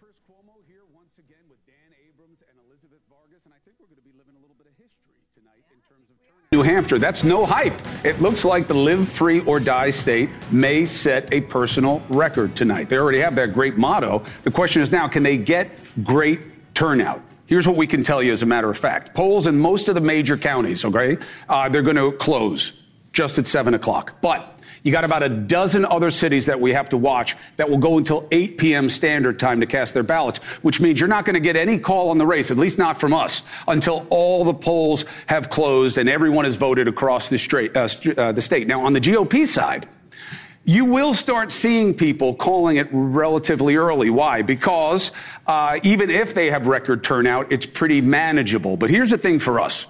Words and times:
Chris 0.00 0.16
Cuomo 0.28 0.60
here 0.68 0.84
once 0.94 1.12
again 1.18 1.40
with 1.48 1.56
Dan 1.66 1.74
Abrams 2.06 2.38
and 2.50 2.58
Elizabeth 2.68 3.00
Vargas, 3.08 3.40
and 3.46 3.54
I 3.54 3.60
think 3.64 3.76
we're 3.80 3.86
going 3.86 3.96
to 3.96 4.04
be 4.04 4.12
living 4.18 4.34
a 4.36 4.40
little 4.40 4.56
bit 4.58 4.66
of 4.66 4.76
history 4.76 5.16
tonight 5.32 5.64
in 5.72 5.80
terms 5.88 6.10
of 6.10 6.16
turnout. 6.20 6.52
New 6.52 6.62
Hampshire, 6.62 6.98
that's 6.98 7.24
no 7.24 7.46
hype. 7.46 7.74
It 8.04 8.20
looks 8.20 8.44
like 8.44 8.68
the 8.68 8.74
live 8.74 9.08
free 9.08 9.40
or 9.40 9.58
die 9.58 9.88
state 9.88 10.28
may 10.50 10.84
set 10.84 11.32
a 11.32 11.40
personal 11.40 12.02
record 12.10 12.54
tonight. 12.54 12.90
They 12.90 12.98
already 12.98 13.20
have 13.20 13.34
that 13.36 13.54
great 13.54 13.78
motto. 13.78 14.22
The 14.42 14.50
question 14.50 14.82
is 14.82 14.92
now, 14.92 15.08
can 15.08 15.22
they 15.22 15.38
get 15.38 15.70
great 16.04 16.40
turnout? 16.74 17.22
Here's 17.46 17.66
what 17.66 17.76
we 17.76 17.86
can 17.86 18.02
tell 18.02 18.22
you 18.22 18.32
as 18.32 18.42
a 18.42 18.46
matter 18.46 18.68
of 18.68 18.76
fact. 18.76 19.14
Polls 19.14 19.46
in 19.46 19.56
most 19.58 19.88
of 19.88 19.94
the 19.94 20.02
major 20.02 20.36
counties, 20.36 20.84
okay, 20.84 21.16
uh, 21.48 21.70
they're 21.70 21.80
going 21.80 21.96
to 21.96 22.12
close 22.12 22.74
just 23.16 23.38
at 23.38 23.46
7 23.46 23.72
o'clock. 23.72 24.20
But 24.20 24.60
you 24.82 24.92
got 24.92 25.04
about 25.04 25.22
a 25.22 25.30
dozen 25.30 25.86
other 25.86 26.10
cities 26.10 26.46
that 26.46 26.60
we 26.60 26.74
have 26.74 26.90
to 26.90 26.98
watch 26.98 27.34
that 27.56 27.70
will 27.70 27.78
go 27.78 27.96
until 27.96 28.28
8 28.30 28.58
p.m. 28.58 28.90
standard 28.90 29.38
time 29.38 29.60
to 29.60 29.66
cast 29.66 29.94
their 29.94 30.02
ballots, 30.02 30.36
which 30.62 30.80
means 30.80 31.00
you're 31.00 31.08
not 31.08 31.24
going 31.24 31.34
to 31.34 31.40
get 31.40 31.56
any 31.56 31.78
call 31.78 32.10
on 32.10 32.18
the 32.18 32.26
race, 32.26 32.50
at 32.50 32.58
least 32.58 32.76
not 32.76 33.00
from 33.00 33.14
us, 33.14 33.40
until 33.66 34.06
all 34.10 34.44
the 34.44 34.52
polls 34.52 35.06
have 35.28 35.48
closed 35.48 35.96
and 35.96 36.10
everyone 36.10 36.44
has 36.44 36.56
voted 36.56 36.88
across 36.88 37.30
the, 37.30 37.38
straight, 37.38 37.74
uh, 37.74 37.88
uh, 38.18 38.32
the 38.32 38.42
state. 38.42 38.68
Now, 38.68 38.84
on 38.84 38.92
the 38.92 39.00
GOP 39.00 39.46
side, 39.46 39.88
you 40.66 40.84
will 40.84 41.14
start 41.14 41.50
seeing 41.50 41.94
people 41.94 42.34
calling 42.34 42.76
it 42.76 42.88
relatively 42.92 43.76
early. 43.76 44.10
Why? 44.10 44.42
Because 44.42 45.10
uh, 45.46 45.80
even 45.84 46.10
if 46.10 46.34
they 46.34 46.50
have 46.50 46.66
record 46.66 47.02
turnout, 47.02 47.50
it's 47.50 47.64
pretty 47.64 48.02
manageable. 48.02 48.76
But 48.76 48.90
here's 48.90 49.10
the 49.10 49.18
thing 49.18 49.38
for 49.38 49.58
us 49.58 49.86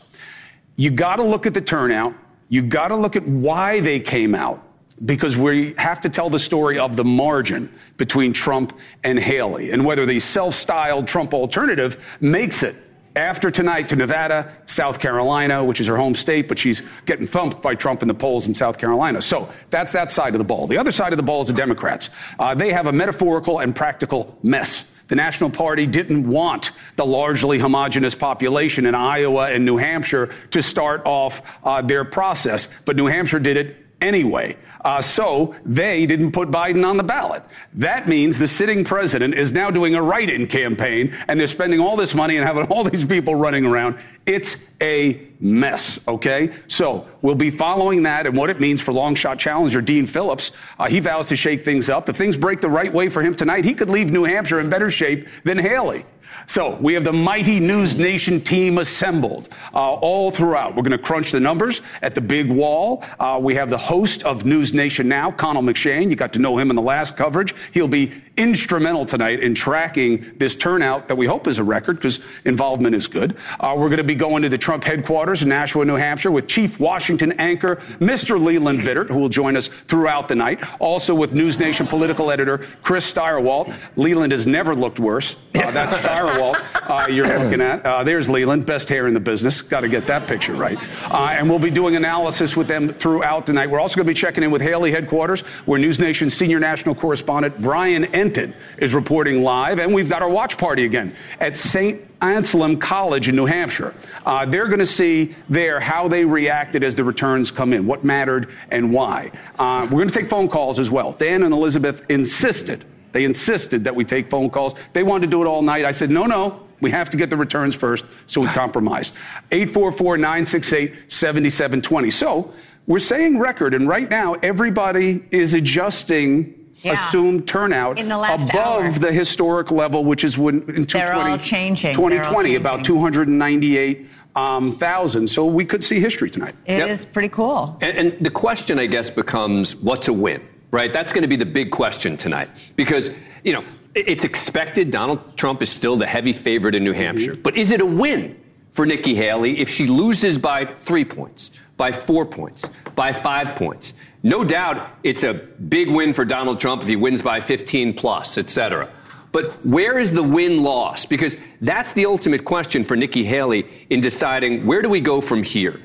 you 0.76 0.90
got 0.90 1.16
to 1.16 1.22
look 1.22 1.46
at 1.46 1.54
the 1.54 1.60
turnout, 1.60 2.14
you 2.48 2.62
got 2.62 2.88
to 2.88 2.96
look 2.96 3.16
at 3.16 3.26
why 3.26 3.80
they 3.80 4.00
came 4.00 4.34
out 4.34 4.62
because 5.04 5.36
we 5.36 5.74
have 5.74 6.00
to 6.00 6.08
tell 6.08 6.30
the 6.30 6.38
story 6.38 6.78
of 6.78 6.96
the 6.96 7.04
margin 7.04 7.72
between 7.96 8.32
Trump 8.32 8.78
and 9.04 9.18
Haley 9.18 9.70
and 9.70 9.84
whether 9.84 10.06
the 10.06 10.20
self-styled 10.20 11.06
Trump 11.06 11.34
alternative 11.34 12.16
makes 12.20 12.62
it 12.62 12.76
after 13.14 13.50
tonight 13.50 13.88
to 13.88 13.96
Nevada, 13.96 14.54
South 14.66 15.00
Carolina, 15.00 15.64
which 15.64 15.80
is 15.80 15.86
her 15.86 15.96
home 15.96 16.14
state, 16.14 16.48
but 16.48 16.58
she's 16.58 16.82
getting 17.06 17.26
thumped 17.26 17.62
by 17.62 17.74
Trump 17.74 18.02
in 18.02 18.08
the 18.08 18.14
polls 18.14 18.46
in 18.46 18.52
South 18.52 18.78
Carolina. 18.78 19.22
So 19.22 19.50
that's 19.70 19.92
that 19.92 20.10
side 20.10 20.34
of 20.34 20.38
the 20.38 20.44
ball. 20.44 20.66
The 20.66 20.76
other 20.76 20.92
side 20.92 21.12
of 21.14 21.16
the 21.16 21.22
ball 21.22 21.40
is 21.40 21.46
the 21.46 21.54
Democrats. 21.54 22.10
Uh, 22.38 22.54
they 22.54 22.72
have 22.72 22.86
a 22.86 22.92
metaphorical 22.92 23.58
and 23.60 23.74
practical 23.74 24.38
mess. 24.42 24.86
The 25.08 25.14
National 25.14 25.50
Party 25.50 25.86
didn't 25.86 26.28
want 26.28 26.72
the 26.96 27.06
largely 27.06 27.58
homogenous 27.58 28.14
population 28.14 28.86
in 28.86 28.94
Iowa 28.94 29.50
and 29.50 29.64
New 29.64 29.76
Hampshire 29.76 30.34
to 30.50 30.62
start 30.62 31.02
off 31.04 31.58
uh, 31.62 31.82
their 31.82 32.04
process, 32.04 32.68
but 32.84 32.96
New 32.96 33.06
Hampshire 33.06 33.38
did 33.38 33.56
it 33.56 33.85
anyway. 34.06 34.56
Uh, 34.84 35.02
so 35.02 35.54
they 35.64 36.06
didn't 36.06 36.30
put 36.30 36.48
Biden 36.50 36.86
on 36.86 36.96
the 36.96 37.02
ballot. 37.02 37.42
That 37.74 38.08
means 38.08 38.38
the 38.38 38.46
sitting 38.46 38.84
president 38.84 39.34
is 39.34 39.52
now 39.52 39.70
doing 39.70 39.96
a 39.96 40.02
write 40.02 40.30
in 40.30 40.46
campaign 40.46 41.12
and 41.26 41.40
they're 41.40 41.48
spending 41.48 41.80
all 41.80 41.96
this 41.96 42.14
money 42.14 42.36
and 42.36 42.46
having 42.46 42.66
all 42.70 42.84
these 42.84 43.04
people 43.04 43.34
running 43.34 43.66
around. 43.66 43.98
It's 44.26 44.64
a 44.80 45.20
mess, 45.40 45.98
okay? 46.06 46.52
So 46.68 47.08
we'll 47.22 47.34
be 47.34 47.50
following 47.50 48.04
that 48.04 48.26
and 48.26 48.36
what 48.36 48.48
it 48.50 48.60
means 48.60 48.80
for 48.80 48.92
long 48.92 49.14
shot 49.14 49.38
challenger 49.38 49.80
Dean 49.80 50.06
Phillips. 50.06 50.52
Uh, 50.78 50.86
he 50.86 51.00
vows 51.00 51.26
to 51.28 51.36
shake 51.36 51.64
things 51.64 51.88
up. 51.88 52.08
If 52.08 52.16
things 52.16 52.36
break 52.36 52.60
the 52.60 52.70
right 52.70 52.92
way 52.92 53.08
for 53.08 53.22
him 53.22 53.34
tonight, 53.34 53.64
he 53.64 53.74
could 53.74 53.90
leave 53.90 54.10
New 54.10 54.24
Hampshire 54.24 54.60
in 54.60 54.68
better 54.68 54.90
shape 54.90 55.28
than 55.44 55.58
Haley. 55.58 56.04
So 56.46 56.76
we 56.76 56.94
have 56.94 57.04
the 57.04 57.12
mighty 57.12 57.60
News 57.60 57.96
Nation 57.96 58.40
team 58.40 58.78
assembled 58.78 59.48
uh, 59.74 59.94
all 59.94 60.30
throughout. 60.30 60.76
We're 60.76 60.82
going 60.82 60.92
to 60.92 60.98
crunch 60.98 61.32
the 61.32 61.40
numbers 61.40 61.82
at 62.02 62.14
the 62.14 62.20
big 62.20 62.50
wall. 62.50 63.04
Uh, 63.18 63.38
we 63.42 63.54
have 63.54 63.70
the 63.70 63.78
host 63.78 64.22
of 64.24 64.44
News 64.44 64.74
Nation 64.74 65.08
now, 65.08 65.30
Connell 65.30 65.62
McShane. 65.62 66.10
You 66.10 66.16
got 66.16 66.32
to 66.34 66.38
know 66.38 66.58
him 66.58 66.70
in 66.70 66.76
the 66.76 66.82
last 66.82 67.16
coverage. 67.16 67.54
He'll 67.72 67.88
be 67.88 68.12
instrumental 68.36 69.04
tonight 69.04 69.40
in 69.40 69.54
tracking 69.54 70.32
this 70.36 70.54
turnout 70.54 71.08
that 71.08 71.16
we 71.16 71.26
hope 71.26 71.46
is 71.46 71.58
a 71.58 71.64
record 71.64 71.96
because 71.96 72.20
involvement 72.44 72.94
is 72.94 73.06
good. 73.06 73.36
Uh, 73.58 73.74
we're 73.76 73.88
going 73.88 73.96
to 73.96 74.04
be 74.04 74.14
going 74.14 74.42
to 74.42 74.48
the 74.48 74.58
Trump 74.58 74.84
headquarters 74.84 75.42
in 75.42 75.48
Nashua, 75.48 75.84
New 75.84 75.94
Hampshire 75.94 76.30
with 76.30 76.46
Chief 76.46 76.78
Washington 76.78 77.32
anchor 77.32 77.76
Mr. 77.98 78.40
Leland 78.40 78.80
Vittert, 78.80 79.08
who 79.08 79.18
will 79.18 79.28
join 79.28 79.56
us 79.56 79.68
throughout 79.88 80.28
the 80.28 80.34
night. 80.34 80.62
Also 80.80 81.14
with 81.14 81.32
News 81.32 81.58
Nation 81.58 81.86
political 81.86 82.30
editor 82.30 82.58
Chris 82.82 83.12
Stirewalt. 83.12 83.74
Leland 83.96 84.32
has 84.32 84.46
never 84.46 84.74
looked 84.74 85.00
worse. 85.00 85.36
Uh, 85.54 85.70
that's 85.70 85.94
Stirewalt 86.26 86.90
uh, 86.90 87.06
you're 87.08 87.26
looking 87.26 87.60
at. 87.60 87.84
Uh, 87.84 88.04
there's 88.04 88.28
Leland, 88.28 88.66
best 88.66 88.88
hair 88.88 89.06
in 89.06 89.14
the 89.14 89.20
business. 89.20 89.62
Got 89.62 89.80
to 89.80 89.88
get 89.88 90.06
that 90.06 90.26
picture 90.26 90.54
right. 90.54 90.78
Uh, 91.04 91.28
and 91.30 91.48
we'll 91.48 91.58
be 91.58 91.70
doing 91.70 91.96
analysis 91.96 92.56
with 92.56 92.68
them 92.68 92.88
throughout 92.88 93.46
the 93.46 93.52
night. 93.52 93.70
We're 93.70 93.80
also 93.80 93.96
going 93.96 94.06
to 94.06 94.10
be 94.10 94.18
checking 94.18 94.42
in 94.42 94.50
with 94.50 94.62
Haley 94.62 94.90
headquarters, 94.90 95.40
where 95.66 95.78
News 95.78 95.98
Nation's 95.98 96.34
senior 96.34 96.60
national 96.60 96.94
correspondent 96.94 97.60
Brian 97.60 98.04
Entin 98.06 98.54
is 98.78 98.94
reporting 98.94 99.42
live. 99.42 99.78
And 99.78 99.94
we've 99.94 100.08
got 100.08 100.22
our 100.22 100.28
watch 100.28 100.58
party 100.58 100.84
again 100.84 101.14
at 101.40 101.56
St. 101.56 102.02
Anselm 102.20 102.78
College 102.78 103.28
in 103.28 103.36
New 103.36 103.46
Hampshire. 103.46 103.94
Uh, 104.24 104.46
they're 104.46 104.68
going 104.68 104.78
to 104.78 104.86
see 104.86 105.34
there 105.48 105.78
how 105.80 106.08
they 106.08 106.24
reacted 106.24 106.82
as 106.82 106.94
the 106.94 107.04
returns 107.04 107.50
come 107.50 107.72
in, 107.72 107.86
what 107.86 108.04
mattered 108.04 108.50
and 108.70 108.92
why. 108.92 109.30
Uh, 109.58 109.82
we're 109.84 109.98
going 109.98 110.08
to 110.08 110.14
take 110.14 110.30
phone 110.30 110.48
calls 110.48 110.78
as 110.78 110.90
well. 110.90 111.12
Dan 111.12 111.42
and 111.42 111.52
Elizabeth 111.52 112.02
insisted 112.08 112.84
they 113.16 113.24
insisted 113.24 113.82
that 113.84 113.96
we 113.96 114.04
take 114.04 114.28
phone 114.28 114.50
calls. 114.50 114.74
They 114.92 115.02
wanted 115.02 115.24
to 115.28 115.30
do 115.30 115.42
it 115.42 115.46
all 115.46 115.62
night. 115.62 115.86
I 115.86 115.92
said, 115.92 116.10
no, 116.10 116.26
no, 116.26 116.60
we 116.82 116.90
have 116.90 117.08
to 117.08 117.16
get 117.16 117.30
the 117.30 117.36
returns 117.38 117.74
first, 117.74 118.04
so 118.26 118.42
we 118.42 118.46
compromised. 118.48 119.14
844 119.52 120.18
968 120.18 121.10
7720. 121.10 122.10
So 122.10 122.52
we're 122.86 122.98
saying 122.98 123.38
record, 123.38 123.72
and 123.72 123.88
right 123.88 124.10
now 124.10 124.34
everybody 124.34 125.24
is 125.30 125.54
adjusting. 125.54 126.52
Yeah. 126.82 126.92
Assumed 127.08 127.48
turnout 127.48 127.98
In 127.98 128.10
the 128.10 128.18
last 128.18 128.50
above 128.50 128.84
hour. 128.84 128.90
the 128.92 129.10
historic 129.10 129.70
level, 129.70 130.04
which 130.04 130.24
is 130.24 130.36
when 130.36 130.56
in 130.56 130.84
2020, 130.84 130.88
They're 130.92 131.14
all 131.14 131.38
changing. 131.38 131.94
2020 131.94 132.54
about 132.56 132.84
changing. 132.84 132.96
298 132.96 134.06
um, 134.36 134.72
thousand. 134.76 135.26
So 135.28 135.46
we 135.46 135.64
could 135.64 135.82
see 135.82 136.00
history 136.00 136.28
tonight. 136.28 136.54
It 136.66 136.80
is 136.86 137.04
Yep. 137.04 137.12
pretty 137.14 137.28
cool. 137.30 137.78
And, 137.80 137.96
and 137.96 138.16
the 138.26 138.28
question, 138.30 138.78
I 138.78 138.84
guess, 138.84 139.08
becomes 139.08 139.74
what's 139.76 140.08
a 140.08 140.12
win, 140.12 140.42
right? 140.70 140.92
That's 140.92 141.12
going 141.12 141.22
to 141.22 141.28
be 141.28 141.36
the 141.36 141.46
big 141.46 141.70
question 141.70 142.16
tonight. 142.16 142.48
Because, 142.76 143.10
you 143.44 143.52
know, 143.52 143.64
it's 143.94 144.24
expected 144.24 144.90
Donald 144.90 145.36
Trump 145.36 145.62
is 145.62 145.70
still 145.70 145.96
the 145.96 146.06
heavy 146.06 146.32
favorite 146.32 146.74
in 146.74 146.84
New 146.84 146.92
mm-hmm. 146.92 147.00
Hampshire. 147.00 147.34
But 147.34 147.56
is 147.56 147.70
it 147.70 147.80
a 147.80 147.86
win 147.86 148.38
for 148.72 148.84
Nikki 148.84 149.14
Haley 149.14 149.58
if 149.58 149.68
she 149.68 149.86
loses 149.86 150.36
by 150.36 150.64
three 150.66 151.04
points, 151.04 151.50
by 151.76 151.92
four 151.92 152.26
points, 152.26 152.70
by 152.94 153.12
five 153.12 153.56
points? 153.56 153.94
No 154.22 154.44
doubt 154.44 154.90
it's 155.02 155.22
a 155.22 155.34
big 155.34 155.88
win 155.88 156.12
for 156.12 156.24
Donald 156.24 156.60
Trump 156.60 156.82
if 156.82 156.88
he 156.88 156.96
wins 156.96 157.22
by 157.22 157.40
15 157.40 157.94
plus, 157.94 158.38
et 158.38 158.48
cetera. 158.48 158.90
But 159.32 159.64
where 159.64 159.98
is 159.98 160.12
the 160.12 160.22
win 160.22 160.62
loss? 160.62 161.06
Because 161.06 161.36
that's 161.60 161.92
the 161.92 162.06
ultimate 162.06 162.44
question 162.44 162.84
for 162.84 162.96
Nikki 162.96 163.22
Haley 163.22 163.66
in 163.90 164.00
deciding 164.00 164.66
where 164.66 164.82
do 164.82 164.88
we 164.88 165.00
go 165.00 165.20
from 165.20 165.42
here? 165.42 165.80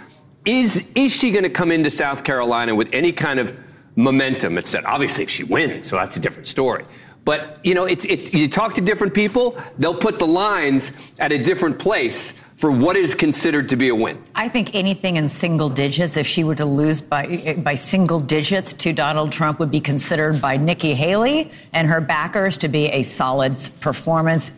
Is, 0.46 0.88
is 0.96 1.12
she 1.12 1.32
going 1.32 1.44
to 1.44 1.50
come 1.50 1.72
into 1.72 1.92
South 1.92 2.24
Carolina 2.24 2.74
with 2.74 2.90
any 2.94 3.12
kind 3.12 3.40
of 3.40 3.56
momentum? 3.96 4.58
It's 4.58 4.70
said, 4.70 4.86
obviously, 4.86 5.24
if 5.24 5.30
she 5.30 5.44
wins, 5.44 5.88
so 5.88 5.96
that's 5.96 6.18
a 6.18 6.20
different 6.20 6.48
story. 6.48 6.86
But, 7.24 7.60
you 7.64 7.76
know, 7.76 7.86
it's, 7.86 8.06
it's, 8.06 8.34
you 8.34 8.48
talk 8.48 8.74
to 8.76 8.82
different 8.82 9.14
people, 9.14 9.62
they'll 9.78 9.94
put 9.94 10.18
the 10.18 10.28
lines 10.28 10.92
at 11.20 11.32
a 11.32 11.38
different 11.38 11.78
place 11.78 12.34
for 12.62 12.70
what 12.70 12.96
is 12.96 13.16
considered 13.16 13.70
to 13.70 13.76
be 13.76 13.90
a 13.90 13.96
win. 13.96 14.22
I 14.36 14.48
think 14.48 14.76
anything 14.76 15.16
in 15.16 15.28
single 15.28 15.68
digits, 15.68 16.16
if 16.16 16.28
she 16.28 16.44
were 16.44 16.54
to 16.56 16.66
lose 16.66 17.02
by 17.02 17.56
by 17.58 17.74
single 17.74 18.20
digits 18.20 18.74
to 18.74 18.94
Donald 18.94 19.32
Trump, 19.32 19.58
would 19.58 19.72
be 19.72 19.82
considered 19.82 20.40
by 20.40 20.58
Nikki 20.58 20.94
Haley 20.94 21.50
and 21.74 21.88
her 21.88 22.00
backers 22.00 22.58
to 22.58 22.68
be 22.68 22.86
a 22.90 23.02
solid 23.02 23.58
performance 23.80 24.52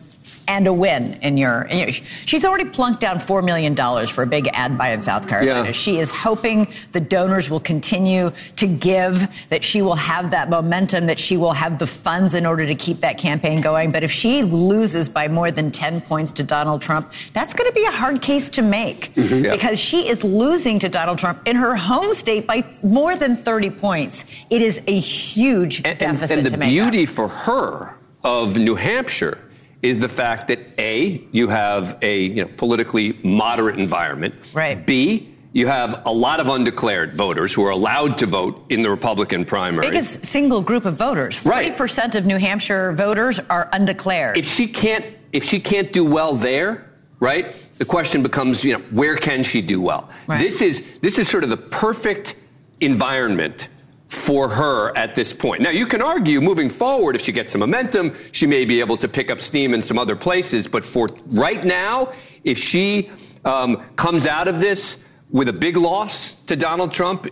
and 0.48 0.66
a 0.66 0.72
win 0.72 1.14
in 1.22 1.36
your. 1.36 1.66
You 1.70 1.86
know, 1.86 1.90
she's 1.92 2.44
already 2.44 2.64
plunked 2.68 3.00
down 3.00 3.18
four 3.18 3.42
million 3.42 3.74
dollars 3.74 4.08
for 4.10 4.22
a 4.22 4.26
big 4.26 4.48
ad 4.52 4.76
buy 4.78 4.90
in 4.90 5.00
South 5.00 5.28
Carolina. 5.28 5.66
Yeah. 5.66 5.72
She 5.72 5.98
is 5.98 6.10
hoping 6.10 6.68
the 6.92 7.00
donors 7.00 7.50
will 7.50 7.60
continue 7.60 8.30
to 8.56 8.66
give, 8.66 9.28
that 9.48 9.62
she 9.64 9.82
will 9.82 9.96
have 9.96 10.30
that 10.30 10.50
momentum, 10.50 11.06
that 11.06 11.18
she 11.18 11.36
will 11.36 11.52
have 11.52 11.78
the 11.78 11.86
funds 11.86 12.34
in 12.34 12.46
order 12.46 12.66
to 12.66 12.74
keep 12.74 13.00
that 13.00 13.18
campaign 13.18 13.60
going. 13.60 13.90
But 13.90 14.02
if 14.04 14.10
she 14.10 14.42
loses 14.42 15.08
by 15.08 15.28
more 15.28 15.50
than 15.50 15.70
ten 15.70 16.00
points 16.00 16.32
to 16.32 16.42
Donald 16.42 16.82
Trump, 16.82 17.12
that's 17.32 17.52
going 17.54 17.68
to 17.70 17.74
be 17.74 17.84
a 17.84 17.90
hard 17.90 18.22
case 18.22 18.48
to 18.50 18.62
make 18.62 19.12
mm-hmm. 19.14 19.44
Yeah. 19.44 19.52
because 19.52 19.78
she 19.78 20.08
is 20.08 20.22
losing 20.24 20.78
to 20.80 20.88
Donald 20.88 21.18
Trump 21.18 21.46
in 21.46 21.56
her 21.56 21.74
home 21.76 22.14
state 22.14 22.46
by 22.46 22.64
more 22.82 23.16
than 23.16 23.36
30 23.36 23.70
points. 23.70 24.24
It 24.50 24.62
is 24.62 24.80
a 24.86 24.98
huge 24.98 25.78
And, 25.78 25.86
and- 25.86 25.98
deficit 25.98 26.38
and 26.38 26.44
to 26.46 26.50
the 26.50 26.56
make 26.56 26.70
beauty 26.70 27.04
up. 27.04 27.08
for 27.10 27.28
her 27.28 27.94
of 28.22 28.56
New 28.56 28.74
Hampshire 28.74 29.38
is 29.84 29.98
the 29.98 30.08
fact 30.08 30.48
that 30.48 30.58
A, 30.78 31.22
you 31.30 31.48
have 31.48 31.98
a 32.00 32.22
you 32.22 32.42
know, 32.42 32.50
politically 32.56 33.12
moderate 33.22 33.78
environment. 33.78 34.34
Right. 34.54 34.84
B, 34.84 35.34
you 35.52 35.66
have 35.66 36.02
a 36.06 36.10
lot 36.10 36.40
of 36.40 36.48
undeclared 36.48 37.12
voters 37.12 37.52
who 37.52 37.62
are 37.64 37.70
allowed 37.70 38.16
to 38.18 38.26
vote 38.26 38.64
in 38.70 38.80
the 38.80 38.88
Republican 38.88 39.44
primary. 39.44 39.90
Biggest 39.90 40.24
single 40.24 40.62
group 40.62 40.86
of 40.86 40.96
voters. 40.96 41.44
Right. 41.44 41.76
40% 41.76 42.14
of 42.14 42.24
New 42.24 42.38
Hampshire 42.38 42.92
voters 42.92 43.38
are 43.50 43.68
undeclared. 43.72 44.38
if 44.38 44.46
she 44.48 44.66
can't 44.66 45.04
if 45.34 45.44
she 45.44 45.60
can't 45.60 45.92
do 45.92 46.04
well 46.04 46.34
there, 46.34 46.88
right? 47.18 47.54
The 47.78 47.84
question 47.84 48.22
becomes, 48.22 48.64
you 48.64 48.72
know, 48.72 48.84
where 48.90 49.16
can 49.16 49.42
she 49.42 49.60
do 49.60 49.80
well? 49.80 50.08
Right. 50.26 50.38
This 50.40 50.62
is 50.62 50.82
this 51.02 51.18
is 51.18 51.28
sort 51.28 51.44
of 51.44 51.50
the 51.50 51.56
perfect 51.58 52.36
environment 52.80 53.68
for 54.14 54.48
her 54.48 54.96
at 54.96 55.14
this 55.14 55.32
point. 55.32 55.60
Now, 55.60 55.70
you 55.70 55.86
can 55.86 56.00
argue 56.00 56.40
moving 56.40 56.70
forward, 56.70 57.16
if 57.16 57.22
she 57.22 57.32
gets 57.32 57.52
some 57.52 57.60
momentum, 57.60 58.14
she 58.32 58.46
may 58.46 58.64
be 58.64 58.80
able 58.80 58.96
to 58.98 59.08
pick 59.08 59.30
up 59.30 59.40
steam 59.40 59.74
in 59.74 59.82
some 59.82 59.98
other 59.98 60.16
places. 60.16 60.66
But 60.66 60.84
for 60.84 61.08
right 61.26 61.62
now, 61.64 62.12
if 62.44 62.56
she 62.56 63.10
um, 63.44 63.82
comes 63.96 64.26
out 64.26 64.48
of 64.48 64.60
this 64.60 65.02
with 65.30 65.48
a 65.48 65.52
big 65.52 65.76
loss 65.76 66.34
to 66.46 66.56
Donald 66.56 66.92
Trump, 66.92 67.28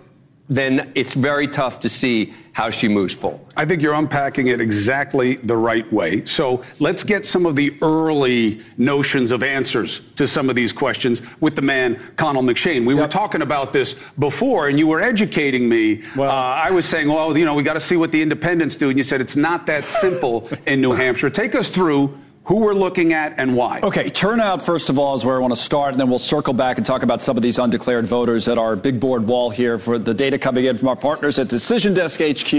then 0.49 0.93
it's 0.95 1.15
very 1.15 1.47
tough 1.47 1.81
to 1.81 1.89
see 1.89 2.35
how 2.53 2.69
she 2.69 2.87
moves 2.87 3.15
forward. 3.15 3.41
I 3.57 3.65
think 3.65 3.81
you're 3.81 3.95
unpacking 3.95 4.49
it 4.49 4.61
exactly 4.61 5.37
the 5.37 5.57
right 5.57 5.91
way. 5.91 6.25
So 6.25 6.63
let's 6.81 7.03
get 7.03 7.25
some 7.25 7.47
of 7.47 7.57
the 7.57 7.75
early 7.81 8.61
notions 8.77 9.31
of 9.31 9.43
answers 9.43 10.03
to 10.17 10.29
some 10.29 10.51
of 10.51 10.57
these 10.57 10.73
questions 10.73 11.23
with 11.41 11.57
the 11.57 11.63
man, 11.63 11.99
Connell 12.17 12.43
McShane. 12.43 12.85
We 12.85 12.95
yep. 12.95 13.03
were 13.03 13.09
talking 13.09 13.41
about 13.41 13.73
this 13.73 13.99
before, 14.19 14.69
and 14.69 14.79
you 14.79 14.87
were 14.87 15.01
educating 15.01 15.67
me. 15.69 16.03
Well, 16.15 16.31
uh, 16.31 16.35
I 16.35 16.71
was 16.71 16.85
saying, 16.85 17.09
well, 17.09 17.37
you 17.37 17.47
know, 17.47 17.55
we 17.55 17.63
got 17.63 17.75
to 17.75 17.81
see 17.81 17.97
what 17.97 18.13
the 18.13 18.21
independents 18.21 18.77
do. 18.77 18.91
And 18.91 18.99
you 18.99 19.05
said 19.05 19.23
it's 19.23 19.37
not 19.37 19.67
that 19.67 19.87
simple 19.87 20.51
in 20.67 20.83
New 20.83 20.93
Hampshire. 20.93 21.31
Take 21.31 21.55
us 21.55 21.69
through 21.69 22.19
who 22.45 22.57
we're 22.57 22.75
looking 22.75 23.13
at 23.13 23.39
and 23.39 23.55
why. 23.55 23.79
Okay, 23.83 24.11
turnout, 24.11 24.63
first 24.63 24.89
of 24.89 24.99
all, 24.99 25.15
is 25.15 25.25
where 25.25 25.37
I 25.37 25.39
want 25.39 25.55
to 25.55 25.61
start, 25.61 25.93
and 25.93 26.01
then 26.01 26.11
we'll 26.11 26.19
circle 26.19 26.53
back 26.53 26.77
and 26.77 26.85
talk 26.85 27.05
about 27.05 27.23
some 27.23 27.37
of 27.37 27.43
these 27.43 27.57
undeclared 27.57 28.05
voters 28.05 28.49
at 28.49 28.59
our 28.59 28.75
big 28.75 28.99
board 28.99 29.29
wall 29.29 29.49
here 29.49 29.79
for 29.79 29.97
the 29.97 30.13
data 30.13 30.39
coming 30.39 30.65
in 30.65 30.77
from 30.77 30.89
our 30.89 30.97
partners 30.97 31.39
at 31.39 31.47
Decision 31.47 31.95
Desk 31.95 32.21
HQ 32.21 32.53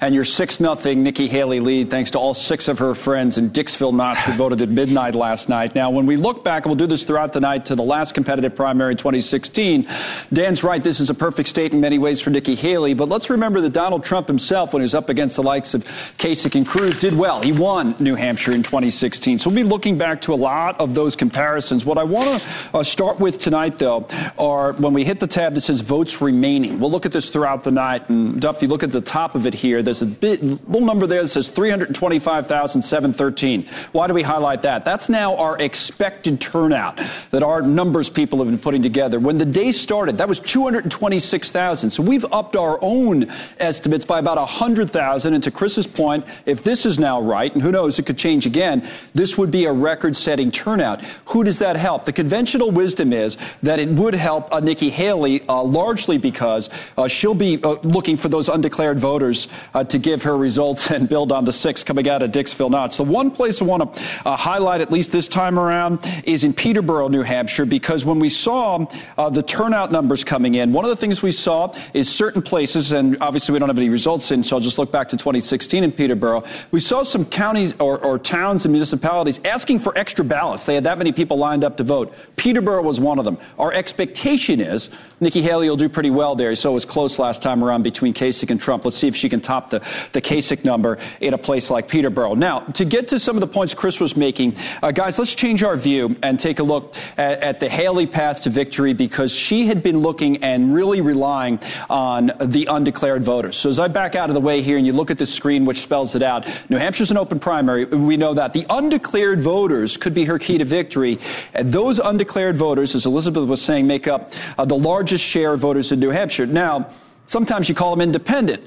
and 0.00 0.14
your 0.14 0.24
6 0.24 0.60
nothing 0.60 1.02
Nikki 1.02 1.26
Haley 1.26 1.58
lead, 1.58 1.90
thanks 1.90 2.12
to 2.12 2.20
all 2.20 2.34
six 2.34 2.68
of 2.68 2.78
her 2.78 2.94
friends 2.94 3.36
in 3.36 3.50
Dixville 3.50 3.92
Notch 3.92 4.18
who 4.18 4.32
voted 4.34 4.60
at 4.60 4.68
midnight 4.68 5.16
last 5.16 5.48
night. 5.48 5.74
Now, 5.74 5.90
when 5.90 6.06
we 6.06 6.16
look 6.16 6.44
back, 6.44 6.64
and 6.64 6.70
we'll 6.70 6.76
do 6.76 6.86
this 6.86 7.02
throughout 7.02 7.32
the 7.32 7.40
night, 7.40 7.66
to 7.66 7.74
the 7.74 7.82
last 7.82 8.14
competitive 8.14 8.54
primary 8.54 8.92
in 8.92 8.96
2016, 8.96 9.88
Dan's 10.32 10.62
right, 10.62 10.82
this 10.82 11.00
is 11.00 11.10
a 11.10 11.14
perfect 11.14 11.48
state 11.48 11.72
in 11.72 11.80
many 11.80 11.98
ways 11.98 12.20
for 12.20 12.30
Nikki 12.30 12.54
Haley, 12.54 12.94
but 12.94 13.08
let's 13.08 13.28
remember 13.28 13.60
that 13.62 13.72
Donald 13.72 14.04
Trump 14.04 14.28
himself, 14.28 14.72
when 14.72 14.82
he 14.82 14.84
was 14.84 14.94
up 14.94 15.08
against 15.08 15.34
the 15.34 15.42
likes 15.42 15.74
of 15.74 15.84
Kasich 16.16 16.54
and 16.54 16.64
Cruz, 16.64 17.00
did 17.00 17.18
well. 17.18 17.40
He 17.40 17.50
won 17.50 17.96
New 17.98 18.14
Hampshire 18.14 18.52
in 18.52 18.62
2016. 18.62 19.15
2016. 19.16 19.38
So 19.38 19.50
we'll 19.50 19.64
be 19.64 19.68
looking 19.68 19.98
back 19.98 20.20
to 20.22 20.34
a 20.34 20.36
lot 20.36 20.80
of 20.80 20.94
those 20.94 21.16
comparisons. 21.16 21.84
What 21.84 21.98
I 21.98 22.04
want 22.04 22.40
to 22.40 22.78
uh, 22.78 22.82
start 22.82 23.18
with 23.18 23.38
tonight, 23.38 23.78
though, 23.78 24.06
are 24.38 24.72
when 24.74 24.92
we 24.92 25.04
hit 25.04 25.20
the 25.20 25.26
tab 25.26 25.54
that 25.54 25.62
says 25.62 25.80
votes 25.80 26.20
remaining. 26.20 26.78
We'll 26.78 26.90
look 26.90 27.06
at 27.06 27.12
this 27.12 27.30
throughout 27.30 27.64
the 27.64 27.70
night. 27.70 28.08
And 28.08 28.40
Duffy, 28.40 28.66
look 28.66 28.82
at 28.82 28.90
the 28.90 29.00
top 29.00 29.34
of 29.34 29.46
it 29.46 29.54
here. 29.54 29.82
There's 29.82 30.02
a 30.02 30.06
bit, 30.06 30.42
little 30.42 30.86
number 30.86 31.06
there 31.06 31.22
that 31.22 31.28
says 31.28 31.48
325,713. 31.48 33.66
Why 33.92 34.06
do 34.06 34.14
we 34.14 34.22
highlight 34.22 34.62
that? 34.62 34.84
That's 34.84 35.08
now 35.08 35.36
our 35.36 35.58
expected 35.58 36.40
turnout 36.40 37.00
that 37.30 37.42
our 37.42 37.62
numbers 37.62 38.10
people 38.10 38.38
have 38.38 38.48
been 38.48 38.58
putting 38.58 38.82
together. 38.82 39.18
When 39.18 39.38
the 39.38 39.46
day 39.46 39.72
started, 39.72 40.18
that 40.18 40.28
was 40.28 40.40
226,000. 40.40 41.90
So 41.90 42.02
we've 42.02 42.24
upped 42.32 42.56
our 42.56 42.78
own 42.82 43.30
estimates 43.58 44.04
by 44.04 44.18
about 44.18 44.38
100,000. 44.38 45.34
And 45.34 45.44
to 45.44 45.50
Chris's 45.50 45.86
point, 45.86 46.26
if 46.44 46.62
this 46.62 46.86
is 46.86 46.98
now 46.98 47.20
right, 47.20 47.52
and 47.52 47.62
who 47.62 47.72
knows, 47.72 47.98
it 47.98 48.06
could 48.06 48.18
change 48.18 48.46
again, 48.46 48.88
this 49.16 49.38
would 49.38 49.50
be 49.50 49.64
a 49.64 49.72
record 49.72 50.14
setting 50.14 50.50
turnout. 50.50 51.02
Who 51.26 51.42
does 51.42 51.58
that 51.60 51.76
help? 51.76 52.04
The 52.04 52.12
conventional 52.12 52.70
wisdom 52.70 53.12
is 53.12 53.38
that 53.62 53.78
it 53.78 53.88
would 53.88 54.14
help 54.14 54.52
uh, 54.52 54.60
Nikki 54.60 54.90
Haley 54.90 55.46
uh, 55.48 55.62
largely 55.62 56.18
because 56.18 56.68
uh, 56.98 57.08
she'll 57.08 57.34
be 57.34 57.62
uh, 57.62 57.76
looking 57.82 58.16
for 58.16 58.28
those 58.28 58.48
undeclared 58.48 58.98
voters 58.98 59.48
uh, 59.72 59.84
to 59.84 59.98
give 59.98 60.22
her 60.22 60.36
results 60.36 60.90
and 60.90 61.08
build 61.08 61.32
on 61.32 61.44
the 61.44 61.52
six 61.52 61.82
coming 61.82 62.08
out 62.08 62.22
of 62.22 62.30
Dixville 62.30 62.70
Notch. 62.70 62.98
The 62.98 63.04
one 63.04 63.30
place 63.30 63.62
I 63.62 63.64
want 63.64 63.94
to 63.94 64.02
uh, 64.28 64.36
highlight, 64.36 64.80
at 64.80 64.92
least 64.92 65.12
this 65.12 65.28
time 65.28 65.58
around, 65.58 66.00
is 66.24 66.44
in 66.44 66.52
Peterborough, 66.52 67.08
New 67.08 67.22
Hampshire, 67.22 67.64
because 67.64 68.04
when 68.04 68.18
we 68.18 68.28
saw 68.28 68.86
the 69.30 69.42
turnout 69.42 69.90
numbers 69.90 70.24
coming 70.24 70.56
in, 70.56 70.72
one 70.72 70.84
of 70.84 70.90
the 70.90 70.96
things 70.96 71.22
we 71.22 71.32
saw 71.32 71.72
is 71.94 72.12
certain 72.12 72.42
places, 72.42 72.92
and 72.92 73.16
obviously 73.20 73.52
we 73.52 73.58
don't 73.58 73.68
have 73.68 73.78
any 73.78 73.88
results 73.88 74.30
in, 74.30 74.44
so 74.44 74.56
I'll 74.56 74.60
just 74.60 74.78
look 74.78 74.92
back 74.92 75.08
to 75.08 75.16
2016 75.16 75.84
in 75.84 75.92
Peterborough. 75.92 76.44
We 76.70 76.80
saw 76.80 77.02
some 77.02 77.24
counties 77.24 77.74
or, 77.78 77.98
or 78.04 78.18
towns 78.18 78.64
and 78.64 78.72
municipalities 78.72 79.05
municipalities 79.06 79.40
asking 79.44 79.78
for 79.78 79.96
extra 79.96 80.24
ballots. 80.24 80.66
They 80.66 80.74
had 80.74 80.84
that 80.84 80.98
many 80.98 81.12
people 81.12 81.38
lined 81.38 81.62
up 81.64 81.76
to 81.76 81.84
vote. 81.84 82.12
Peterborough 82.36 82.82
was 82.82 82.98
one 82.98 83.18
of 83.18 83.24
them. 83.24 83.38
Our 83.58 83.72
expectation 83.72 84.60
is 84.60 84.90
Nikki 85.18 85.40
Haley 85.40 85.68
will 85.68 85.76
do 85.76 85.88
pretty 85.88 86.10
well 86.10 86.34
there. 86.34 86.54
So 86.54 86.70
it 86.70 86.74
was 86.74 86.84
close 86.84 87.18
last 87.18 87.40
time 87.42 87.64
around 87.64 87.82
between 87.82 88.12
Kasich 88.12 88.50
and 88.50 88.60
Trump. 88.60 88.84
Let's 88.84 88.98
see 88.98 89.08
if 89.08 89.16
she 89.16 89.30
can 89.30 89.40
top 89.40 89.70
the, 89.70 89.78
the 90.12 90.20
Kasich 90.20 90.62
number 90.64 90.98
in 91.20 91.32
a 91.32 91.38
place 91.38 91.70
like 91.70 91.88
Peterborough. 91.88 92.34
Now, 92.34 92.60
to 92.60 92.84
get 92.84 93.08
to 93.08 93.18
some 93.18 93.34
of 93.36 93.40
the 93.40 93.46
points 93.46 93.72
Chris 93.72 93.98
was 93.98 94.14
making, 94.14 94.56
uh, 94.82 94.92
guys, 94.92 95.18
let's 95.18 95.34
change 95.34 95.62
our 95.62 95.76
view 95.76 96.16
and 96.22 96.38
take 96.38 96.58
a 96.58 96.62
look 96.62 96.94
at, 97.16 97.40
at 97.40 97.60
the 97.60 97.68
Haley 97.68 98.06
path 98.06 98.42
to 98.42 98.50
victory 98.50 98.92
because 98.92 99.32
she 99.32 99.66
had 99.66 99.82
been 99.82 99.98
looking 100.00 100.44
and 100.44 100.74
really 100.74 101.00
relying 101.00 101.60
on 101.88 102.32
the 102.40 102.66
undeclared 102.70 103.24
voters. 103.24 103.56
So 103.56 103.70
as 103.70 103.78
I 103.78 103.88
back 103.88 104.14
out 104.16 104.28
of 104.28 104.34
the 104.34 104.40
way 104.40 104.60
here 104.60 104.76
and 104.76 104.86
you 104.86 104.92
look 104.92 105.10
at 105.10 105.16
the 105.16 105.26
screen 105.26 105.64
which 105.64 105.80
spells 105.80 106.14
it 106.14 106.22
out, 106.22 106.46
New 106.68 106.76
Hampshire's 106.76 107.10
an 107.10 107.16
open 107.16 107.38
primary. 107.38 107.86
We 107.86 108.18
know 108.18 108.34
that. 108.34 108.52
The 108.52 108.66
undeclared 108.68 109.40
voters 109.40 109.96
could 109.96 110.12
be 110.12 110.24
her 110.24 110.38
key 110.38 110.58
to 110.58 110.64
victory. 110.64 111.18
And 111.54 111.72
those 111.72 111.98
undeclared 111.98 112.56
voters, 112.56 112.94
as 112.94 113.06
Elizabeth 113.06 113.48
was 113.48 113.62
saying, 113.62 113.86
make 113.86 114.06
up 114.06 114.34
uh, 114.58 114.66
the 114.66 114.74
largest 115.06 115.24
share 115.24 115.52
of 115.52 115.60
voters 115.60 115.92
in 115.92 116.00
New 116.00 116.10
Hampshire. 116.10 116.46
Now, 116.46 116.90
sometimes 117.26 117.68
you 117.68 117.76
call 117.76 117.92
them 117.94 118.00
independent. 118.00 118.60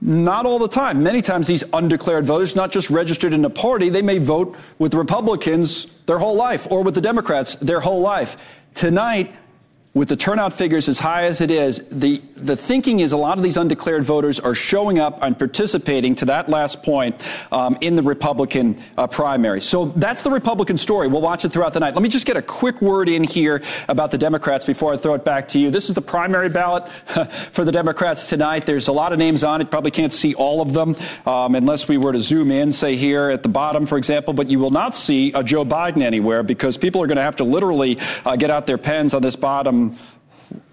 Not 0.00 0.44
all 0.44 0.58
the 0.58 0.66
time. 0.66 1.04
Many 1.04 1.22
times 1.22 1.46
these 1.46 1.62
undeclared 1.72 2.24
voters, 2.24 2.56
not 2.56 2.72
just 2.72 2.90
registered 2.90 3.32
in 3.32 3.44
a 3.44 3.48
party, 3.48 3.90
they 3.90 4.02
may 4.02 4.18
vote 4.18 4.56
with 4.80 4.90
the 4.90 4.98
Republicans 4.98 5.86
their 6.06 6.18
whole 6.18 6.34
life 6.34 6.66
or 6.68 6.82
with 6.82 6.96
the 6.96 7.00
Democrats 7.00 7.54
their 7.54 7.78
whole 7.78 8.00
life. 8.00 8.36
Tonight, 8.74 9.36
with 9.94 10.08
the 10.08 10.16
turnout 10.16 10.52
figures 10.52 10.88
as 10.88 10.98
high 10.98 11.22
as 11.22 11.40
it 11.40 11.52
is, 11.52 11.80
the, 11.88 12.20
the 12.34 12.56
thinking 12.56 12.98
is 12.98 13.12
a 13.12 13.16
lot 13.16 13.38
of 13.38 13.44
these 13.44 13.56
undeclared 13.56 14.02
voters 14.02 14.40
are 14.40 14.54
showing 14.54 14.98
up 14.98 15.22
and 15.22 15.38
participating 15.38 16.16
to 16.16 16.24
that 16.24 16.48
last 16.48 16.82
point 16.82 17.22
um, 17.52 17.78
in 17.80 17.94
the 17.94 18.02
Republican 18.02 18.76
uh, 18.98 19.06
primary. 19.06 19.60
So 19.60 19.86
that's 19.94 20.22
the 20.22 20.32
Republican 20.32 20.78
story. 20.78 21.06
We'll 21.06 21.20
watch 21.20 21.44
it 21.44 21.52
throughout 21.52 21.74
the 21.74 21.80
night. 21.80 21.94
Let 21.94 22.02
me 22.02 22.08
just 22.08 22.26
get 22.26 22.36
a 22.36 22.42
quick 22.42 22.82
word 22.82 23.08
in 23.08 23.22
here 23.22 23.62
about 23.88 24.10
the 24.10 24.18
Democrats 24.18 24.64
before 24.64 24.92
I 24.92 24.96
throw 24.96 25.14
it 25.14 25.24
back 25.24 25.46
to 25.48 25.60
you. 25.60 25.70
This 25.70 25.88
is 25.88 25.94
the 25.94 26.02
primary 26.02 26.48
ballot 26.48 26.88
for 27.52 27.64
the 27.64 27.72
Democrats 27.72 28.28
tonight. 28.28 28.66
There's 28.66 28.88
a 28.88 28.92
lot 28.92 29.12
of 29.12 29.20
names 29.20 29.44
on 29.44 29.60
it. 29.60 29.70
Probably 29.70 29.92
can't 29.92 30.12
see 30.12 30.34
all 30.34 30.60
of 30.60 30.72
them 30.72 30.96
um, 31.24 31.54
unless 31.54 31.86
we 31.86 31.98
were 31.98 32.12
to 32.12 32.20
zoom 32.20 32.50
in, 32.50 32.72
say 32.72 32.96
here 32.96 33.30
at 33.30 33.44
the 33.44 33.48
bottom, 33.48 33.86
for 33.86 33.96
example. 33.96 34.34
But 34.34 34.50
you 34.50 34.58
will 34.58 34.72
not 34.72 34.96
see 34.96 35.30
Joe 35.44 35.64
Biden 35.64 36.02
anywhere 36.02 36.42
because 36.42 36.76
people 36.76 37.00
are 37.00 37.06
going 37.06 37.16
to 37.16 37.22
have 37.22 37.36
to 37.36 37.44
literally 37.44 37.96
uh, 38.24 38.34
get 38.34 38.50
out 38.50 38.66
their 38.66 38.78
pens 38.78 39.14
on 39.14 39.22
this 39.22 39.36
bottom 39.36 39.83
um, 39.90 39.96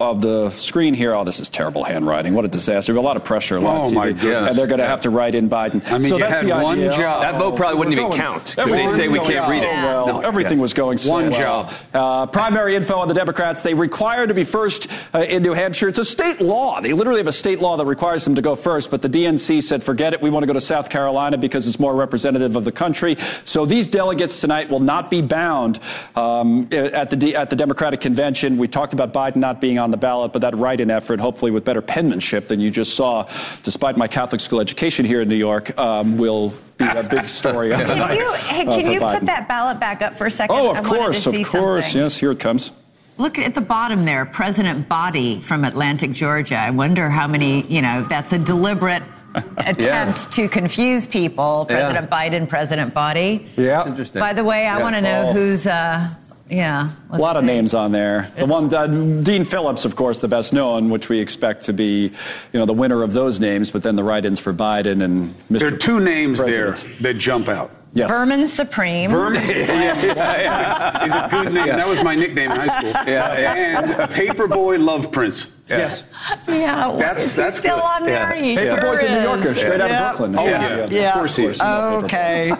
of 0.00 0.20
the 0.20 0.50
screen 0.50 0.94
here. 0.94 1.14
Oh, 1.14 1.24
this 1.24 1.40
is 1.40 1.48
terrible 1.48 1.84
handwriting. 1.84 2.34
What 2.34 2.44
a 2.44 2.48
disaster. 2.48 2.94
A 2.96 3.00
lot 3.00 3.16
of 3.16 3.24
pressure. 3.24 3.56
A 3.56 3.60
lot 3.60 3.80
oh, 3.80 3.86
of 3.86 3.92
my 3.92 4.12
goodness. 4.12 4.50
And 4.50 4.58
they're 4.58 4.66
going 4.66 4.80
to 4.80 4.86
have 4.86 5.00
to 5.02 5.10
write 5.10 5.34
in 5.34 5.48
Biden. 5.48 5.84
I 5.90 5.98
mean, 5.98 6.08
so 6.08 6.16
you 6.16 6.22
that's 6.22 6.34
had 6.34 6.46
the 6.46 6.62
one 6.62 6.78
idea. 6.78 6.96
job. 6.96 7.22
That 7.22 7.38
vote 7.38 7.56
probably 7.56 7.78
wouldn't 7.78 7.94
even 7.94 8.08
going, 8.08 8.20
count. 8.20 8.54
They'd 8.56 8.94
say 8.94 9.08
we 9.08 9.18
can't 9.18 9.48
read 9.48 9.62
it. 9.62 9.66
Well, 9.66 10.24
everything 10.24 10.58
was 10.58 10.74
going 10.74 10.98
so 10.98 11.10
One 11.10 11.30
well. 11.30 11.40
job. 11.40 11.72
Uh, 11.92 12.26
primary 12.26 12.76
info 12.76 12.96
on 12.96 13.08
the 13.08 13.14
Democrats. 13.14 13.62
They 13.62 13.74
require 13.74 14.26
to 14.26 14.34
be 14.34 14.44
first 14.44 14.88
uh, 15.14 15.20
in 15.20 15.42
New 15.42 15.52
Hampshire. 15.52 15.88
It's 15.88 15.98
a 15.98 16.04
state 16.04 16.40
law. 16.40 16.80
They 16.80 16.92
literally 16.92 17.20
have 17.20 17.26
a 17.26 17.32
state 17.32 17.60
law 17.60 17.76
that 17.76 17.86
requires 17.86 18.24
them 18.24 18.34
to 18.34 18.42
go 18.42 18.56
first, 18.56 18.90
but 18.90 19.02
the 19.02 19.08
DNC 19.08 19.62
said, 19.62 19.82
forget 19.82 20.14
it. 20.14 20.20
We 20.20 20.30
want 20.30 20.42
to 20.42 20.46
go 20.46 20.52
to 20.52 20.60
South 20.60 20.88
Carolina 20.88 21.38
because 21.38 21.66
it's 21.66 21.78
more 21.78 21.94
representative 21.94 22.56
of 22.56 22.64
the 22.64 22.72
country. 22.72 23.16
So 23.44 23.66
these 23.66 23.88
delegates 23.88 24.40
tonight 24.40 24.70
will 24.70 24.80
not 24.80 25.10
be 25.10 25.22
bound 25.22 25.80
um, 26.16 26.68
at, 26.72 27.10
the, 27.10 27.36
at 27.36 27.50
the 27.50 27.56
Democratic 27.56 28.00
convention. 28.00 28.56
We 28.56 28.68
talked 28.68 28.92
about 28.92 29.12
Biden 29.12 29.36
not 29.36 29.60
being 29.60 29.71
on 29.78 29.90
the 29.90 29.96
ballot, 29.96 30.32
but 30.32 30.42
that 30.42 30.56
write-in 30.56 30.90
effort, 30.90 31.20
hopefully 31.20 31.50
with 31.50 31.64
better 31.64 31.82
penmanship 31.82 32.48
than 32.48 32.60
you 32.60 32.70
just 32.70 32.94
saw, 32.94 33.28
despite 33.62 33.96
my 33.96 34.08
Catholic 34.08 34.40
school 34.40 34.60
education 34.60 35.04
here 35.04 35.20
in 35.20 35.28
New 35.28 35.36
York, 35.36 35.78
um, 35.78 36.18
will 36.18 36.52
be 36.78 36.86
a 36.86 37.02
big 37.02 37.28
story. 37.28 37.70
can 37.74 38.16
you, 38.16 38.32
hey, 38.32 38.64
can 38.64 38.90
you 38.90 39.00
put 39.00 39.24
that 39.26 39.48
ballot 39.48 39.78
back 39.80 40.02
up 40.02 40.14
for 40.14 40.26
a 40.26 40.30
second? 40.30 40.56
Oh, 40.56 40.70
of 40.70 40.78
I 40.78 40.82
course, 40.82 41.26
of 41.26 41.34
course. 41.46 41.84
Something. 41.84 42.02
Yes, 42.02 42.16
here 42.16 42.30
it 42.30 42.40
comes. 42.40 42.72
Look 43.18 43.38
at 43.38 43.54
the 43.54 43.60
bottom 43.60 44.04
there, 44.04 44.24
President 44.24 44.88
Boddie 44.88 45.40
from 45.40 45.64
Atlantic, 45.64 46.12
Georgia. 46.12 46.56
I 46.56 46.70
wonder 46.70 47.10
how 47.10 47.26
many, 47.26 47.62
you 47.66 47.82
know, 47.82 48.00
if 48.00 48.08
that's 48.08 48.32
a 48.32 48.38
deliberate 48.38 49.02
attempt 49.58 49.80
yeah. 49.80 50.12
to 50.12 50.48
confuse 50.48 51.06
people. 51.06 51.66
President 51.66 52.08
yeah. 52.10 52.28
Biden, 52.28 52.48
President 52.48 52.92
Boddie. 52.92 53.46
Yeah. 53.56 53.86
Interesting. 53.86 54.20
By 54.20 54.32
the 54.32 54.44
way, 54.44 54.66
I 54.66 54.78
yeah. 54.78 54.82
want 54.82 54.94
to 54.96 55.00
know 55.00 55.28
oh. 55.28 55.32
who's 55.32 55.66
uh, 55.66 56.08
yeah. 56.52 56.90
A 57.10 57.18
lot 57.18 57.36
of 57.36 57.44
names 57.44 57.74
on 57.74 57.92
there. 57.92 58.30
The 58.36 58.46
one, 58.46 58.72
uh, 58.72 58.86
Dean 58.86 59.44
Phillips, 59.44 59.84
of 59.84 59.96
course, 59.96 60.20
the 60.20 60.28
best 60.28 60.52
known, 60.52 60.90
which 60.90 61.08
we 61.08 61.18
expect 61.18 61.62
to 61.64 61.72
be, 61.72 62.12
you 62.52 62.60
know, 62.60 62.66
the 62.66 62.72
winner 62.72 63.02
of 63.02 63.12
those 63.12 63.40
names. 63.40 63.70
But 63.70 63.82
then 63.82 63.96
the 63.96 64.04
write-ins 64.04 64.38
for 64.38 64.52
Biden 64.52 65.02
and 65.02 65.34
Mr. 65.50 65.58
There 65.60 65.74
are 65.74 65.76
two 65.76 65.98
names 66.00 66.38
President. 66.38 66.76
there 67.00 67.12
that 67.12 67.18
jump 67.18 67.48
out. 67.48 67.70
Yes. 67.94 68.08
Vermin 68.08 68.46
Supreme. 68.46 69.10
Vermin. 69.10 69.42
yeah, 69.48 70.02
yeah, 70.02 70.14
yeah. 70.40 71.02
He's 71.04 71.12
a 71.12 71.28
good 71.44 71.52
name. 71.52 71.66
That 71.76 71.86
was 71.86 72.02
my 72.02 72.14
nickname 72.14 72.50
in 72.50 72.56
high 72.56 72.78
school. 72.78 72.90
Yeah, 72.90 73.38
yeah. 73.38 73.78
And 73.80 74.10
Paperboy 74.12 74.82
Love 74.82 75.12
Prince. 75.12 75.52
Yes. 75.68 76.02
Yeah. 76.48 76.96
That's- 76.98 77.34
that's 77.34 77.58
still 77.58 77.76
good. 77.76 77.84
on 77.84 78.04
there. 78.06 78.34
Yeah. 78.34 78.42
He 78.42 78.56
Paper 78.56 78.80
sure 78.80 78.90
boys 78.94 79.02
in 79.02 79.12
New 79.12 79.18
is. 79.18 79.24
Yorker, 79.24 79.54
straight 79.54 79.80
out 79.82 79.90
of 79.90 80.16
Brooklyn. 80.16 80.38
Oh, 80.38 80.44
Yeah, 80.48 80.76
yeah. 80.76 80.86
Yeah. 80.90 81.08
Of 81.10 81.14
course 81.16 81.36
he 81.36 81.44
is. 81.44 81.60
Okay. 81.60 82.52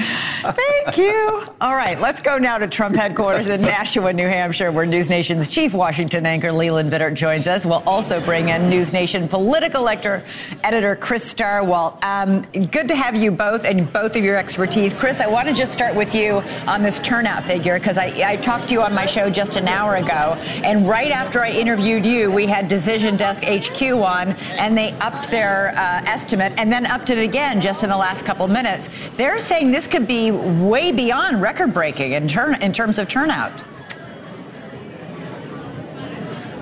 Thank 0.42 0.98
you. 0.98 1.44
All 1.60 1.76
right, 1.76 2.00
let's 2.00 2.20
go 2.20 2.36
now 2.36 2.58
to 2.58 2.66
Trump 2.66 2.96
headquarters 2.96 3.46
in 3.46 3.60
Nashua, 3.60 4.12
New 4.12 4.26
Hampshire, 4.26 4.72
where 4.72 4.84
News 4.84 5.08
Nation's 5.08 5.46
chief 5.46 5.72
Washington 5.72 6.26
anchor 6.26 6.50
Leland 6.50 6.90
Vittert 6.90 7.14
joins 7.14 7.46
us. 7.46 7.64
We'll 7.64 7.84
also 7.86 8.20
bring 8.20 8.48
in 8.48 8.68
News 8.68 8.92
Nation 8.92 9.28
political 9.28 9.88
editor, 9.88 10.24
editor 10.64 10.96
Chris 10.96 11.32
Stirewalt. 11.32 12.02
Um, 12.02 12.40
good 12.70 12.88
to 12.88 12.96
have 12.96 13.14
you 13.14 13.30
both 13.30 13.64
and 13.64 13.92
both 13.92 14.16
of 14.16 14.24
your 14.24 14.36
expertise. 14.36 14.92
Chris, 14.92 15.20
I 15.20 15.28
want 15.28 15.46
to 15.46 15.54
just 15.54 15.72
start 15.72 15.94
with 15.94 16.12
you 16.12 16.42
on 16.66 16.82
this 16.82 16.98
turnout 16.98 17.44
figure 17.44 17.78
because 17.78 17.96
I, 17.96 18.06
I 18.26 18.36
talked 18.36 18.68
to 18.68 18.74
you 18.74 18.82
on 18.82 18.92
my 18.94 19.06
show 19.06 19.30
just 19.30 19.54
an 19.54 19.68
hour 19.68 19.94
ago, 19.94 20.36
and 20.64 20.88
right 20.88 21.12
after 21.12 21.40
I 21.40 21.50
interviewed 21.50 22.04
you, 22.04 22.32
we 22.32 22.48
had 22.48 22.66
Decision 22.66 23.16
Desk 23.16 23.44
HQ 23.44 23.80
on, 23.80 24.30
and 24.58 24.76
they 24.76 24.90
upped 24.94 25.30
their 25.30 25.68
uh, 25.76 26.02
estimate 26.04 26.52
and 26.56 26.72
then 26.72 26.84
upped 26.86 27.10
it 27.10 27.18
again 27.18 27.60
just 27.60 27.84
in 27.84 27.90
the 27.90 27.96
last 27.96 28.24
couple 28.24 28.48
minutes. 28.48 28.88
They're 29.16 29.38
saying 29.38 29.70
this 29.70 29.86
could 29.86 30.08
be 30.08 30.31
way 30.32 30.92
beyond 30.92 31.42
record 31.42 31.74
breaking 31.74 32.12
in, 32.12 32.28
turn, 32.28 32.60
in 32.62 32.72
terms 32.72 32.98
of 32.98 33.08
turnout. 33.08 33.62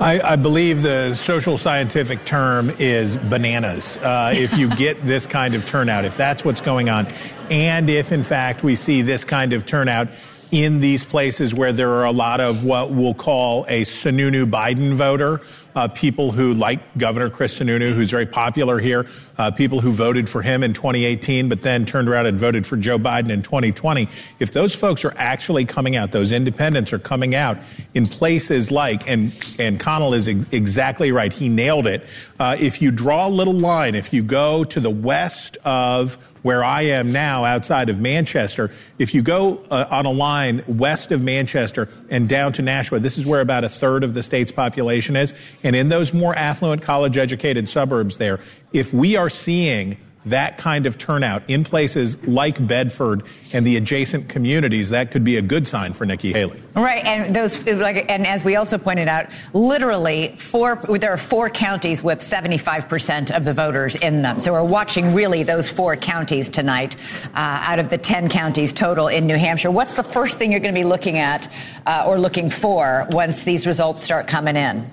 I, 0.01 0.33
I 0.33 0.37
believe 0.37 0.81
the 0.81 1.13
social 1.13 1.59
scientific 1.59 2.25
term 2.25 2.71
is 2.79 3.17
bananas. 3.17 3.99
Uh, 3.99 4.33
if 4.35 4.57
you 4.57 4.69
get 4.77 5.05
this 5.05 5.27
kind 5.27 5.55
of 5.55 5.67
turnout, 5.67 6.07
if 6.07 6.17
that's 6.17 6.43
what's 6.43 6.63
going 6.63 6.89
on, 6.89 7.07
and 7.51 7.91
if 7.91 8.11
in 8.11 8.25
fact 8.25 8.63
we 8.63 8.77
see 8.77 9.03
this 9.03 9.25
kind 9.25 9.53
of 9.53 9.67
turnout 9.67 10.09
in 10.51 10.81
these 10.81 11.05
places 11.05 11.55
where 11.55 11.73
there 11.73 11.91
are 11.91 12.07
a 12.07 12.13
lot 12.13 12.41
of 12.41 12.65
what 12.65 12.91
we'll 12.91 13.15
call 13.15 13.65
a 13.69 13.83
Sununu 13.83 14.51
Biden 14.51 14.95
voter, 14.95 15.43
uh, 15.75 15.89
people 15.89 16.33
who 16.33 16.55
like 16.55 16.81
Governor 16.99 17.31
Chris 17.31 17.59
Sununu, 17.59 17.93
who's 17.93 18.11
very 18.11 18.27
popular 18.27 18.79
here, 18.79 19.07
uh, 19.39 19.51
people 19.51 19.81
who 19.81 19.93
voted 19.93 20.29
for 20.29 20.43
him 20.43 20.63
in 20.63 20.75
2018, 20.75 21.49
but 21.49 21.63
then 21.63 21.85
turned 21.85 22.09
around 22.09 22.27
and 22.27 22.39
voted 22.39 22.67
for 22.67 22.77
Joe 22.77 22.99
Biden 22.99 23.31
in 23.31 23.43
2020. 23.43 24.09
If 24.39 24.53
those 24.53 24.75
folks 24.75 25.05
are 25.05 25.15
actually 25.17 25.65
coming 25.65 25.97
out, 25.97 26.13
those 26.13 26.33
independents 26.33 26.93
are 26.93 26.99
coming 26.99 27.35
out 27.35 27.59
in 27.95 28.07
places 28.07 28.71
like, 28.71 29.09
and, 29.09 29.33
and 29.59 29.81
Connell 29.81 30.15
is 30.15 30.29
ex- 30.29 30.45
exactly 30.53 31.13
right, 31.13 31.33
he 31.33 31.49
nailed 31.49 31.87
it. 31.87 32.07
Uh, 32.39 32.57
if 32.59 32.83
you 32.83 32.91
draw 32.91 33.27
a 33.27 33.31
little 33.31 33.55
line, 33.55 33.95
if 33.95 34.13
you 34.13 34.23
go 34.23 34.65
to 34.65 34.81
the 34.81 34.91
west 34.91 35.57
of 35.65 36.19
where 36.43 36.65
I 36.65 36.83
am 36.83 37.13
now 37.13 37.45
outside 37.45 37.89
of 37.89 38.01
Manchester, 38.01 38.71
if 38.99 39.15
you 39.15 39.23
go 39.23 39.59
uh, 39.71 39.87
on 39.91 40.07
a 40.07 40.11
line 40.11 40.65
west 40.67 41.13
of 41.13 41.23
Manchester 41.23 41.89
and 42.09 42.29
down 42.29 42.53
to 42.55 42.63
Nashua, 42.63 43.01
this 43.01 43.19
is 43.19 43.27
where 43.27 43.41
about 43.41 43.65
a 43.65 43.69
third 43.69 44.05
of 44.05 44.15
the 44.15 44.23
state's 44.23 44.53
population 44.53 45.17
is. 45.17 45.35
And 45.63 45.77
in 45.77 45.89
those 45.89 46.13
more 46.13 46.35
affluent 46.35 46.83
college 46.83 47.17
educated 47.17 47.69
suburbs 47.69 48.17
there, 48.17 48.41
if 48.73 48.93
we 48.93 49.17
are 49.17 49.29
seeing 49.29 49.97
that 50.27 50.59
kind 50.59 50.87
of 50.87 50.99
turnout 50.99 51.43
in 51.49 51.65
places 51.65 52.23
like 52.27 52.65
Bedford 52.67 53.23
and 53.53 53.67
the 53.67 53.77
adjacent 53.77 54.29
communities, 54.29 54.91
that 54.91 55.11
could 55.11 55.25
be 55.25 55.37
a 55.37 55.43
good 55.43 55.67
sign 55.67 55.93
for 55.93 56.05
Nikki 56.05 56.33
Haley. 56.33 56.63
Right, 56.75 57.05
and 57.05 57.35
those 57.35 57.67
like, 57.67 58.11
and 58.11 58.27
as 58.27 58.45
we 58.45 58.57
also 58.57 58.79
pointed 58.79 59.09
out, 59.09 59.27
literally 59.55 60.35
four. 60.37 60.77
There 60.77 61.13
are 61.13 61.17
four 61.17 61.49
counties 61.49 62.03
with 62.03 62.21
75 62.21 62.89
percent 62.89 63.31
of 63.31 63.45
the 63.45 63.55
voters 63.55 63.97
in 63.97 64.23
them. 64.23 64.41
So 64.41 64.53
we're 64.53 64.65
watching 64.65 65.15
really 65.15 65.43
those 65.43 65.69
four 65.69 65.97
counties 65.97 66.49
tonight, 66.49 66.97
uh, 67.35 67.65
out 67.67 67.79
of 67.79 67.91
the 67.91 67.99
10 67.99 68.29
counties 68.29 68.73
total 68.73 69.09
in 69.09 69.27
New 69.27 69.39
Hampshire. 69.39 69.71
What's 69.71 69.95
the 69.95 70.05
first 70.05 70.39
thing 70.39 70.51
you're 70.51 70.61
going 70.61 70.75
to 70.75 70.81
be 70.81 70.85
looking 70.85 71.19
at 71.19 71.51
uh, 71.87 72.05
or 72.07 72.19
looking 72.19 72.51
for 72.51 73.07
once 73.11 73.43
these 73.43 73.67
results 73.67 74.03
start 74.03 74.27
coming 74.27 74.57
in? 74.57 74.85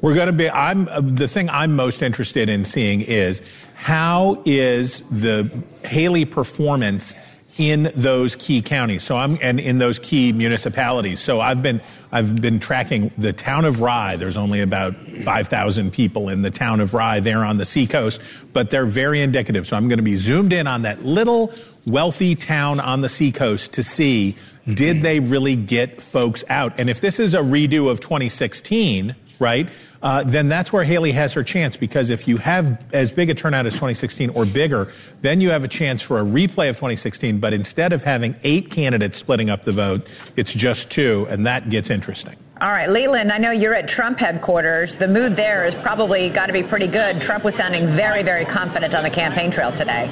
We're 0.00 0.14
going 0.14 0.28
to 0.28 0.32
be. 0.32 0.48
I'm 0.48 0.88
uh, 0.88 1.02
the 1.02 1.28
thing 1.28 1.50
I'm 1.50 1.76
most 1.76 2.00
interested 2.00 2.48
in 2.48 2.64
seeing 2.64 3.02
is 3.02 3.42
how 3.74 4.42
is 4.46 5.02
the 5.10 5.50
Haley 5.84 6.24
performance 6.24 7.14
in 7.58 7.92
those 7.94 8.36
key 8.36 8.62
counties. 8.62 9.02
So 9.02 9.18
I'm 9.18 9.36
and 9.42 9.60
in 9.60 9.76
those 9.76 9.98
key 9.98 10.32
municipalities. 10.32 11.20
So 11.20 11.42
I've 11.42 11.62
been 11.62 11.82
I've 12.12 12.40
been 12.40 12.60
tracking 12.60 13.12
the 13.18 13.34
town 13.34 13.66
of 13.66 13.82
Rye. 13.82 14.16
There's 14.16 14.38
only 14.38 14.62
about 14.62 14.94
5,000 15.22 15.92
people 15.92 16.30
in 16.30 16.40
the 16.40 16.50
town 16.50 16.80
of 16.80 16.94
Rye 16.94 17.20
there 17.20 17.44
on 17.44 17.58
the 17.58 17.66
seacoast, 17.66 18.22
but 18.54 18.70
they're 18.70 18.86
very 18.86 19.20
indicative. 19.20 19.66
So 19.66 19.76
I'm 19.76 19.88
going 19.88 19.98
to 19.98 20.02
be 20.02 20.16
zoomed 20.16 20.54
in 20.54 20.66
on 20.66 20.82
that 20.82 21.04
little 21.04 21.52
wealthy 21.86 22.34
town 22.34 22.80
on 22.80 23.02
the 23.02 23.08
seacoast 23.10 23.72
to 23.74 23.82
see 23.82 24.34
did 24.72 25.02
they 25.02 25.20
really 25.20 25.56
get 25.56 26.00
folks 26.00 26.44
out? 26.48 26.78
And 26.78 26.88
if 26.88 27.02
this 27.02 27.18
is 27.18 27.34
a 27.34 27.40
redo 27.40 27.90
of 27.90 28.00
2016, 28.00 29.14
right? 29.40 29.68
Uh, 30.02 30.22
then 30.22 30.48
that's 30.48 30.72
where 30.72 30.84
Haley 30.84 31.12
has 31.12 31.32
her 31.34 31.42
chance 31.42 31.76
because 31.76 32.10
if 32.10 32.28
you 32.28 32.36
have 32.36 32.84
as 32.92 33.10
big 33.10 33.30
a 33.30 33.34
turnout 33.34 33.66
as 33.66 33.74
2016 33.74 34.30
or 34.30 34.46
bigger, 34.46 34.92
then 35.22 35.40
you 35.40 35.50
have 35.50 35.64
a 35.64 35.68
chance 35.68 36.00
for 36.00 36.20
a 36.20 36.24
replay 36.24 36.70
of 36.70 36.76
2016. 36.76 37.40
But 37.40 37.52
instead 37.52 37.92
of 37.92 38.04
having 38.04 38.36
eight 38.42 38.70
candidates 38.70 39.18
splitting 39.18 39.50
up 39.50 39.64
the 39.64 39.72
vote, 39.72 40.06
it's 40.36 40.52
just 40.52 40.90
two, 40.90 41.26
and 41.28 41.46
that 41.46 41.68
gets 41.70 41.90
interesting. 41.90 42.36
All 42.60 42.70
right, 42.70 42.90
Leland, 42.90 43.32
I 43.32 43.38
know 43.38 43.52
you're 43.52 43.74
at 43.74 43.88
Trump 43.88 44.18
headquarters. 44.18 44.94
The 44.94 45.08
mood 45.08 45.34
there 45.34 45.64
has 45.64 45.74
probably 45.74 46.28
got 46.28 46.46
to 46.46 46.52
be 46.52 46.62
pretty 46.62 46.86
good. 46.86 47.20
Trump 47.20 47.42
was 47.42 47.54
sounding 47.54 47.86
very, 47.86 48.22
very 48.22 48.44
confident 48.44 48.94
on 48.94 49.02
the 49.02 49.08
campaign 49.08 49.50
trail 49.50 49.72
today. 49.72 50.10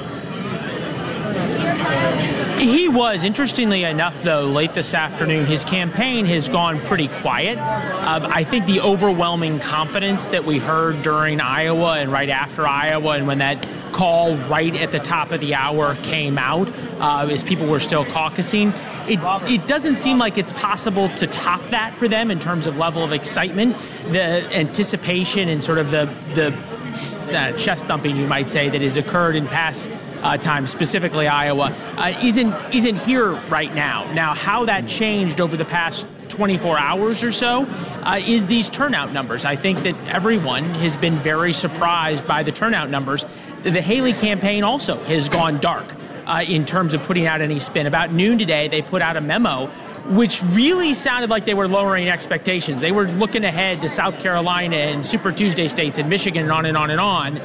He 2.59 2.89
was. 2.89 3.23
Interestingly 3.23 3.85
enough, 3.85 4.21
though, 4.21 4.41
late 4.41 4.73
this 4.73 4.93
afternoon, 4.93 5.45
his 5.45 5.63
campaign 5.63 6.25
has 6.25 6.49
gone 6.49 6.81
pretty 6.81 7.07
quiet. 7.07 7.57
Uh, 7.57 8.27
I 8.29 8.43
think 8.43 8.65
the 8.65 8.81
overwhelming 8.81 9.61
confidence 9.61 10.27
that 10.27 10.43
we 10.43 10.59
heard 10.59 11.01
during 11.01 11.39
Iowa 11.39 11.93
and 11.93 12.11
right 12.11 12.27
after 12.27 12.67
Iowa, 12.67 13.11
and 13.11 13.27
when 13.27 13.37
that 13.37 13.65
call 13.93 14.35
right 14.49 14.75
at 14.75 14.91
the 14.91 14.99
top 14.99 15.31
of 15.31 15.39
the 15.39 15.55
hour 15.55 15.95
came 16.03 16.37
out, 16.37 16.67
uh, 16.99 17.29
as 17.31 17.43
people 17.43 17.65
were 17.65 17.79
still 17.79 18.03
caucusing, 18.03 18.73
it, 19.07 19.19
it 19.49 19.65
doesn't 19.67 19.95
seem 19.95 20.17
like 20.17 20.37
it's 20.37 20.51
possible 20.53 21.07
to 21.15 21.27
top 21.27 21.65
that 21.67 21.97
for 21.97 22.09
them 22.09 22.29
in 22.29 22.41
terms 22.41 22.67
of 22.67 22.77
level 22.77 23.05
of 23.05 23.13
excitement, 23.13 23.73
the 24.11 24.43
anticipation, 24.53 25.47
and 25.47 25.63
sort 25.63 25.77
of 25.77 25.91
the 25.91 26.13
the 26.35 26.53
uh, 27.37 27.53
chest 27.53 27.87
thumping, 27.87 28.17
you 28.17 28.27
might 28.27 28.49
say, 28.49 28.67
that 28.67 28.81
has 28.81 28.97
occurred 28.97 29.35
in 29.35 29.47
past 29.47 29.89
uh, 30.21 30.37
times, 30.37 30.69
specifically 30.69 31.27
Iowa, 31.27 31.73
uh, 31.97 32.13
isn't 32.21 32.53
isn't 32.73 32.97
here 32.97 33.31
right 33.49 33.73
now. 33.73 34.11
Now, 34.13 34.33
how 34.33 34.65
that 34.65 34.87
changed 34.87 35.39
over 35.39 35.57
the 35.57 35.65
past 35.65 36.05
24 36.29 36.79
hours 36.79 37.23
or 37.23 37.31
so 37.31 37.65
uh, 38.03 38.19
is 38.25 38.47
these 38.47 38.69
turnout 38.69 39.11
numbers. 39.11 39.45
I 39.45 39.55
think 39.55 39.83
that 39.83 39.95
everyone 40.07 40.63
has 40.65 40.95
been 40.95 41.17
very 41.19 41.53
surprised 41.53 42.25
by 42.25 42.43
the 42.43 42.51
turnout 42.51 42.89
numbers. 42.89 43.25
The 43.63 43.81
Haley 43.81 44.13
campaign 44.13 44.63
also 44.63 44.97
has 45.03 45.27
gone 45.27 45.59
dark 45.59 45.93
uh, 46.25 46.45
in 46.47 46.65
terms 46.65 46.93
of 46.93 47.03
putting 47.03 47.25
out 47.25 47.41
any 47.41 47.59
spin. 47.59 47.87
About 47.87 48.13
noon 48.13 48.37
today, 48.37 48.67
they 48.67 48.81
put 48.81 49.01
out 49.01 49.17
a 49.17 49.21
memo 49.21 49.69
which 50.09 50.41
really 50.43 50.93
sounded 50.93 51.29
like 51.29 51.45
they 51.45 51.53
were 51.53 51.67
lowering 51.67 52.09
expectations. 52.09 52.81
They 52.81 52.91
were 52.91 53.07
looking 53.07 53.43
ahead 53.43 53.81
to 53.81 53.89
South 53.89 54.19
Carolina 54.19 54.75
and 54.75 55.05
Super 55.05 55.31
Tuesday 55.31 55.67
states 55.67 55.99
and 55.99 56.09
Michigan 56.09 56.43
and 56.43 56.51
on 56.51 56.65
and 56.65 56.75
on 56.75 56.89
and 56.89 56.99
on. 56.99 57.39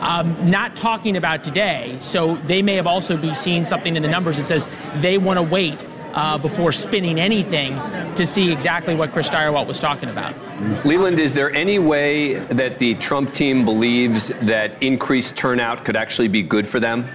Um, 0.00 0.48
not 0.48 0.76
talking 0.76 1.16
about 1.16 1.42
today, 1.42 1.96
so 1.98 2.36
they 2.46 2.62
may 2.62 2.74
have 2.74 2.86
also 2.86 3.16
be 3.16 3.34
seeing 3.34 3.64
something 3.64 3.96
in 3.96 4.02
the 4.02 4.08
numbers 4.08 4.36
that 4.36 4.44
says 4.44 4.66
they 4.96 5.18
want 5.18 5.38
to 5.38 5.42
wait 5.42 5.84
uh, 6.14 6.38
before 6.38 6.72
spinning 6.72 7.18
anything 7.18 7.74
to 8.14 8.26
see 8.26 8.50
exactly 8.50 8.94
what 8.94 9.10
Chris 9.12 9.28
Stirewalt 9.28 9.66
was 9.66 9.78
talking 9.78 10.08
about. 10.08 10.34
Leland, 10.86 11.18
is 11.18 11.34
there 11.34 11.52
any 11.52 11.78
way 11.78 12.34
that 12.34 12.78
the 12.78 12.94
Trump 12.94 13.34
team 13.34 13.64
believes 13.64 14.28
that 14.42 14.80
increased 14.82 15.36
turnout 15.36 15.84
could 15.84 15.96
actually 15.96 16.28
be 16.28 16.42
good 16.42 16.66
for 16.66 16.80
them? 16.80 17.08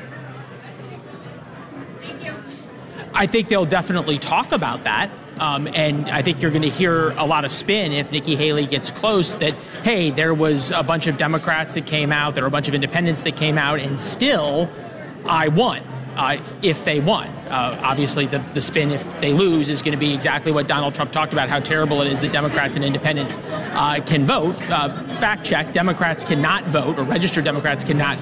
I 3.13 3.28
think 3.28 3.48
they'll 3.48 3.66
definitely 3.66 4.18
talk 4.18 4.52
about 4.52 4.84
that. 4.86 5.10
Um, 5.40 5.68
and 5.68 6.10
I 6.10 6.22
think 6.22 6.42
you're 6.42 6.52
going 6.52 6.63
to 6.63 6.70
hear 6.70 7.10
a 7.12 7.25
lot 7.25 7.44
of 7.44 7.52
spin 7.52 7.92
if 7.92 8.12
Nikki 8.12 8.36
Haley 8.36 8.68
gets 8.68 8.92
close 8.92 9.36
that, 9.38 9.54
hey, 9.84 10.12
there 10.12 10.34
was 10.34 10.72
a 10.72 10.84
bunch 10.84 11.08
of 11.08 11.18
Democrats 11.18 11.74
that 11.74 11.88
came 11.88 12.12
out, 12.12 12.36
there 12.36 12.44
were 12.44 12.50
a 12.50 12.52
bunch 12.52 12.68
of 12.68 12.75
independents 12.75 13.24
that 13.24 13.36
came 13.36 13.58
out, 13.58 13.80
and 13.80 14.00
still 14.00 14.70
I 15.25 15.48
won. 15.48 15.82
Uh, 16.15 16.38
if 16.62 16.86
they 16.86 17.00
won. 17.00 17.27
Uh, 17.48 17.79
obviously, 17.82 18.27
the, 18.27 18.38
the 18.53 18.62
spin, 18.62 18.91
if 18.91 19.03
they 19.20 19.34
lose, 19.34 19.70
is 19.70 19.82
going 19.82 19.98
to 19.98 19.98
be 19.98 20.13
exactly 20.13 20.51
what 20.51 20.67
Donald 20.67 20.93
Trump 20.93 21.12
talked 21.12 21.34
about 21.34 21.50
how 21.50 21.60
terrible 21.60 22.01
it 22.01 22.08
is 22.08 22.22
that 22.22 22.32
Democrats 22.32 22.75
and 22.75 22.86
independents 22.86 23.36
uh, 23.74 24.00
can 24.05 24.24
vote. 24.24 24.55
Uh, 24.70 25.03
fact 25.15 25.43
check 25.43 25.74
Democrats 25.74 26.24
cannot 26.24 26.65
vote, 26.65 27.00
or 27.00 27.03
registered 27.03 27.43
Democrats 27.43 27.84
cannot 27.84 28.17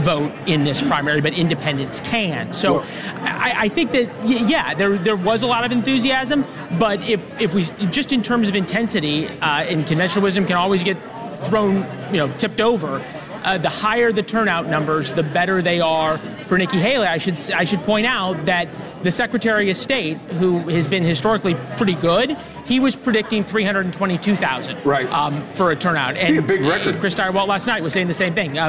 vote 0.00 0.32
in 0.46 0.64
this 0.64 0.82
primary, 0.82 1.20
but 1.20 1.32
independents 1.34 2.00
can. 2.00 2.52
So 2.52 2.80
I, 2.80 3.54
I, 3.56 3.68
think 3.68 3.92
that, 3.92 4.08
yeah, 4.26 4.74
there, 4.74 4.98
there 4.98 5.16
was 5.16 5.42
a 5.42 5.46
lot 5.46 5.64
of 5.64 5.72
enthusiasm, 5.72 6.44
but 6.78 7.00
if, 7.08 7.20
if 7.40 7.54
we, 7.54 7.64
just 7.90 8.12
in 8.12 8.22
terms 8.22 8.48
of 8.48 8.54
intensity, 8.54 9.26
uh, 9.26 9.62
and 9.62 9.86
conventional 9.86 10.22
wisdom 10.22 10.46
can 10.46 10.56
always 10.56 10.82
get 10.82 10.96
thrown, 11.44 11.76
you 12.12 12.18
know, 12.18 12.32
tipped 12.36 12.60
over 12.60 12.98
uh, 13.46 13.56
the 13.56 13.68
higher 13.70 14.12
the 14.12 14.22
turnout 14.22 14.66
numbers, 14.66 15.12
the 15.12 15.22
better 15.22 15.62
they 15.62 15.80
are 15.80 16.18
for 16.48 16.58
Nikki 16.58 16.78
Haley. 16.78 17.06
I 17.06 17.18
should 17.18 17.38
I 17.52 17.64
should 17.64 17.80
point 17.80 18.04
out 18.04 18.44
that 18.46 18.68
the 19.04 19.12
Secretary 19.12 19.70
of 19.70 19.76
State, 19.76 20.16
who 20.32 20.58
has 20.68 20.88
been 20.88 21.04
historically 21.04 21.54
pretty 21.76 21.94
good, 21.94 22.36
he 22.66 22.80
was 22.80 22.96
predicting 22.96 23.44
322,000 23.44 24.84
right. 24.84 25.08
um, 25.12 25.48
for 25.52 25.70
a 25.70 25.76
turnout. 25.76 26.16
And 26.16 26.38
a 26.38 26.42
big 26.42 26.62
record. 26.62 26.96
Chris 26.96 27.14
Stirewalt 27.14 27.46
last 27.46 27.68
night 27.68 27.82
was 27.82 27.92
saying 27.92 28.08
the 28.08 28.14
same 28.14 28.34
thing. 28.34 28.58
Uh, 28.58 28.68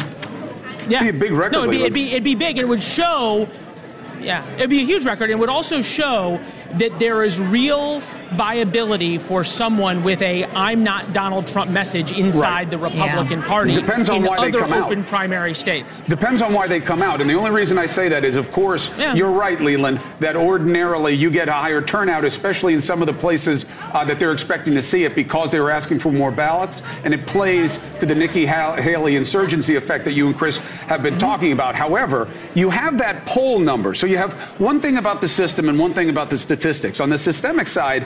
yeah, 0.87 1.03
it'd 1.03 1.19
be 1.19 1.27
a 1.27 1.29
big 1.29 1.31
record. 1.31 1.53
No, 1.53 1.63
it'd 1.63 1.71
be, 1.71 1.81
it'd 1.81 1.93
be, 1.93 2.11
it'd 2.11 2.23
be 2.23 2.35
big, 2.35 2.57
it 2.59 2.67
would 2.67 2.83
show. 2.83 3.49
Yeah, 4.21 4.47
it'd 4.55 4.69
be 4.69 4.81
a 4.81 4.85
huge 4.85 5.05
record. 5.05 5.31
It 5.31 5.39
would 5.39 5.49
also 5.49 5.81
show 5.81 6.39
that 6.75 6.97
there 6.99 7.23
is 7.23 7.39
real 7.39 8.01
viability 8.33 9.17
for 9.17 9.43
someone 9.43 10.03
with 10.03 10.21
a 10.21 10.45
"I'm 10.55 10.83
not 10.83 11.13
Donald 11.13 11.47
Trump" 11.47 11.71
message 11.71 12.11
inside 12.11 12.41
Right. 12.41 12.69
the 12.69 12.77
Republican 12.77 13.39
Yeah. 13.41 13.47
Party. 13.47 13.75
Depends 13.75 14.09
on 14.09 14.17
in 14.17 14.23
why 14.23 14.37
they 14.41 14.47
other 14.49 14.59
come 14.59 14.73
out. 14.73 14.85
open 14.85 15.03
primary 15.03 15.53
states. 15.53 16.01
Depends 16.07 16.41
on 16.41 16.53
why 16.53 16.67
they 16.67 16.79
come 16.79 17.01
out. 17.01 17.21
And 17.21 17.29
the 17.29 17.33
only 17.35 17.51
reason 17.51 17.77
I 17.77 17.85
say 17.85 18.09
that 18.09 18.23
is, 18.23 18.35
of 18.35 18.51
course, 18.51 18.89
Yeah. 18.97 19.13
you're 19.13 19.31
right, 19.31 19.59
Leland, 19.59 19.99
that 20.19 20.35
ordinarily 20.35 21.13
you 21.13 21.29
get 21.29 21.47
a 21.49 21.53
higher 21.53 21.81
turnout, 21.81 22.25
especially 22.25 22.73
in 22.73 22.81
some 22.81 23.01
of 23.01 23.07
the 23.07 23.13
places 23.13 23.65
uh, 23.93 24.03
that 24.05 24.19
they're 24.19 24.31
expecting 24.31 24.73
to 24.75 24.81
see 24.81 25.03
it 25.03 25.15
because 25.15 25.51
they 25.51 25.59
were 25.59 25.71
asking 25.71 25.99
for 25.99 26.11
more 26.11 26.31
ballots. 26.31 26.81
And 27.03 27.13
it 27.13 27.25
plays 27.25 27.79
to 27.99 28.05
the 28.05 28.15
Nikki 28.15 28.45
Haley 28.45 29.15
insurgency 29.15 29.75
effect 29.75 30.05
that 30.05 30.13
you 30.13 30.27
and 30.27 30.37
Chris 30.37 30.57
have 30.87 31.01
been 31.01 31.17
talking 31.17 31.51
about. 31.51 31.75
However, 31.75 32.27
you 32.53 32.69
have 32.69 32.97
that 32.97 33.25
poll 33.25 33.59
number. 33.59 33.93
So 33.93 34.05
you 34.07 34.17
have 34.17 34.33
one 34.59 34.79
thing 34.79 34.97
about 34.97 35.21
the 35.21 35.27
system 35.27 35.69
and 35.69 35.77
one 35.79 35.93
thing 35.93 36.09
about 36.09 36.29
the 36.29 36.37
statistics. 36.37 36.99
On 36.99 37.09
the 37.09 37.17
systemic 37.17 37.67
side, 37.67 38.05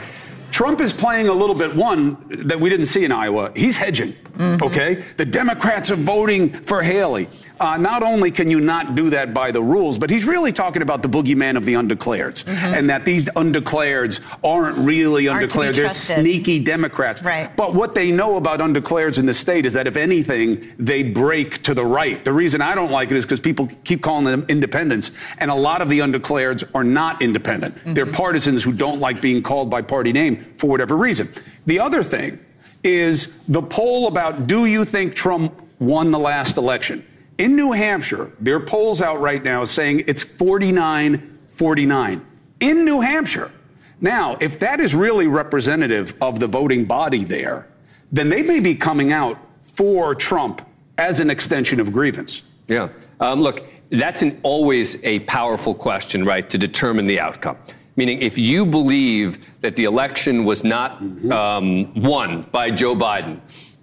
Trump 0.51 0.81
is 0.81 0.91
playing 0.91 1.29
a 1.29 1.33
little 1.33 1.55
bit 1.55 1.73
one 1.75 2.17
that 2.45 2.59
we 2.59 2.69
didn't 2.69 2.85
see 2.85 3.05
in 3.05 3.11
Iowa. 3.11 3.51
He's 3.55 3.77
hedging. 3.77 4.13
Mm-hmm. 4.37 4.63
Okay, 4.63 5.03
the 5.17 5.25
Democrats 5.25 5.89
are 5.89 5.95
voting 5.95 6.51
for 6.51 6.81
Haley. 6.81 7.29
Uh, 7.61 7.77
not 7.77 8.01
only 8.01 8.31
can 8.31 8.49
you 8.49 8.59
not 8.59 8.95
do 8.95 9.11
that 9.11 9.35
by 9.35 9.51
the 9.51 9.61
rules, 9.61 9.99
but 9.99 10.09
he's 10.09 10.25
really 10.25 10.51
talking 10.51 10.81
about 10.81 11.03
the 11.03 11.07
boogeyman 11.07 11.55
of 11.55 11.63
the 11.63 11.73
undeclareds, 11.75 12.47
and 12.47 12.89
that 12.89 13.05
these 13.05 13.25
undeclareds 13.27 14.19
aren't 14.43 14.75
really 14.79 15.27
Aren't 15.27 15.43
undeclared. 15.43 15.75
They're 15.75 15.89
sneaky 15.89 16.57
Democrats. 16.57 17.21
Right. 17.21 17.55
But 17.55 17.75
what 17.75 17.93
they 17.93 18.09
know 18.11 18.37
about 18.37 18.61
undeclareds 18.61 19.19
in 19.19 19.27
the 19.27 19.33
state 19.35 19.67
is 19.67 19.73
that 19.73 19.85
if 19.85 19.95
anything, 19.95 20.73
they 20.79 21.03
break 21.03 21.61
to 21.61 21.75
the 21.75 21.85
right. 21.85 22.25
The 22.25 22.33
reason 22.33 22.63
I 22.63 22.73
don't 22.73 22.89
like 22.89 23.11
it 23.11 23.17
is 23.17 23.25
because 23.25 23.39
people 23.39 23.69
keep 23.83 24.01
calling 24.01 24.25
them 24.25 24.43
independents, 24.49 25.11
and 25.37 25.51
a 25.51 25.55
lot 25.55 25.83
of 25.83 25.89
the 25.89 25.99
undeclareds 25.99 26.63
are 26.73 26.83
not 26.83 27.21
independent. 27.21 27.77
They're 27.93 28.07
partisans 28.07 28.63
who 28.63 28.73
don't 28.73 28.99
like 28.99 29.21
being 29.21 29.43
called 29.43 29.69
by 29.69 29.83
party 29.83 30.11
name 30.11 30.37
for 30.57 30.67
whatever 30.67 30.97
reason. 30.97 31.31
The 31.67 31.77
other 31.77 32.01
thing 32.01 32.39
is 32.83 33.31
the 33.47 33.61
poll 33.61 34.07
about 34.07 34.47
do 34.47 34.65
you 34.65 34.83
think 34.83 35.13
Trump 35.13 35.53
won 35.77 36.09
the 36.09 36.17
last 36.17 36.57
election? 36.57 37.05
In 37.41 37.55
New 37.55 37.71
Hampshire, 37.71 38.31
there 38.39 38.53
are 38.53 38.59
polls 38.59 39.01
out 39.01 39.19
right 39.19 39.43
now 39.43 39.63
saying 39.63 40.03
it's 40.05 40.21
49 40.21 41.39
49. 41.47 42.25
In 42.59 42.85
New 42.85 43.01
Hampshire. 43.01 43.51
Now, 43.99 44.37
if 44.39 44.59
that 44.59 44.79
is 44.79 44.93
really 44.93 45.25
representative 45.25 46.13
of 46.21 46.39
the 46.39 46.45
voting 46.45 46.85
body 46.85 47.23
there, 47.23 47.67
then 48.11 48.29
they 48.29 48.43
may 48.43 48.59
be 48.59 48.75
coming 48.75 49.11
out 49.11 49.39
for 49.63 50.13
Trump 50.13 50.61
as 50.99 51.19
an 51.19 51.31
extension 51.31 51.79
of 51.79 51.91
grievance. 51.91 52.43
Yeah. 52.67 52.89
Um, 53.19 53.41
look, 53.41 53.63
that's 53.89 54.21
an, 54.21 54.39
always 54.43 55.03
a 55.03 55.21
powerful 55.21 55.73
question, 55.73 56.23
right, 56.23 56.47
to 56.47 56.59
determine 56.59 57.07
the 57.07 57.19
outcome. 57.19 57.57
Meaning, 57.95 58.21
if 58.21 58.37
you 58.37 58.67
believe 58.67 59.43
that 59.61 59.75
the 59.75 59.85
election 59.85 60.45
was 60.45 60.63
not 60.63 61.01
um, 61.31 61.91
won 62.03 62.43
by 62.51 62.69
Joe 62.69 62.95
Biden 62.95 63.39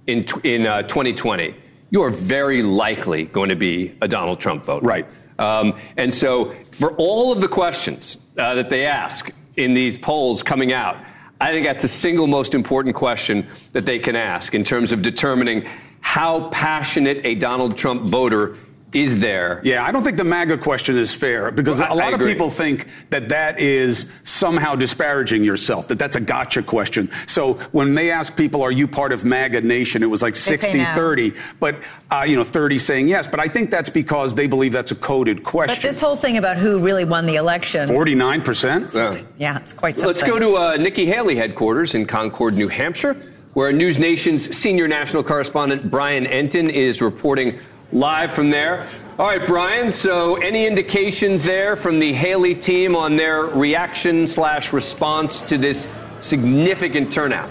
in, 0.07 0.25
in 0.45 0.65
uh, 0.65 0.83
2020, 0.83 1.57
you 1.91 2.03
are 2.03 2.11
very 2.11 2.63
likely 2.63 3.25
going 3.25 3.49
to 3.49 3.57
be 3.57 3.97
a 4.03 4.09
Donald 4.09 4.41
Trump 4.41 4.65
voter. 4.65 4.87
Right. 4.87 5.07
Um, 5.39 5.77
and 5.97 6.13
so, 6.13 6.55
for 6.73 6.93
all 6.93 7.33
of 7.33 7.41
the 7.41 7.49
questions 7.49 8.19
uh, 8.37 8.55
that 8.55 8.71
they 8.71 8.87
ask 8.87 9.31
in 9.57 9.75
these 9.75 9.97
polls 9.97 10.43
coming 10.43 10.73
out, 10.73 10.97
I 11.41 11.53
think 11.53 11.65
that's 11.67 11.83
the 11.83 11.89
single 11.89 12.27
most 12.27 12.55
important 12.55 12.97
question 12.97 13.47
that 13.73 13.87
they 13.87 13.99
can 13.99 14.17
ask 14.17 14.55
in 14.55 14.65
terms 14.65 14.91
of 14.91 15.03
determining 15.03 15.69
how 16.01 16.49
passionate 16.49 17.21
a 17.25 17.35
Donald 17.37 17.77
Trump 17.77 18.03
voter 18.03 18.57
is 18.95 19.21
there. 19.21 19.61
Yeah, 19.65 19.85
I 19.85 19.93
don't 19.93 20.03
think 20.03 20.17
the 20.17 20.25
MAGA 20.25 20.59
question 20.59 20.97
is 20.97 21.13
fair 21.13 21.51
because 21.51 21.79
Well, 21.79 21.91
I- 21.91 21.95
a 21.95 21.97
lot 21.97 22.15
of 22.15 22.27
people 22.27 22.49
think 22.49 22.87
that 23.11 23.29
that 23.29 23.61
is 23.61 24.07
somehow 24.23 24.75
disparaging 24.77 25.45
yourself, 25.45 25.89
that 25.89 25.99
that's 25.99 26.17
a 26.17 26.21
gotcha 26.21 26.63
question. 26.63 27.11
So 27.27 27.55
when 27.73 27.95
they 27.95 28.11
ask 28.11 28.35
people, 28.35 28.63
are 28.63 28.73
you 28.73 28.87
part 28.89 29.13
of 29.13 29.27
MAGA 29.27 29.61
Nation, 29.61 30.03
it 30.03 30.07
was 30.09 30.23
like 30.23 30.35
say 30.35 30.57
60 30.57 30.79
no. 30.79 30.85
30, 30.95 31.35
but, 31.61 31.77
uh, 32.11 32.25
you 32.27 32.35
know, 32.37 32.45
30 32.45 32.79
saying 32.79 33.09
yes. 33.09 33.27
But 33.27 33.41
I 33.41 33.49
think 33.49 33.71
that's 33.71 33.91
because 33.91 34.35
they 34.35 34.47
believe 34.47 34.73
that's 34.73 34.91
a 34.91 34.95
coded 34.97 35.43
question. 35.45 35.77
But 35.77 35.83
this 35.83 36.01
whole 36.01 36.17
thing 36.17 36.39
about 36.39 36.57
who 36.57 36.79
really 36.79 37.05
won 37.05 37.27
the 37.27 37.37
election, 37.37 37.89
49%? 37.91 38.95
Yeah. 38.95 39.19
yeah, 39.37 39.59
it's 39.59 39.75
quite 39.75 39.99
something. 39.99 40.15
Let's 40.15 40.23
go 40.23 40.39
to 40.39 40.57
uh, 40.57 40.77
Nikki 40.77 41.05
Haley 41.05 41.37
headquarters 41.37 41.95
in 41.95 42.07
Concord, 42.07 42.55
New 42.55 42.69
Hampshire, 42.69 43.17
where 43.53 43.71
News 43.71 43.99
Nation's 43.99 44.57
senior 44.57 44.89
national 44.89 45.23
correspondent 45.25 45.91
Brian 45.91 46.25
Entin 46.25 46.71
is 46.71 47.03
reporting 47.03 47.59
live 47.93 48.33
from 48.33 48.51
there. 48.51 48.87
All 49.19 49.27
right, 49.27 49.47
Brian. 49.47 49.91
So, 49.91 50.37
any 50.37 50.67
indications 50.67 51.43
there 51.43 51.75
from 51.75 51.99
the 51.99 52.13
Haley 52.13 52.55
team 52.55 52.95
on 52.95 53.17
their 53.17 53.45
reaction 53.45 54.27
slash 54.27 54.73
response 54.73 55.43
to 55.47 55.59
this 55.59 55.89
significant 56.21 57.11
turnout? 57.11 57.51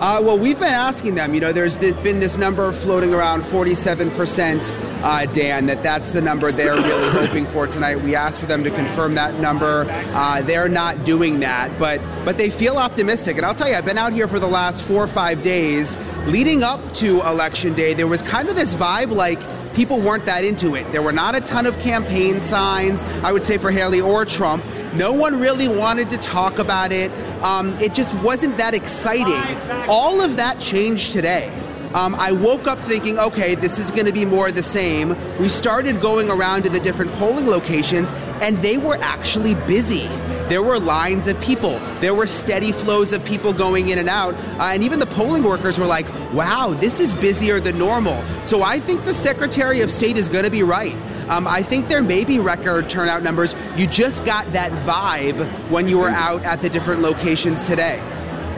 Uh, 0.00 0.18
well, 0.22 0.38
we've 0.38 0.58
been 0.58 0.72
asking 0.72 1.14
them. 1.14 1.34
You 1.34 1.40
know, 1.40 1.52
there's 1.52 1.78
been 1.78 2.20
this 2.20 2.38
number 2.38 2.72
floating 2.72 3.12
around 3.12 3.42
47%, 3.42 5.02
uh, 5.02 5.26
Dan, 5.26 5.66
that 5.66 5.82
that's 5.82 6.12
the 6.12 6.22
number 6.22 6.50
they're 6.50 6.74
really 6.74 7.10
hoping 7.26 7.46
for 7.46 7.66
tonight. 7.66 7.96
We 7.96 8.14
asked 8.14 8.40
for 8.40 8.46
them 8.46 8.64
to 8.64 8.70
confirm 8.70 9.14
that 9.16 9.38
number. 9.40 9.84
Uh, 9.90 10.40
they're 10.40 10.70
not 10.70 11.04
doing 11.04 11.40
that, 11.40 11.78
but 11.78 12.00
but 12.24 12.38
they 12.38 12.48
feel 12.48 12.78
optimistic. 12.78 13.36
And 13.36 13.44
I'll 13.44 13.54
tell 13.54 13.68
you, 13.68 13.74
I've 13.74 13.84
been 13.84 13.98
out 13.98 14.14
here 14.14 14.26
for 14.26 14.38
the 14.38 14.48
last 14.48 14.82
four 14.82 15.04
or 15.04 15.08
five 15.08 15.42
days. 15.42 15.98
Leading 16.26 16.62
up 16.62 16.94
to 16.94 17.20
Election 17.20 17.74
Day, 17.74 17.92
there 17.92 18.06
was 18.06 18.22
kind 18.22 18.48
of 18.48 18.56
this 18.56 18.72
vibe 18.72 19.14
like 19.14 19.38
people 19.74 20.00
weren't 20.00 20.24
that 20.24 20.44
into 20.44 20.76
it. 20.76 20.90
There 20.92 21.02
were 21.02 21.12
not 21.12 21.34
a 21.34 21.42
ton 21.42 21.66
of 21.66 21.78
campaign 21.78 22.40
signs, 22.40 23.04
I 23.22 23.32
would 23.32 23.44
say, 23.44 23.58
for 23.58 23.70
Haley 23.70 24.00
or 24.00 24.24
Trump. 24.24 24.64
No 24.94 25.12
one 25.12 25.38
really 25.38 25.68
wanted 25.68 26.10
to 26.10 26.18
talk 26.18 26.58
about 26.58 26.92
it. 26.92 27.12
Um, 27.42 27.78
it 27.78 27.94
just 27.94 28.14
wasn't 28.16 28.56
that 28.56 28.74
exciting. 28.74 29.40
All 29.88 30.20
of 30.20 30.36
that 30.36 30.60
changed 30.60 31.12
today. 31.12 31.48
Um, 31.94 32.14
I 32.14 32.30
woke 32.30 32.68
up 32.68 32.84
thinking, 32.84 33.18
okay, 33.18 33.56
this 33.56 33.78
is 33.78 33.90
going 33.90 34.06
to 34.06 34.12
be 34.12 34.24
more 34.24 34.48
of 34.48 34.54
the 34.54 34.62
same. 34.62 35.16
We 35.38 35.48
started 35.48 36.00
going 36.00 36.30
around 36.30 36.62
to 36.62 36.68
the 36.68 36.78
different 36.78 37.12
polling 37.14 37.48
locations, 37.48 38.12
and 38.40 38.58
they 38.58 38.78
were 38.78 38.96
actually 39.00 39.54
busy. 39.54 40.06
There 40.48 40.62
were 40.62 40.78
lines 40.78 41.26
of 41.26 41.40
people. 41.40 41.78
There 42.00 42.14
were 42.14 42.26
steady 42.26 42.72
flows 42.72 43.12
of 43.12 43.24
people 43.24 43.52
going 43.52 43.88
in 43.88 43.98
and 43.98 44.08
out. 44.08 44.34
Uh, 44.34 44.70
and 44.72 44.82
even 44.82 44.98
the 44.98 45.06
polling 45.06 45.44
workers 45.44 45.78
were 45.78 45.86
like, 45.86 46.08
wow, 46.32 46.74
this 46.74 46.98
is 46.98 47.14
busier 47.14 47.60
than 47.60 47.78
normal. 47.78 48.24
So 48.44 48.62
I 48.62 48.80
think 48.80 49.04
the 49.04 49.14
Secretary 49.14 49.80
of 49.80 49.92
State 49.92 50.16
is 50.16 50.28
going 50.28 50.44
to 50.44 50.50
be 50.50 50.64
right. 50.64 50.96
Um, 51.30 51.46
I 51.46 51.62
think 51.62 51.86
there 51.86 52.02
may 52.02 52.24
be 52.24 52.40
record 52.40 52.88
turnout 52.88 53.22
numbers. 53.22 53.54
You 53.76 53.86
just 53.86 54.24
got 54.24 54.52
that 54.52 54.72
vibe 54.84 55.46
when 55.70 55.86
you 55.88 55.96
were 55.98 56.08
out 56.10 56.42
at 56.42 56.60
the 56.60 56.68
different 56.68 57.02
locations 57.02 57.62
today. 57.62 58.00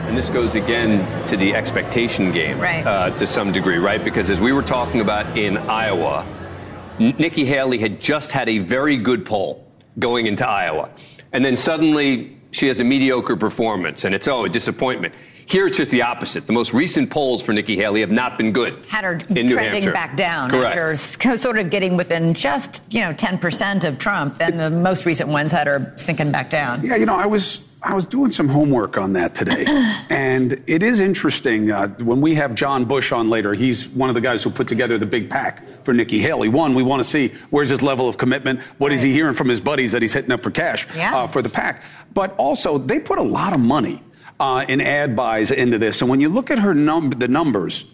And 0.07 0.17
this 0.17 0.27
goes 0.29 0.55
again 0.55 1.05
to 1.27 1.37
the 1.37 1.53
expectation 1.53 2.31
game 2.31 2.59
Right. 2.59 2.83
uh, 2.85 3.11
to 3.11 3.27
some 3.27 3.51
degree, 3.51 3.77
right? 3.77 4.03
Because 4.03 4.31
as 4.31 4.41
we 4.41 4.51
were 4.53 4.63
talking 4.63 5.01
about 5.01 5.37
in 5.37 5.55
Iowa, 5.57 6.25
Nikki 6.97 7.45
Haley 7.45 7.77
had 7.77 8.01
just 8.01 8.31
had 8.31 8.49
a 8.49 8.57
very 8.57 8.97
good 8.97 9.23
poll 9.23 9.63
going 9.99 10.25
into 10.25 10.47
Iowa. 10.47 10.89
And 11.31 11.45
then 11.45 11.55
suddenly 11.55 12.35
she 12.49 12.67
has 12.69 12.79
a 12.79 12.83
mediocre 12.83 13.35
performance, 13.35 14.03
and 14.03 14.15
it's, 14.15 14.27
oh, 14.27 14.45
a 14.45 14.49
disappointment. 14.49 15.13
Here 15.45 15.65
it's 15.67 15.77
just 15.77 15.91
the 15.91 16.01
opposite. 16.03 16.47
The 16.47 16.53
most 16.53 16.73
recent 16.73 17.09
polls 17.09 17.41
for 17.43 17.53
Nikki 17.53 17.75
Haley 17.75 18.01
have 18.01 18.11
not 18.11 18.37
been 18.37 18.51
good. 18.51 18.83
had 18.87 19.03
her 19.03 19.13
in 19.29 19.47
New 19.47 19.53
trending 19.53 19.83
Hampshire. 19.83 19.91
back 19.91 20.15
down 20.15 20.49
Correct. 20.49 20.75
after 20.77 21.37
sort 21.37 21.57
of 21.57 21.69
getting 21.69 21.97
within 21.97 22.33
just 22.33 22.81
you 22.89 23.01
know 23.01 23.13
10% 23.13 23.83
of 23.83 23.97
Trump. 23.97 24.37
Then 24.37 24.57
the 24.57 24.69
most 24.69 25.05
recent 25.05 25.29
ones 25.29 25.51
had 25.51 25.67
her 25.67 25.91
sinking 25.95 26.31
back 26.31 26.49
down. 26.49 26.83
Yeah, 26.85 26.95
you 26.95 27.05
know, 27.05 27.15
I 27.15 27.25
was 27.25 27.61
I 27.85 27.93
was 27.93 28.05
doing 28.05 28.31
some 28.31 28.47
homework 28.47 28.97
on 28.97 29.11
that 29.13 29.35
today, 29.35 29.65
and 30.09 30.63
it 30.67 30.81
is 30.83 31.01
interesting 31.01 31.69
uh, 31.69 31.89
when 31.99 32.21
we 32.21 32.33
have 32.35 32.55
John 32.55 32.85
Bush 32.85 33.11
on 33.11 33.29
later. 33.29 33.53
He's 33.53 33.89
one 33.89 34.07
of 34.07 34.15
the 34.15 34.21
guys 34.21 34.41
who 34.41 34.49
put 34.51 34.69
together 34.69 34.97
the 34.97 35.05
big 35.05 35.29
PAC 35.29 35.61
for 35.83 35.93
Nikki 35.93 36.19
Haley. 36.19 36.47
One, 36.47 36.75
we 36.75 36.83
want 36.83 37.03
to 37.03 37.09
see 37.09 37.33
where's 37.49 37.67
his 37.67 37.81
level 37.81 38.07
of 38.07 38.17
commitment. 38.17 38.61
What 38.77 38.93
is 38.93 39.01
he 39.01 39.11
hearing 39.11 39.33
from 39.33 39.49
his 39.49 39.59
buddies 39.59 39.91
that 39.91 40.01
he's 40.01 40.13
hitting 40.13 40.31
up 40.31 40.39
for 40.39 40.49
cash 40.51 40.87
Yeah. 40.95 41.13
uh, 41.13 41.27
for 41.27 41.41
the 41.41 41.49
PAC? 41.49 41.83
But 42.13 42.33
also, 42.37 42.77
they 42.77 42.99
put 43.01 43.19
a 43.19 43.23
lot 43.23 43.51
of 43.51 43.59
money 43.59 44.01
uh, 44.39 44.65
in 44.67 44.81
ad 44.81 45.15
buys 45.15 45.51
into 45.51 45.77
this, 45.77 46.01
and 46.01 46.09
when 46.09 46.19
you 46.19 46.29
look 46.29 46.51
at 46.51 46.59
her 46.59 46.73
num- 46.73 47.11
the 47.11 47.27
numbers, 47.27 47.85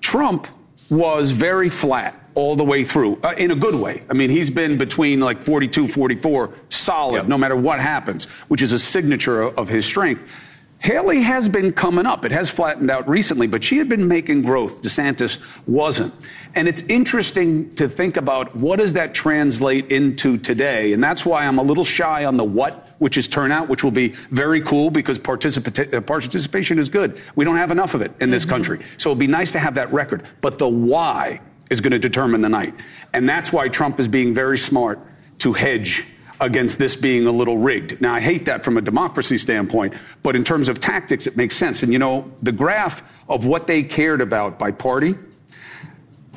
Trump 0.00 0.46
was 0.88 1.30
very 1.30 1.68
flat 1.68 2.16
all 2.34 2.56
the 2.56 2.64
way 2.64 2.84
through 2.84 3.18
uh, 3.22 3.34
in 3.36 3.50
a 3.50 3.54
good 3.56 3.74
way. 3.74 4.02
I 4.08 4.14
mean, 4.14 4.30
he's 4.30 4.50
been 4.50 4.78
between 4.78 5.20
like 5.20 5.42
42, 5.42 5.88
44, 5.88 6.50
solid 6.68 7.16
Yep. 7.16 7.28
no 7.28 7.36
matter 7.38 7.56
what 7.56 7.80
happens, 7.80 8.24
which 8.48 8.62
is 8.62 8.72
a 8.72 8.78
signature 8.78 9.42
of, 9.42 9.58
of 9.58 9.68
his 9.68 9.84
strength. 9.84 10.30
Haley 10.80 11.20
has 11.20 11.46
been 11.46 11.72
coming 11.72 12.06
up. 12.06 12.24
It 12.24 12.32
has 12.32 12.48
flattened 12.48 12.90
out 12.90 13.06
recently, 13.06 13.46
but 13.46 13.62
she 13.62 13.76
had 13.76 13.86
been 13.86 14.08
making 14.08 14.40
growth. 14.40 14.80
DeSantis 14.80 15.38
wasn't. 15.66 16.14
And 16.54 16.66
it's 16.66 16.80
interesting 16.82 17.68
to 17.74 17.86
think 17.86 18.16
about 18.16 18.56
what 18.56 18.78
does 18.78 18.94
that 18.94 19.12
translate 19.12 19.92
into 19.92 20.38
today? 20.38 20.94
And 20.94 21.04
that's 21.04 21.26
why 21.26 21.44
I'm 21.44 21.58
a 21.58 21.62
little 21.62 21.84
shy 21.84 22.24
on 22.24 22.38
the 22.38 22.44
what, 22.44 22.94
which 22.98 23.18
is 23.18 23.28
turnout, 23.28 23.68
which 23.68 23.84
will 23.84 23.90
be 23.90 24.08
very 24.08 24.62
cool 24.62 24.90
because 24.90 25.18
participa- 25.18 25.92
uh, 25.92 26.00
participation 26.00 26.78
is 26.78 26.88
good. 26.88 27.20
We 27.36 27.44
don't 27.44 27.56
have 27.56 27.70
enough 27.70 27.92
of 27.92 28.00
it 28.00 28.12
in 28.18 28.30
this 28.30 28.44
mm-hmm. 28.44 28.50
country. 28.50 28.80
So 28.96 29.10
it'd 29.10 29.18
be 29.18 29.26
nice 29.26 29.52
to 29.52 29.58
have 29.58 29.74
that 29.74 29.92
record. 29.92 30.24
But 30.40 30.58
the 30.58 30.68
why 30.68 31.42
is 31.68 31.82
going 31.82 31.92
to 31.92 31.98
determine 31.98 32.40
the 32.40 32.48
night. 32.48 32.74
And 33.12 33.28
that's 33.28 33.52
why 33.52 33.68
Trump 33.68 34.00
is 34.00 34.08
being 34.08 34.32
very 34.32 34.56
smart 34.56 34.98
to 35.40 35.52
hedge 35.52 36.06
against 36.40 36.78
this 36.78 36.96
being 36.96 37.26
a 37.26 37.30
little 37.30 37.58
rigged. 37.58 38.00
Now, 38.00 38.14
I 38.14 38.20
hate 38.20 38.46
that 38.46 38.64
from 38.64 38.76
a 38.76 38.80
democracy 38.80 39.38
standpoint, 39.38 39.94
but 40.22 40.34
in 40.34 40.42
terms 40.42 40.68
of 40.68 40.80
tactics, 40.80 41.26
it 41.26 41.36
makes 41.36 41.56
sense. 41.56 41.82
And 41.82 41.92
you 41.92 41.98
know, 41.98 42.30
the 42.42 42.52
graph 42.52 43.02
of 43.28 43.44
what 43.44 43.66
they 43.66 43.82
cared 43.82 44.20
about 44.20 44.58
by 44.58 44.70
party, 44.72 45.14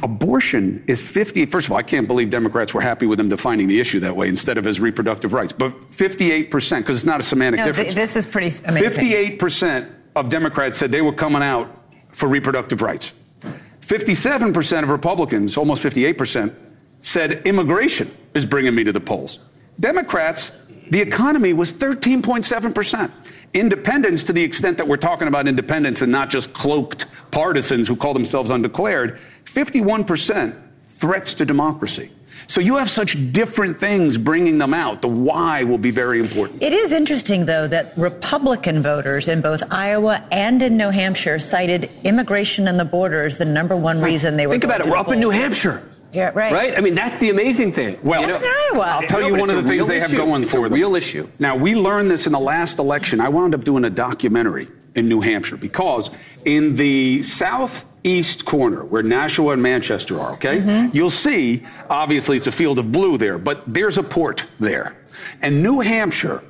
abortion 0.04 0.84
is 0.88 1.02
50. 1.02 1.46
First 1.46 1.68
of 1.68 1.72
all, 1.72 1.78
I 1.78 1.84
can't 1.84 2.08
believe 2.08 2.30
Democrats 2.30 2.74
were 2.74 2.82
happy 2.82 3.06
with 3.06 3.18
them 3.18 3.30
defining 3.30 3.68
the 3.68 3.80
issue 3.80 4.02
that 4.02 4.16
way 4.16 4.28
instead 4.28 4.58
of 4.58 4.68
as 4.68 4.80
reproductive 4.80 5.32
rights. 5.32 5.54
But 5.54 5.92
58%, 5.92 6.50
because 6.50 6.98
it's 6.98 7.06
not 7.06 7.22
a 7.22 7.24
semantic 7.24 7.60
no, 7.60 7.66
difference. 7.66 7.94
Th- 7.94 7.96
this 7.96 8.16
is 8.18 8.26
pretty 8.26 8.56
amazing. 8.66 9.00
58% 9.00 9.90
of 10.16 10.30
Democrats 10.30 10.78
said 10.78 10.92
they 10.92 11.02
were 11.02 11.14
coming 11.14 11.42
out 11.42 11.82
for 12.10 12.28
reproductive 12.28 12.82
rights. 12.82 13.14
57% 13.82 14.84
of 14.84 14.90
Republicans, 14.90 15.58
almost 15.58 15.82
58%, 15.82 16.54
said 17.02 17.42
immigration 17.46 18.16
is 18.34 18.46
bringing 18.46 18.76
me 18.76 18.84
to 18.84 18.92
the 18.92 19.00
polls. 19.00 19.40
Democrats, 19.80 20.52
the 20.90 21.02
economy 21.02 21.54
was 21.54 21.72
13.7%. 21.72 23.12
Independents, 23.54 24.24
to 24.24 24.34
the 24.34 24.44
extent 24.44 24.78
that 24.78 24.88
we're 24.88 24.98
talking 24.98 25.28
about 25.28 25.48
independents 25.48 26.02
and 26.02 26.12
not 26.12 26.30
just 26.30 26.54
cloaked 26.54 27.06
partisans 27.32 27.88
who 27.88 27.96
call 27.96 28.14
themselves 28.14 28.52
undeclared, 28.52 29.20
51% 29.46 30.56
threats 30.90 31.34
to 31.36 31.46
democracy. 31.46 32.12
So 32.48 32.62
you 32.62 32.76
have 32.76 32.90
such 32.90 33.16
different 33.32 33.80
things 33.80 34.18
bringing 34.18 34.58
them 34.58 34.74
out. 34.74 35.02
The 35.02 35.08
why 35.08 35.64
will 35.64 35.78
be 35.78 35.92
very 35.92 36.20
important. 36.20 36.62
It 36.62 36.74
is 36.74 36.92
interesting, 36.92 37.46
though, 37.46 37.68
that 37.68 37.98
Republican 37.98 38.82
voters 38.82 39.28
in 39.28 39.42
both 39.42 39.64
Iowa 39.72 40.24
and 40.32 40.62
in 40.62 40.78
New 40.78 40.90
Hampshire 40.90 41.40
cited 41.40 41.90
immigration 42.04 42.68
and 42.68 42.80
the 42.80 42.86
border 42.86 43.24
as 43.24 43.38
the 43.38 43.46
number 43.46 43.78
one 43.78 44.02
reason 44.02 44.36
they 44.36 44.46
were. 44.46 44.54
Think 44.54 44.66
about 44.66 44.82
it. 44.82 44.88
We're 44.88 44.98
up 44.98 45.10
in 45.10 45.20
New 45.20 45.30
Hampshire. 45.30 45.84
Yeah, 46.14 46.32
right. 46.34 46.54
Right? 46.54 46.78
I 46.78 46.82
mean, 46.82 46.96
that's 46.96 47.18
the 47.18 47.30
amazing 47.32 47.74
thing. 47.74 47.98
Well, 48.04 48.22
you 48.22 48.28
know, 48.28 48.82
I'll 48.82 49.08
tell 49.08 49.22
no, 49.22 49.28
you 49.28 49.36
one 49.36 49.50
of 49.50 49.56
the 49.56 49.64
things 49.64 49.88
they 49.88 50.00
have 50.00 50.12
going 50.12 50.44
it's 50.44 50.52
for 50.52 50.70
them. 50.70 50.74
real 50.74 50.96
issue. 50.96 51.28
Now, 51.40 51.56
we 51.56 51.76
learned 51.76 52.12
this 52.12 52.28
in 52.28 52.34
the 52.34 52.40
last 52.40 52.80
election. 52.80 53.20
I 53.20 53.30
wound 53.30 53.56
up 53.56 53.64
doing 53.64 53.84
a 53.84 53.90
documentary 53.90 54.68
in 54.96 55.10
New 55.10 55.22
Hampshire 55.22 55.58
because 55.58 56.12
in 56.46 56.76
the 56.76 57.24
southeast 57.24 58.46
corner 58.46 58.86
where 58.86 59.02
Nashua 59.02 59.54
and 59.54 59.64
Manchester 59.64 60.20
are, 60.20 60.34
okay, 60.34 60.60
mm-hmm. 60.60 60.96
you'll 60.96 61.10
see, 61.10 61.64
obviously, 61.90 62.38
it's 62.38 62.48
a 62.48 62.52
field 62.52 62.78
of 62.78 62.92
blue 62.92 63.18
there, 63.18 63.40
but 63.40 63.64
there's 63.66 63.98
a 63.98 64.04
port 64.04 64.46
there. 64.60 64.96
And 65.42 65.64
New 65.64 65.80
Hampshire 65.80 66.44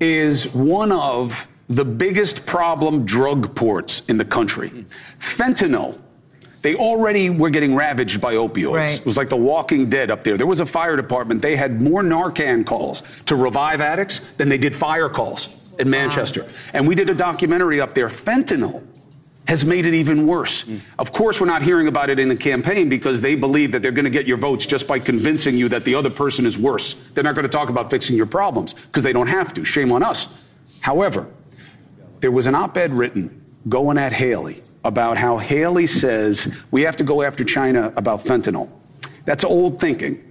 is 0.00 0.52
one 0.52 0.92
of 0.92 1.48
the 1.68 1.84
biggest 1.84 2.46
problem 2.46 3.04
drug 3.04 3.54
ports 3.54 4.02
in 4.08 4.16
the 4.16 4.24
country. 4.24 4.86
Fentanyl 5.18 6.00
they 6.62 6.74
already 6.74 7.30
were 7.30 7.50
getting 7.50 7.74
ravaged 7.74 8.20
by 8.20 8.34
opioids. 8.34 8.74
Right. 8.74 8.98
It 8.98 9.06
was 9.06 9.16
like 9.16 9.28
the 9.28 9.36
walking 9.36 9.88
dead 9.88 10.10
up 10.10 10.24
there. 10.24 10.36
There 10.36 10.46
was 10.46 10.60
a 10.60 10.66
fire 10.66 10.96
department. 10.96 11.42
They 11.42 11.56
had 11.56 11.80
more 11.80 12.02
Narcan 12.02 12.66
calls 12.66 13.02
to 13.26 13.36
revive 13.36 13.80
addicts 13.80 14.18
than 14.34 14.48
they 14.48 14.58
did 14.58 14.74
fire 14.74 15.08
calls 15.08 15.48
in 15.78 15.88
Manchester. 15.88 16.42
Wow. 16.42 16.48
And 16.74 16.88
we 16.88 16.94
did 16.94 17.10
a 17.10 17.14
documentary 17.14 17.80
up 17.80 17.94
there. 17.94 18.08
Fentanyl 18.08 18.84
has 19.46 19.64
made 19.64 19.86
it 19.86 19.94
even 19.94 20.26
worse. 20.26 20.64
Mm. 20.64 20.80
Of 20.98 21.12
course, 21.12 21.40
we're 21.40 21.46
not 21.46 21.62
hearing 21.62 21.88
about 21.88 22.10
it 22.10 22.18
in 22.18 22.28
the 22.28 22.36
campaign 22.36 22.88
because 22.88 23.22
they 23.22 23.34
believe 23.34 23.72
that 23.72 23.80
they're 23.80 23.92
going 23.92 24.04
to 24.04 24.10
get 24.10 24.26
your 24.26 24.36
votes 24.36 24.66
just 24.66 24.86
by 24.86 24.98
convincing 24.98 25.56
you 25.56 25.70
that 25.70 25.84
the 25.84 25.94
other 25.94 26.10
person 26.10 26.44
is 26.44 26.58
worse. 26.58 26.94
They're 27.14 27.24
not 27.24 27.34
going 27.34 27.46
to 27.46 27.48
talk 27.48 27.70
about 27.70 27.88
fixing 27.88 28.14
your 28.14 28.26
problems 28.26 28.74
because 28.74 29.04
they 29.04 29.12
don't 29.12 29.28
have 29.28 29.54
to. 29.54 29.64
Shame 29.64 29.90
on 29.90 30.02
us. 30.02 30.28
However, 30.80 31.30
there 32.20 32.30
was 32.30 32.46
an 32.46 32.54
op 32.54 32.76
ed 32.76 32.92
written 32.92 33.42
going 33.68 33.96
at 33.96 34.12
Haley 34.12 34.62
about 34.88 35.18
how 35.18 35.36
Haley 35.36 35.86
says 35.86 36.50
we 36.70 36.80
have 36.80 36.96
to 36.96 37.04
go 37.04 37.20
after 37.20 37.44
China 37.44 37.92
about 37.94 38.20
fentanyl. 38.20 38.70
That's 39.26 39.44
old 39.44 39.78
thinking. 39.78 40.24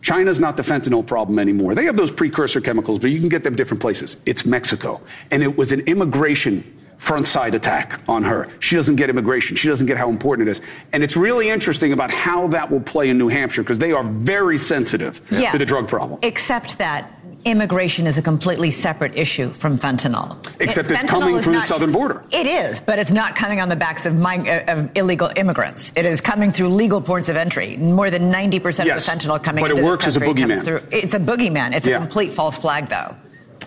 China's 0.00 0.40
not 0.40 0.56
the 0.56 0.62
fentanyl 0.62 1.06
problem 1.06 1.38
anymore. 1.38 1.74
They 1.74 1.84
have 1.84 1.98
those 1.98 2.10
precursor 2.10 2.62
chemicals, 2.62 2.98
but 2.98 3.10
you 3.10 3.20
can 3.20 3.28
get 3.28 3.44
them 3.44 3.54
different 3.54 3.82
places. 3.82 4.16
It's 4.24 4.46
Mexico. 4.46 5.02
And 5.30 5.42
it 5.42 5.58
was 5.58 5.70
an 5.70 5.80
immigration 5.80 6.64
frontside 7.00 7.54
attack 7.54 8.00
on 8.08 8.22
her. 8.22 8.48
She 8.60 8.76
doesn't 8.76 8.96
get 8.96 9.08
immigration. 9.08 9.56
She 9.56 9.68
doesn't 9.68 9.86
get 9.86 9.96
how 9.96 10.10
important 10.10 10.48
it 10.48 10.52
is. 10.52 10.60
And 10.92 11.02
it's 11.02 11.16
really 11.16 11.48
interesting 11.48 11.92
about 11.92 12.10
how 12.10 12.46
that 12.48 12.70
will 12.70 12.80
play 12.80 13.08
in 13.08 13.16
New 13.16 13.28
Hampshire 13.28 13.62
because 13.62 13.78
they 13.78 13.92
are 13.92 14.04
very 14.04 14.58
sensitive 14.58 15.20
yeah. 15.30 15.50
to 15.50 15.58
the 15.58 15.64
drug 15.64 15.88
problem. 15.88 16.20
Except 16.22 16.76
that 16.78 17.10
immigration 17.46 18.06
is 18.06 18.18
a 18.18 18.22
completely 18.22 18.70
separate 18.70 19.16
issue 19.16 19.50
from 19.50 19.78
fentanyl. 19.78 20.36
Except 20.60 20.90
it, 20.90 21.00
it's 21.00 21.10
coming 21.10 21.40
through 21.40 21.54
not, 21.54 21.62
the 21.62 21.68
southern 21.68 21.90
border. 21.90 22.22
It 22.32 22.46
is, 22.46 22.80
but 22.80 22.98
it's 22.98 23.10
not 23.10 23.34
coming 23.34 23.62
on 23.62 23.70
the 23.70 23.76
backs 23.76 24.04
of, 24.04 24.14
my, 24.14 24.36
uh, 24.36 24.74
of 24.74 24.90
illegal 24.94 25.30
immigrants. 25.36 25.94
It 25.96 26.04
is 26.04 26.20
coming 26.20 26.52
through 26.52 26.68
legal 26.68 27.00
ports 27.00 27.30
of 27.30 27.36
entry. 27.36 27.78
More 27.78 28.10
than 28.10 28.30
90% 28.30 28.84
yes, 28.84 29.08
of 29.08 29.20
the 29.20 29.28
fentanyl 29.28 29.42
coming 29.42 29.64
but 29.64 29.70
into 29.70 29.82
it 29.82 29.86
works 29.86 30.06
as 30.06 30.16
a 30.16 30.20
boogeyman. 30.20 30.62
Through, 30.62 30.82
it's 30.90 31.14
a 31.14 31.18
boogeyman. 31.18 31.74
It's 31.74 31.86
yeah. 31.86 31.96
a 31.96 31.98
complete 31.98 32.34
false 32.34 32.58
flag, 32.58 32.88
though. 32.88 33.16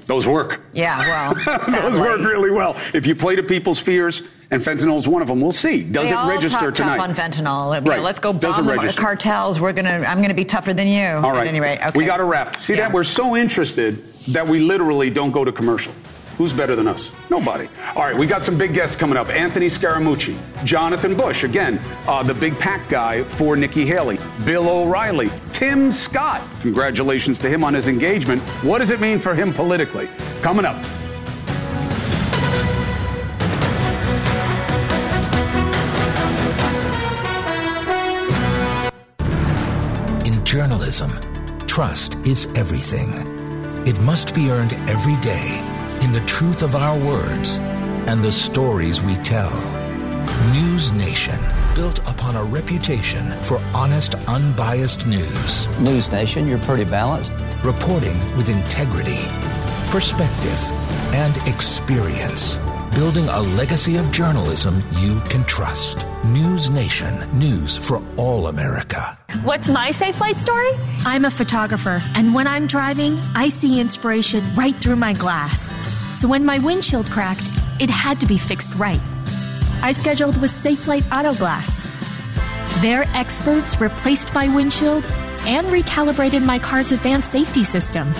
Those 0.05 0.27
work. 0.27 0.61
Yeah, 0.73 0.99
well, 0.99 1.59
those 1.67 1.99
work 1.99 2.19
really 2.19 2.51
well. 2.51 2.75
If 2.93 3.07
you 3.07 3.15
play 3.15 3.35
to 3.35 3.43
people's 3.43 3.79
fears, 3.79 4.23
and 4.51 4.61
fentanyl 4.61 4.99
is 4.99 5.07
one 5.07 5.21
of 5.21 5.27
them. 5.27 5.41
We'll 5.41 5.51
see. 5.51 5.83
Does 5.83 6.09
they 6.09 6.15
it 6.15 6.27
register 6.27 6.59
talk 6.59 6.75
tonight? 6.75 6.97
Tough 6.97 7.09
on 7.09 7.15
fentanyl. 7.15 7.85
Right. 7.85 8.01
let's 8.01 8.19
go 8.19 8.31
bomb 8.31 8.65
the 8.65 8.93
cartels. 8.95 9.59
We're 9.59 9.73
gonna. 9.73 10.05
I'm 10.07 10.21
gonna 10.21 10.33
be 10.33 10.45
tougher 10.45 10.73
than 10.73 10.87
you. 10.87 11.05
All 11.05 11.31
right. 11.31 11.41
At 11.41 11.47
any 11.47 11.59
rate, 11.59 11.79
okay. 11.79 11.97
We 11.97 12.05
got 12.05 12.17
to 12.17 12.23
wrap. 12.23 12.59
See 12.59 12.73
yeah. 12.73 12.81
that 12.81 12.93
we're 12.93 13.03
so 13.03 13.35
interested 13.35 14.03
that 14.27 14.45
we 14.47 14.59
literally 14.59 15.09
don't 15.09 15.31
go 15.31 15.43
to 15.43 15.51
commercial. 15.51 15.93
Who's 16.37 16.51
better 16.51 16.75
than 16.75 16.87
us? 16.87 17.11
Nobody. 17.29 17.69
All 17.95 18.03
right, 18.03 18.15
we 18.15 18.25
got 18.25 18.43
some 18.43 18.57
big 18.57 18.73
guests 18.73 18.95
coming 18.95 19.17
up. 19.17 19.29
Anthony 19.29 19.67
Scaramucci, 19.67 20.35
Jonathan 20.63 21.15
Bush, 21.15 21.43
again, 21.43 21.79
uh, 22.07 22.23
the 22.23 22.33
big 22.33 22.57
PAC 22.57 22.89
guy 22.89 23.23
for 23.23 23.55
Nikki 23.55 23.85
Haley, 23.85 24.19
Bill 24.43 24.67
O'Reilly, 24.67 25.31
Tim 25.51 25.91
Scott. 25.91 26.41
Congratulations 26.61 27.37
to 27.39 27.49
him 27.49 27.63
on 27.63 27.75
his 27.75 27.87
engagement. 27.87 28.41
What 28.63 28.79
does 28.79 28.89
it 28.89 28.99
mean 28.99 29.19
for 29.19 29.35
him 29.35 29.53
politically? 29.53 30.09
Coming 30.41 30.65
up. 30.65 30.83
In 40.25 40.43
journalism, 40.43 41.11
trust 41.67 42.15
is 42.25 42.47
everything. 42.55 43.31
It 43.85 43.99
must 44.01 44.33
be 44.33 44.49
earned 44.49 44.73
every 44.89 45.17
day 45.17 45.72
in 46.03 46.11
the 46.11 46.19
truth 46.25 46.63
of 46.63 46.75
our 46.75 46.97
words 46.99 47.57
and 48.07 48.21
the 48.21 48.31
stories 48.31 49.01
we 49.01 49.15
tell. 49.17 49.53
News 50.51 50.91
Nation, 50.91 51.39
built 51.73 51.99
upon 51.99 52.35
a 52.35 52.43
reputation 52.43 53.31
for 53.43 53.61
honest, 53.73 54.15
unbiased 54.27 55.05
news. 55.05 55.67
News 55.79 56.11
Nation, 56.11 56.45
you're 56.45 56.59
pretty 56.59 56.83
balanced. 56.83 57.31
Reporting 57.63 58.19
with 58.35 58.49
integrity, 58.49 59.19
perspective, 59.91 60.59
and 61.13 61.37
experience. 61.47 62.57
Building 62.93 63.27
a 63.29 63.41
legacy 63.41 63.95
of 63.95 64.11
journalism 64.11 64.83
you 64.99 65.21
can 65.21 65.45
trust. 65.45 66.05
News 66.25 66.69
Nation, 66.69 67.27
news 67.37 67.77
for 67.77 68.03
all 68.17 68.47
America. 68.47 69.17
What's 69.43 69.67
my 69.67 69.89
Safelite 69.91 70.37
story? 70.39 70.71
I'm 71.05 71.25
a 71.25 71.31
photographer, 71.31 72.01
and 72.13 72.35
when 72.35 72.45
I'm 72.45 72.67
driving, 72.67 73.17
I 73.35 73.47
see 73.47 73.79
inspiration 73.79 74.43
right 74.55 74.75
through 74.75 74.97
my 74.97 75.13
glass. 75.13 75.69
So 76.15 76.28
when 76.28 76.45
my 76.45 76.60
windshield 76.60 77.08
cracked, 77.08 77.49
it 77.80 77.89
had 77.89 78.19
to 78.19 78.26
be 78.26 78.38
fixed 78.38 78.73
right. 78.76 79.02
I 79.82 79.91
scheduled 79.91 80.39
with 80.39 80.52
Safelite 80.52 81.06
Auto 81.12 81.34
Glass. 81.38 81.84
Their 82.82 83.04
experts 83.13 83.82
replaced 83.82 84.34
my 84.34 84.47
windshield 84.47 85.06
and 85.45 85.67
recalibrated 85.67 86.45
my 86.45 86.60
car's 86.60 86.91
advanced 86.91 87.32
safety 87.32 87.63
system. 87.63 88.12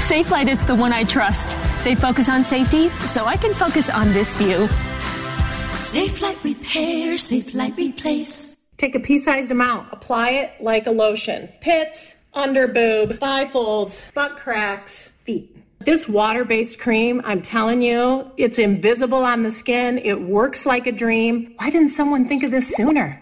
Safelite 0.00 0.48
is 0.48 0.64
the 0.66 0.74
one 0.74 0.92
I 0.92 1.04
trust. 1.04 1.56
They 1.84 1.94
focus 1.94 2.28
on 2.28 2.44
safety, 2.44 2.88
so 3.06 3.26
I 3.26 3.36
can 3.36 3.54
focus 3.54 3.88
on 3.88 4.12
this 4.12 4.34
view. 4.34 4.68
Safelite 5.84 6.42
Repair, 6.42 7.14
Safelite 7.14 7.76
Replace. 7.76 8.56
Take 8.78 8.94
a 8.94 9.00
pea-sized 9.00 9.50
amount, 9.50 9.92
apply 9.92 10.30
it 10.30 10.52
like 10.60 10.86
a 10.86 10.90
lotion. 10.90 11.48
Pits, 11.60 12.14
under 12.34 12.66
boob, 12.66 13.20
thigh 13.20 13.48
folds, 13.50 14.00
butt 14.14 14.36
cracks, 14.36 15.10
feet. 15.24 15.56
This 15.84 16.08
water 16.08 16.44
based 16.44 16.78
cream, 16.78 17.20
I'm 17.24 17.42
telling 17.42 17.82
you, 17.82 18.30
it's 18.36 18.58
invisible 18.58 19.24
on 19.24 19.42
the 19.42 19.50
skin. 19.50 19.98
It 19.98 20.22
works 20.22 20.64
like 20.64 20.86
a 20.86 20.92
dream. 20.92 21.54
Why 21.56 21.70
didn't 21.70 21.90
someone 21.90 22.26
think 22.26 22.44
of 22.44 22.50
this 22.50 22.68
sooner? 22.68 23.20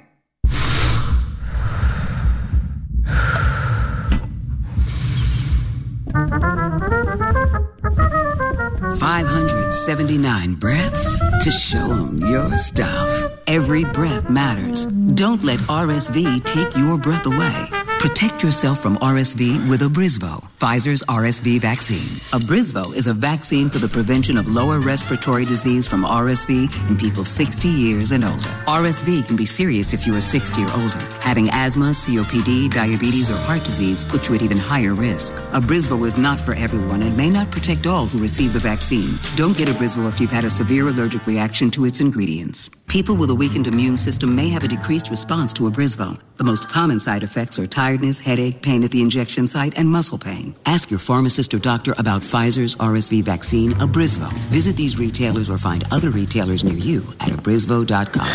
579 9.01 10.55
breaths 10.57 11.19
to 11.43 11.51
show 11.51 11.89
them 11.89 12.19
your 12.19 12.59
stuff. 12.59 13.33
Every 13.47 13.85
breath 13.85 14.29
matters. 14.29 14.87
Don't 15.15 15.43
let 15.43 15.61
RSV 15.61 16.45
take 16.45 16.77
your 16.77 16.99
breath 16.99 17.27
away. 17.27 17.80
Protect 18.01 18.43
yourself 18.43 18.81
from 18.81 18.97
RSV 18.97 19.69
with 19.69 19.83
Abrisvo, 19.83 20.43
Pfizer's 20.59 21.03
RSV 21.03 21.61
vaccine. 21.61 22.09
Abrisvo 22.33 22.97
is 22.97 23.07
a 23.07 23.13
vaccine 23.13 23.69
for 23.69 23.79
the 23.79 23.89
prevention 23.89 24.39
of 24.39 24.49
lower 24.49 24.81
respiratory 24.81 25.45
disease 25.45 25.87
from 25.87 26.05
RSV 26.05 26.89
in 26.89 26.97
people 26.97 27.27
60 27.27 27.69
years 27.69 28.13
and 28.13 28.25
older. 28.25 28.49
RSV 28.67 29.27
can 29.27 29.37
be 29.37 29.45
serious 29.45 29.93
if 29.93 30.07
you 30.07 30.17
are 30.17 30.21
60 30.23 30.63
or 30.63 30.73
older. 30.73 30.99
Having 31.21 31.51
asthma, 31.51 31.91
COPD, 31.91 32.73
diabetes, 32.73 33.29
or 33.29 33.37
heart 33.37 33.65
disease 33.65 34.03
puts 34.03 34.31
you 34.31 34.35
at 34.35 34.41
even 34.41 34.57
higher 34.57 34.95
risk. 34.95 35.35
Abrisvo 35.53 36.07
is 36.07 36.17
not 36.17 36.41
for 36.41 36.55
everyone 36.55 37.03
and 37.03 37.15
may 37.19 37.29
not 37.29 37.51
protect 37.51 37.87
all 37.87 38.07
who 38.07 38.19
receive 38.19 38.55
the 38.55 38.59
vaccine. 38.59 39.11
Don't 39.37 39.59
get 39.59 39.69
Abrisvo 39.69 40.09
if 40.09 40.19
you've 40.19 40.31
had 40.31 40.47
a 40.47 40.51
severe 40.51 40.89
allergic 40.89 41.27
reaction 41.27 41.71
to 41.73 41.85
its 41.85 42.01
ingredients. 42.01 42.71
People 42.87 43.15
with 43.15 43.29
a 43.31 43.35
weakened 43.35 43.67
immune 43.67 43.97
system 43.97 44.35
may 44.35 44.49
have 44.49 44.65
a 44.65 44.69
decreased 44.69 45.11
response 45.11 45.53
to 45.53 45.65
Abrisvo. 45.71 46.19
The 46.39 46.45
most 46.45 46.69
common 46.69 46.99
side 46.99 47.23
effects 47.23 47.59
are 47.59 47.67
tiredness, 47.67 47.90
headache, 48.21 48.63
pain 48.63 48.85
at 48.85 48.91
the 48.91 49.01
injection 49.03 49.47
site, 49.47 49.77
and 49.77 49.89
muscle 49.89 50.19
pain. 50.19 50.55
Ask 50.67 50.91
your 50.91 51.01
pharmacist 51.01 51.55
or 51.55 51.59
doctor 51.59 51.95
about 51.99 52.23
Pfizer's 52.23 52.77
RSV 52.77 53.23
vaccine, 53.23 53.73
Abrisvo. 53.75 54.33
Visit 54.51 54.77
these 54.77 54.99
retailers 54.99 55.51
or 55.51 55.59
find 55.59 55.85
other 55.91 56.11
retailers 56.11 56.65
near 56.65 56.75
you 56.75 57.15
at 57.21 57.31
abrisvo.com. 57.31 58.29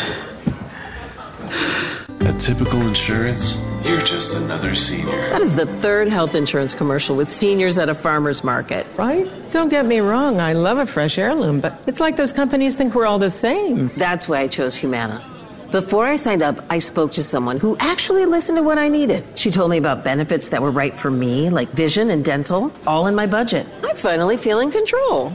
A 2.22 2.34
typical 2.34 2.82
insurance? 2.82 3.58
You're 3.84 4.02
just 4.02 4.34
another 4.34 4.74
senior. 4.74 5.30
That 5.30 5.42
is 5.42 5.56
the 5.56 5.68
third 5.80 6.08
health 6.08 6.34
insurance 6.34 6.74
commercial 6.74 7.16
with 7.16 7.30
seniors 7.30 7.78
at 7.78 7.88
a 7.88 7.94
farmer's 7.94 8.44
market. 8.44 8.88
Right? 8.98 9.30
Don't 9.52 9.70
get 9.70 9.86
me 9.86 10.00
wrong, 10.00 10.40
I 10.40 10.54
love 10.54 10.80
a 10.80 10.88
fresh 10.88 11.20
heirloom, 11.20 11.60
but 11.60 11.80
it's 11.86 12.00
like 12.00 12.16
those 12.16 12.32
companies 12.32 12.76
think 12.76 12.96
we're 12.96 13.06
all 13.06 13.20
the 13.20 13.30
same. 13.30 13.92
That's 13.96 14.28
why 14.28 14.40
I 14.40 14.48
chose 14.48 14.76
Humana. 14.76 15.24
Before 15.72 16.06
I 16.06 16.16
signed 16.16 16.44
up, 16.44 16.64
I 16.70 16.80
spoke 16.80 17.12
to 17.14 17.24
someone 17.24 17.60
who 17.60 17.76
actually 17.80 18.26
listened 18.26 18.58
to 18.58 18.62
what 18.64 18.78
I 18.78 18.88
needed. 18.88 19.26
She 19.36 19.50
told 19.50 19.72
me 19.72 19.78
about 19.78 20.04
benefits 20.04 20.50
that 20.50 20.62
were 20.62 20.72
right 20.72 20.98
for 20.98 21.10
me, 21.10 21.50
like 21.50 21.70
vision 21.72 22.12
and 22.12 22.24
dental, 22.24 22.72
all 22.86 23.08
in 23.08 23.16
my 23.16 23.26
budget. 23.26 23.66
I'm 23.84 23.96
finally 23.96 24.38
feeling 24.38 24.72
control. 24.72 25.32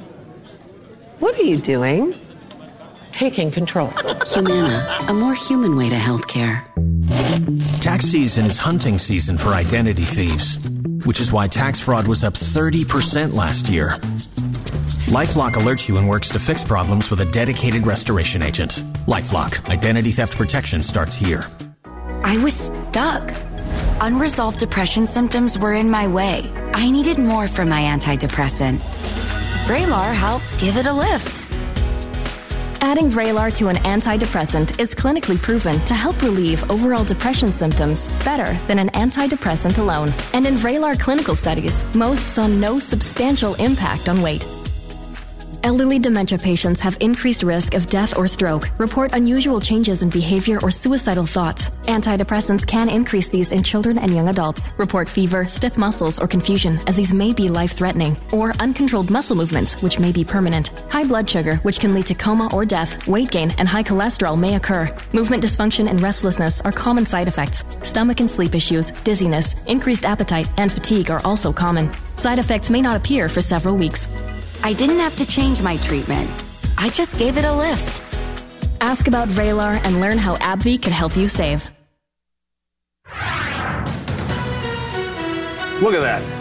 What 1.18 1.38
are 1.38 1.42
you 1.42 1.58
doing? 1.58 2.14
Taking 3.10 3.50
control. 3.50 3.88
Humana, 4.28 5.04
a 5.08 5.14
more 5.14 5.34
human 5.34 5.76
way 5.76 5.88
to 5.88 5.96
healthcare. 5.96 6.64
Tax 7.80 8.04
season 8.04 8.46
is 8.46 8.56
hunting 8.56 8.98
season 8.98 9.36
for 9.36 9.50
identity 9.50 10.04
thieves, 10.04 10.58
which 11.04 11.20
is 11.20 11.32
why 11.32 11.48
tax 11.48 11.80
fraud 11.80 12.06
was 12.06 12.22
up 12.22 12.34
30% 12.34 13.34
last 13.34 13.68
year. 13.68 13.98
Lifelock 15.10 15.54
alerts 15.54 15.88
you 15.88 15.98
and 15.98 16.08
works 16.08 16.28
to 16.28 16.38
fix 16.38 16.62
problems 16.62 17.10
with 17.10 17.20
a 17.20 17.24
dedicated 17.24 17.84
restoration 17.84 18.42
agent. 18.42 18.84
Lifelock, 19.08 19.68
identity 19.68 20.12
theft 20.12 20.36
protection 20.36 20.82
starts 20.82 21.16
here. 21.16 21.44
I 22.22 22.38
was 22.38 22.54
stuck. 22.54 23.34
Unresolved 24.00 24.60
depression 24.60 25.08
symptoms 25.08 25.58
were 25.58 25.74
in 25.74 25.90
my 25.90 26.06
way. 26.06 26.48
I 26.74 26.92
needed 26.92 27.18
more 27.18 27.48
from 27.48 27.68
my 27.68 27.82
antidepressant. 27.82 28.78
Vraylar 29.66 30.14
helped 30.14 30.56
give 30.60 30.76
it 30.76 30.86
a 30.86 30.92
lift. 30.92 31.50
Adding 32.80 33.10
Vraylar 33.10 33.52
to 33.56 33.66
an 33.66 33.78
antidepressant 33.78 34.78
is 34.78 34.94
clinically 34.94 35.42
proven 35.42 35.84
to 35.86 35.94
help 35.94 36.22
relieve 36.22 36.62
overall 36.70 37.04
depression 37.04 37.52
symptoms 37.52 38.06
better 38.24 38.56
than 38.68 38.78
an 38.78 38.90
antidepressant 38.90 39.78
alone. 39.78 40.14
And 40.34 40.46
in 40.46 40.54
Vraylar 40.54 41.00
clinical 41.00 41.34
studies, 41.34 41.82
most 41.96 42.24
saw 42.28 42.46
no 42.46 42.78
substantial 42.78 43.54
impact 43.56 44.08
on 44.08 44.22
weight. 44.22 44.46
Elderly 45.62 45.98
dementia 45.98 46.38
patients 46.38 46.80
have 46.80 46.96
increased 47.00 47.42
risk 47.42 47.74
of 47.74 47.86
death 47.86 48.16
or 48.16 48.26
stroke, 48.26 48.70
report 48.78 49.12
unusual 49.12 49.60
changes 49.60 50.02
in 50.02 50.08
behavior 50.08 50.58
or 50.62 50.70
suicidal 50.70 51.26
thoughts. 51.26 51.68
Antidepressants 51.86 52.66
can 52.66 52.88
increase 52.88 53.28
these 53.28 53.52
in 53.52 53.62
children 53.62 53.98
and 53.98 54.14
young 54.14 54.28
adults, 54.28 54.70
report 54.78 55.06
fever, 55.06 55.44
stiff 55.44 55.76
muscles, 55.76 56.18
or 56.18 56.26
confusion, 56.26 56.80
as 56.86 56.96
these 56.96 57.12
may 57.12 57.34
be 57.34 57.50
life 57.50 57.72
threatening, 57.72 58.16
or 58.32 58.54
uncontrolled 58.58 59.10
muscle 59.10 59.36
movements, 59.36 59.80
which 59.82 59.98
may 59.98 60.12
be 60.12 60.24
permanent. 60.24 60.68
High 60.90 61.04
blood 61.04 61.28
sugar, 61.28 61.56
which 61.56 61.78
can 61.78 61.94
lead 61.94 62.06
to 62.06 62.14
coma 62.14 62.48
or 62.54 62.64
death, 62.64 63.06
weight 63.06 63.30
gain, 63.30 63.50
and 63.58 63.68
high 63.68 63.84
cholesterol 63.84 64.38
may 64.38 64.54
occur. 64.56 64.88
Movement 65.12 65.42
dysfunction 65.42 65.90
and 65.90 66.00
restlessness 66.00 66.62
are 66.62 66.72
common 66.72 67.04
side 67.04 67.28
effects. 67.28 67.64
Stomach 67.82 68.20
and 68.20 68.30
sleep 68.30 68.54
issues, 68.54 68.90
dizziness, 69.04 69.54
increased 69.66 70.06
appetite, 70.06 70.48
and 70.56 70.72
fatigue 70.72 71.10
are 71.10 71.20
also 71.22 71.52
common. 71.52 71.90
Side 72.16 72.38
effects 72.38 72.70
may 72.70 72.80
not 72.80 72.96
appear 72.96 73.28
for 73.28 73.42
several 73.42 73.76
weeks. 73.76 74.08
I 74.62 74.74
didn't 74.74 74.98
have 74.98 75.16
to 75.16 75.26
change 75.26 75.62
my 75.62 75.78
treatment. 75.78 76.30
I 76.76 76.90
just 76.90 77.18
gave 77.18 77.38
it 77.38 77.44
a 77.44 77.52
lift. 77.52 78.02
Ask 78.80 79.08
about 79.08 79.28
Vraylar 79.28 79.80
and 79.84 80.00
learn 80.00 80.18
how 80.18 80.36
AbbVie 80.36 80.82
can 80.82 80.92
help 80.92 81.16
you 81.16 81.28
save. 81.28 81.66
Look 85.80 85.94
at 85.94 86.00
that. 86.00 86.39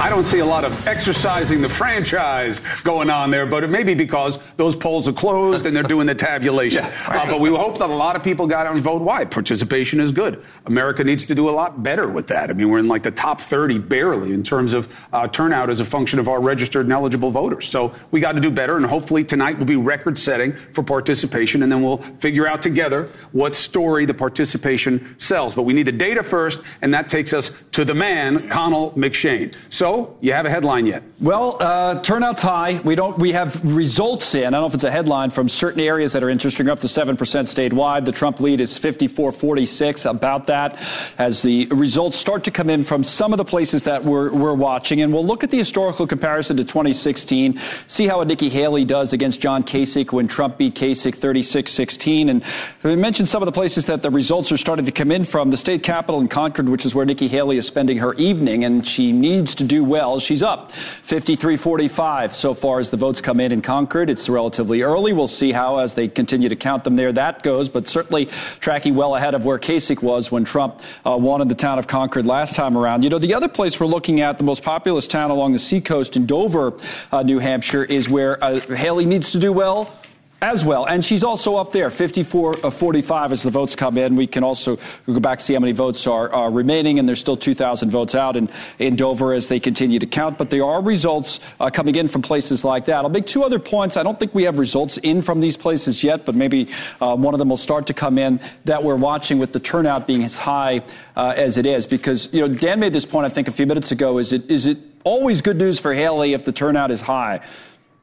I 0.00 0.08
don't 0.08 0.24
see 0.24 0.38
a 0.38 0.46
lot 0.46 0.64
of 0.64 0.86
exercising 0.86 1.60
the 1.60 1.68
franchise 1.68 2.60
going 2.84 3.10
on 3.10 3.30
there, 3.30 3.44
but 3.44 3.62
it 3.62 3.68
may 3.68 3.82
be 3.82 3.92
because 3.92 4.38
those 4.56 4.74
polls 4.74 5.06
are 5.06 5.12
closed 5.12 5.66
and 5.66 5.76
they're 5.76 5.82
doing 5.82 6.06
the 6.06 6.14
tabulation. 6.14 6.82
yeah, 6.84 7.10
right. 7.10 7.28
uh, 7.28 7.32
but 7.32 7.38
we 7.38 7.50
hope 7.50 7.76
that 7.76 7.90
a 7.90 7.94
lot 7.94 8.16
of 8.16 8.22
people 8.22 8.46
got 8.46 8.64
out 8.64 8.72
and 8.72 8.82
vote 8.82 9.02
why. 9.02 9.26
Participation 9.26 10.00
is 10.00 10.10
good. 10.10 10.42
America 10.64 11.04
needs 11.04 11.26
to 11.26 11.34
do 11.34 11.50
a 11.50 11.52
lot 11.52 11.82
better 11.82 12.08
with 12.08 12.28
that. 12.28 12.48
I 12.48 12.54
mean, 12.54 12.70
we're 12.70 12.78
in 12.78 12.88
like 12.88 13.02
the 13.02 13.10
top 13.10 13.42
30 13.42 13.78
barely 13.78 14.32
in 14.32 14.42
terms 14.42 14.72
of 14.72 14.88
uh, 15.12 15.28
turnout 15.28 15.68
as 15.68 15.80
a 15.80 15.84
function 15.84 16.18
of 16.18 16.28
our 16.28 16.40
registered 16.40 16.86
and 16.86 16.94
eligible 16.94 17.30
voters. 17.30 17.68
So 17.68 17.92
we 18.10 18.20
got 18.20 18.32
to 18.32 18.40
do 18.40 18.50
better, 18.50 18.78
and 18.78 18.86
hopefully 18.86 19.22
tonight 19.22 19.58
will 19.58 19.66
be 19.66 19.76
record 19.76 20.16
setting 20.16 20.54
for 20.72 20.82
participation, 20.82 21.62
and 21.62 21.70
then 21.70 21.82
we'll 21.82 21.98
figure 21.98 22.46
out 22.46 22.62
together 22.62 23.10
what 23.32 23.54
story 23.54 24.06
the 24.06 24.14
participation 24.14 25.14
sells. 25.18 25.54
But 25.54 25.64
we 25.64 25.74
need 25.74 25.86
the 25.86 25.92
data 25.92 26.22
first, 26.22 26.62
and 26.80 26.94
that 26.94 27.10
takes 27.10 27.34
us 27.34 27.54
to 27.72 27.84
the 27.84 27.94
man, 27.94 28.48
Connell 28.48 28.92
McShane. 28.92 29.54
So 29.68 29.89
you 30.20 30.32
have 30.32 30.46
a 30.46 30.50
headline 30.50 30.86
yet? 30.86 31.02
Well, 31.20 31.56
uh, 31.60 32.00
turnout's 32.02 32.42
high. 32.42 32.80
We 32.80 32.94
don't. 32.94 33.18
We 33.18 33.32
have 33.32 33.62
results 33.64 34.34
in. 34.34 34.46
I 34.46 34.50
don't 34.50 34.62
know 34.62 34.66
if 34.66 34.74
it's 34.74 34.84
a 34.84 34.90
headline 34.90 35.30
from 35.30 35.48
certain 35.48 35.80
areas 35.80 36.12
that 36.12 36.22
are 36.22 36.30
interesting, 36.30 36.68
up 36.68 36.80
to 36.80 36.88
seven 36.88 37.16
percent 37.16 37.48
statewide. 37.48 38.04
The 38.04 38.12
Trump 38.12 38.40
lead 38.40 38.60
is 38.60 38.78
54-46. 38.78 40.08
About 40.08 40.46
that, 40.46 40.78
as 41.18 41.42
the 41.42 41.66
results 41.66 42.16
start 42.16 42.44
to 42.44 42.50
come 42.50 42.70
in 42.70 42.84
from 42.84 43.04
some 43.04 43.32
of 43.32 43.38
the 43.38 43.44
places 43.44 43.84
that 43.84 44.04
we're, 44.04 44.32
we're 44.32 44.54
watching, 44.54 45.02
and 45.02 45.12
we'll 45.12 45.26
look 45.26 45.44
at 45.44 45.50
the 45.50 45.58
historical 45.58 46.06
comparison 46.06 46.56
to 46.56 46.64
2016, 46.64 47.56
see 47.86 48.06
how 48.06 48.22
Nikki 48.22 48.48
Haley 48.48 48.84
does 48.84 49.12
against 49.12 49.40
John 49.40 49.62
Kasich 49.62 50.12
when 50.12 50.28
Trump 50.28 50.58
beat 50.58 50.74
Kasich 50.74 51.16
36-16, 51.16 52.30
and 52.30 52.44
we 52.82 52.96
mentioned 52.96 53.28
some 53.28 53.42
of 53.42 53.46
the 53.46 53.52
places 53.52 53.86
that 53.86 54.02
the 54.02 54.10
results 54.10 54.52
are 54.52 54.56
starting 54.56 54.84
to 54.86 54.92
come 54.92 55.10
in 55.10 55.24
from. 55.24 55.50
The 55.50 55.56
state 55.56 55.82
capital 55.82 56.20
in 56.20 56.28
Concord, 56.28 56.68
which 56.68 56.86
is 56.86 56.94
where 56.94 57.06
Nikki 57.06 57.28
Haley 57.28 57.56
is 57.56 57.66
spending 57.66 57.98
her 57.98 58.14
evening, 58.14 58.64
and 58.64 58.86
she 58.86 59.12
needs 59.12 59.54
to 59.56 59.64
do 59.70 59.84
well. 59.84 60.18
She's 60.18 60.42
up 60.42 60.72
53-45 60.72 62.32
so 62.32 62.54
far 62.54 62.80
as 62.80 62.90
the 62.90 62.96
votes 62.96 63.20
come 63.20 63.38
in 63.38 63.52
in 63.52 63.62
Concord. 63.62 64.10
It's 64.10 64.28
relatively 64.28 64.82
early. 64.82 65.12
We'll 65.12 65.28
see 65.28 65.52
how, 65.52 65.78
as 65.78 65.94
they 65.94 66.08
continue 66.08 66.48
to 66.48 66.56
count 66.56 66.82
them 66.82 66.96
there, 66.96 67.12
that 67.12 67.44
goes, 67.44 67.68
but 67.68 67.86
certainly 67.86 68.26
tracking 68.58 68.96
well 68.96 69.14
ahead 69.14 69.34
of 69.34 69.44
where 69.44 69.60
Kasich 69.60 70.02
was 70.02 70.32
when 70.32 70.44
Trump 70.44 70.80
uh, 71.06 71.16
wanted 71.16 71.48
the 71.48 71.54
town 71.54 71.78
of 71.78 71.86
Concord 71.86 72.26
last 72.26 72.56
time 72.56 72.76
around. 72.76 73.04
You 73.04 73.10
know, 73.10 73.18
the 73.20 73.32
other 73.32 73.48
place 73.48 73.78
we're 73.78 73.86
looking 73.86 74.20
at, 74.20 74.38
the 74.38 74.44
most 74.44 74.64
populous 74.64 75.06
town 75.06 75.30
along 75.30 75.52
the 75.52 75.60
seacoast 75.60 76.16
in 76.16 76.26
Dover, 76.26 76.72
uh, 77.12 77.22
New 77.22 77.38
Hampshire, 77.38 77.84
is 77.84 78.08
where 78.08 78.42
uh, 78.42 78.58
Haley 78.74 79.06
needs 79.06 79.30
to 79.30 79.38
do 79.38 79.52
well 79.52 79.96
as 80.42 80.64
well. 80.64 80.86
And 80.86 81.04
she's 81.04 81.22
also 81.22 81.56
up 81.56 81.72
there, 81.72 81.90
54 81.90 82.66
uh, 82.66 82.70
45 82.70 83.32
as 83.32 83.42
the 83.42 83.50
votes 83.50 83.76
come 83.76 83.98
in. 83.98 84.16
We 84.16 84.26
can 84.26 84.42
also 84.42 84.78
go 85.06 85.20
back 85.20 85.40
see 85.40 85.54
how 85.54 85.60
many 85.60 85.72
votes 85.72 86.06
are, 86.06 86.32
are 86.32 86.50
remaining, 86.50 86.98
and 86.98 87.08
there's 87.08 87.20
still 87.20 87.36
2,000 87.36 87.90
votes 87.90 88.14
out 88.14 88.36
in, 88.36 88.48
in 88.78 88.96
Dover 88.96 89.32
as 89.32 89.48
they 89.48 89.60
continue 89.60 89.98
to 89.98 90.06
count. 90.06 90.38
But 90.38 90.50
there 90.50 90.64
are 90.64 90.82
results 90.82 91.40
uh, 91.58 91.70
coming 91.70 91.94
in 91.94 92.08
from 92.08 92.22
places 92.22 92.64
like 92.64 92.86
that. 92.86 93.04
I'll 93.04 93.10
make 93.10 93.26
two 93.26 93.42
other 93.42 93.58
points. 93.58 93.96
I 93.96 94.02
don't 94.02 94.18
think 94.18 94.34
we 94.34 94.44
have 94.44 94.58
results 94.58 94.96
in 94.98 95.22
from 95.22 95.40
these 95.40 95.56
places 95.56 96.02
yet, 96.02 96.24
but 96.24 96.34
maybe 96.34 96.68
uh, 97.00 97.16
one 97.16 97.34
of 97.34 97.38
them 97.38 97.50
will 97.50 97.56
start 97.56 97.86
to 97.88 97.94
come 97.94 98.18
in 98.18 98.40
that 98.64 98.82
we're 98.82 98.96
watching 98.96 99.38
with 99.38 99.52
the 99.52 99.60
turnout 99.60 100.06
being 100.06 100.24
as 100.24 100.38
high 100.38 100.82
uh, 101.16 101.34
as 101.36 101.58
it 101.58 101.66
is. 101.66 101.86
Because, 101.86 102.28
you 102.32 102.46
know, 102.46 102.54
Dan 102.54 102.80
made 102.80 102.92
this 102.92 103.06
point, 103.06 103.26
I 103.26 103.28
think, 103.28 103.48
a 103.48 103.52
few 103.52 103.66
minutes 103.66 103.92
ago. 103.92 104.18
Is 104.18 104.32
it, 104.32 104.50
is 104.50 104.64
it 104.66 104.78
always 105.04 105.42
good 105.42 105.58
news 105.58 105.78
for 105.78 105.92
Haley 105.92 106.32
if 106.32 106.44
the 106.44 106.52
turnout 106.52 106.90
is 106.90 107.00
high? 107.00 107.40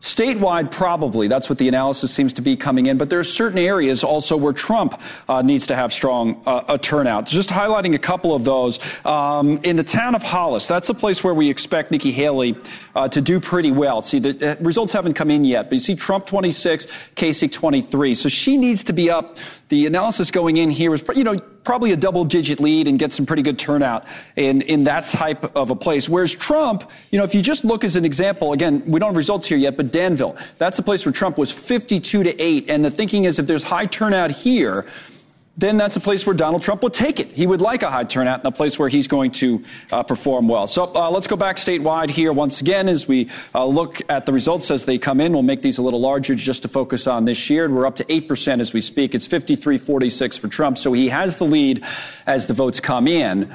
Statewide, 0.02 0.70
probably. 0.70 1.28
That's 1.28 1.50
what 1.50 1.58
the 1.58 1.68
analysis 1.68 2.14
seems 2.14 2.32
to 2.34 2.44
be 2.44 2.56
coming 2.56 2.86
in. 2.86 3.00
But 3.00 3.10
there 3.10 3.18
are 3.18 3.24
certain 3.24 3.58
areas 3.58 4.04
also 4.04 4.38
where 4.38 4.54
Trump 4.54 5.02
uh, 5.28 5.42
needs 5.42 5.66
to 5.68 5.76
have 5.76 5.92
strong 5.92 6.40
uh, 6.46 6.64
a 6.70 6.78
turnout. 6.78 7.26
Just 7.26 7.50
highlighting 7.50 7.96
a 7.96 8.00
couple 8.00 8.36
of 8.36 8.44
those. 8.44 8.80
Um, 9.06 9.60
in 9.64 9.76
the 9.76 9.84
town 9.84 10.14
of 10.14 10.22
Hollis, 10.22 10.68
that's 10.68 10.90
a 10.90 10.94
place 10.94 11.24
where 11.24 11.34
we 11.34 11.50
expect 11.50 11.90
Nikki 11.90 12.12
Haley 12.12 12.56
uh, 12.96 13.08
to 13.08 13.22
do 13.22 13.40
pretty 13.40 13.72
well. 13.72 14.02
See, 14.02 14.20
the 14.20 14.52
uh, 14.52 14.56
results 14.64 14.94
haven't 14.94 15.16
come 15.16 15.32
in 15.32 15.44
yet, 15.44 15.70
but 15.70 15.74
you 15.74 15.80
see 15.80 15.96
Trump 15.96 16.28
26, 16.28 16.86
Kasich 17.16 17.52
23. 17.52 18.14
So 18.14 18.30
she 18.30 18.56
needs 18.56 18.84
to 18.84 18.94
be 18.94 19.10
up. 19.10 19.38
The 19.70 19.86
analysis 19.86 20.32
going 20.32 20.58
in 20.58 20.70
here 20.70 20.94
is, 20.94 21.04
you 21.16 21.26
know, 21.26 21.40
probably 21.40 21.92
a 21.92 21.98
double 21.98 22.24
digit 22.24 22.62
lead 22.62 22.88
and 22.88 22.98
get 22.98 23.12
some 23.12 23.26
pretty 23.26 23.42
good 23.42 23.60
turnout 23.60 24.06
in, 24.38 24.62
in 24.62 24.86
that 24.86 25.06
type 25.06 25.56
of 25.56 25.70
a 25.70 25.76
place. 25.76 26.08
Whereas 26.08 26.32
Trump, 26.32 26.90
you 27.12 27.18
know, 27.18 27.26
if 27.26 27.36
you 27.36 27.42
just 27.42 27.66
look 27.66 27.84
as 27.84 27.98
an 27.98 28.06
example, 28.06 28.54
again, 28.54 28.82
we 28.86 29.00
don't 29.00 29.10
have 29.10 29.18
results 29.18 29.46
here 29.46 29.58
yet, 29.58 29.76
but 29.76 29.92
Danville, 29.92 30.38
that's 30.58 30.80
a 30.80 30.84
place 30.84 31.06
where 31.06 31.12
Trump 31.12 31.38
was 31.38 31.52
52 31.52 32.24
to 32.24 32.42
8. 32.42 32.70
And 32.70 32.86
the 32.86 32.92
thinking 32.92 33.26
is 33.26 33.40
if 33.40 33.48
there's 33.48 33.64
high 33.64 33.88
turnout 33.88 34.32
here, 34.32 34.86
then 35.58 35.76
that's 35.76 35.96
a 35.96 36.00
place 36.00 36.26
where 36.26 36.36
Donald 36.36 36.62
Trump 36.62 36.84
will 36.84 36.92
take 36.92 37.20
it. 37.20 37.32
He 37.32 37.48
would 37.48 37.62
like 37.62 37.82
a 37.82 37.90
high 37.90 38.04
turnout 38.04 38.40
and 38.40 38.48
a 38.48 38.52
place 38.52 38.78
where 38.78 38.90
he's 38.90 39.08
going 39.08 39.32
to 39.32 39.64
uh, 39.92 40.04
perform 40.04 40.48
well. 40.48 40.68
So 40.68 40.92
uh, 40.94 41.10
let's 41.10 41.26
go 41.26 41.36
back 41.36 41.58
statewide 41.58 42.12
here 42.12 42.32
once 42.32 42.62
again 42.62 42.88
as 42.88 43.08
we 43.08 43.30
uh, 43.56 43.66
look 43.66 44.00
at 44.08 44.28
the 44.28 44.34
results 44.34 44.70
as 44.70 44.86
they 44.86 45.00
come 45.00 45.20
in. 45.20 45.34
We'll 45.34 45.42
make 45.42 45.64
these 45.64 45.80
a 45.80 45.82
little 45.82 46.00
larger 46.00 46.36
just 46.36 46.62
to 46.62 46.68
focus 46.68 47.08
on 47.08 47.26
this 47.26 47.50
year. 47.50 47.68
We're 47.70 47.88
up 47.88 47.96
to 47.96 48.04
8% 48.04 48.60
as 48.60 48.72
we 48.72 48.82
speak. 48.82 49.16
It's 49.16 49.26
53 49.26 49.80
46 49.80 50.38
for 50.38 50.48
Trump. 50.48 50.78
So 50.78 50.94
he 50.94 51.10
has 51.10 51.38
the 51.38 51.46
lead 51.46 51.84
as 52.28 52.46
the 52.46 52.54
votes 52.54 52.80
come 52.80 53.08
in. 53.08 53.54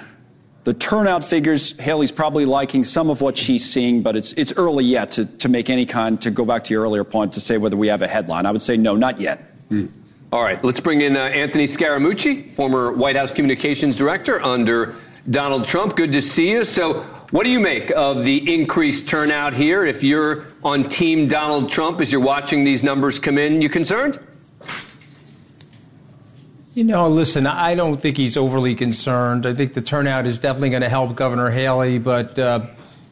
The 0.65 0.75
turnout 0.75 1.23
figures, 1.25 1.77
Haley's 1.79 2.13
probably 2.13 2.47
liking 2.47 2.85
some 2.85 3.11
of 3.11 3.21
what 3.21 3.37
she's 3.37 3.69
seeing, 3.69 4.03
but 4.03 4.17
it's, 4.17 4.33
it's 4.33 4.53
early 4.57 4.85
yet 4.85 5.13
to, 5.13 5.25
to 5.25 5.49
make 5.49 5.71
any 5.71 5.87
kind, 5.87 6.21
to 6.23 6.31
go 6.31 6.45
back 6.45 6.65
to 6.65 6.75
your 6.75 6.83
earlier 6.83 7.03
point, 7.03 7.33
to 7.33 7.41
say 7.41 7.59
whether 7.59 7.77
we 7.77 7.89
have 7.89 8.03
a 8.03 8.09
headline. 8.09 8.47
I 8.47 8.53
would 8.53 8.63
say 8.63 8.77
no, 8.77 8.95
not 8.97 9.21
yet. 9.21 9.39
Hmm. 9.69 9.87
All 10.33 10.43
right, 10.43 10.65
let's 10.65 10.81
bring 10.81 11.03
in 11.03 11.15
uh, 11.15 11.25
Anthony 11.25 11.67
Scaramucci, 11.67 12.51
former 12.53 12.91
White 12.91 13.17
House 13.17 13.33
communications 13.33 13.97
director 13.97 14.43
under 14.43 14.95
Donald 15.29 15.67
Trump. 15.67 15.95
Good 15.95 16.11
to 16.13 16.23
see 16.23 16.53
you. 16.53 16.65
So, 16.65 17.03
what 17.33 17.45
do 17.45 17.51
you 17.51 17.61
make 17.61 17.91
of 17.91 18.25
the 18.25 18.55
increased 18.55 19.07
turnout 19.07 19.53
here? 19.53 19.85
If 19.85 20.03
you're 20.03 20.47
on 20.65 20.89
Team 20.89 21.29
Donald 21.29 21.69
Trump 21.69 22.01
as 22.01 22.11
you're 22.11 22.23
watching 22.23 22.65
these 22.65 22.83
numbers 22.83 23.19
come 23.19 23.37
in, 23.37 23.61
you 23.61 23.69
concerned? 23.69 24.19
You 26.73 26.85
know, 26.85 27.11
listen, 27.11 27.47
I 27.47 27.75
don't 27.75 28.01
think 28.01 28.17
he's 28.17 28.39
overly 28.39 28.75
concerned. 28.75 29.45
I 29.45 29.53
think 29.53 29.75
the 29.75 29.83
turnout 29.83 30.27
is 30.27 30.39
definitely 30.39 30.71
going 30.71 30.81
to 30.81 30.89
help 30.89 31.15
Governor 31.15 31.51
Haley, 31.51 31.99
but 31.99 32.39
uh, 32.39 32.69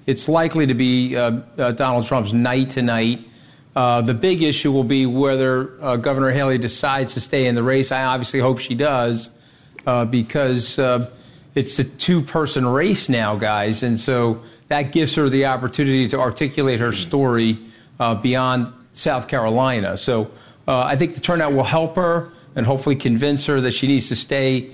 it's 0.06 0.26
likely 0.26 0.66
to 0.66 0.74
be 0.74 1.18
uh, 1.18 1.40
uh 1.58 1.72
Donald 1.72 2.06
Trump's 2.06 2.32
night 2.32 2.70
tonight. 2.70 3.26
Uh, 3.74 4.02
the 4.02 4.14
big 4.14 4.42
issue 4.42 4.72
will 4.72 4.84
be 4.84 5.06
whether 5.06 5.70
uh, 5.82 5.96
Governor 5.96 6.30
Haley 6.30 6.58
decides 6.58 7.14
to 7.14 7.20
stay 7.20 7.46
in 7.46 7.54
the 7.54 7.62
race. 7.62 7.92
I 7.92 8.04
obviously 8.04 8.40
hope 8.40 8.58
she 8.58 8.74
does 8.74 9.30
uh, 9.86 10.04
because 10.04 10.78
uh, 10.78 11.08
it's 11.54 11.78
a 11.78 11.84
two 11.84 12.20
person 12.20 12.66
race 12.66 13.08
now, 13.08 13.36
guys. 13.36 13.82
And 13.82 13.98
so 13.98 14.42
that 14.68 14.92
gives 14.92 15.14
her 15.14 15.28
the 15.28 15.46
opportunity 15.46 16.08
to 16.08 16.18
articulate 16.18 16.80
her 16.80 16.92
story 16.92 17.58
uh, 18.00 18.16
beyond 18.16 18.72
South 18.92 19.28
Carolina. 19.28 19.96
So 19.96 20.30
I 20.66 20.94
think 20.94 21.14
the 21.14 21.20
turnout 21.20 21.52
will 21.52 21.64
help 21.64 21.96
her 21.96 22.32
and 22.54 22.64
hopefully 22.64 22.94
convince 22.94 23.46
her 23.46 23.60
that 23.60 23.72
she 23.72 23.88
needs 23.88 24.08
to 24.08 24.16
stay 24.16 24.70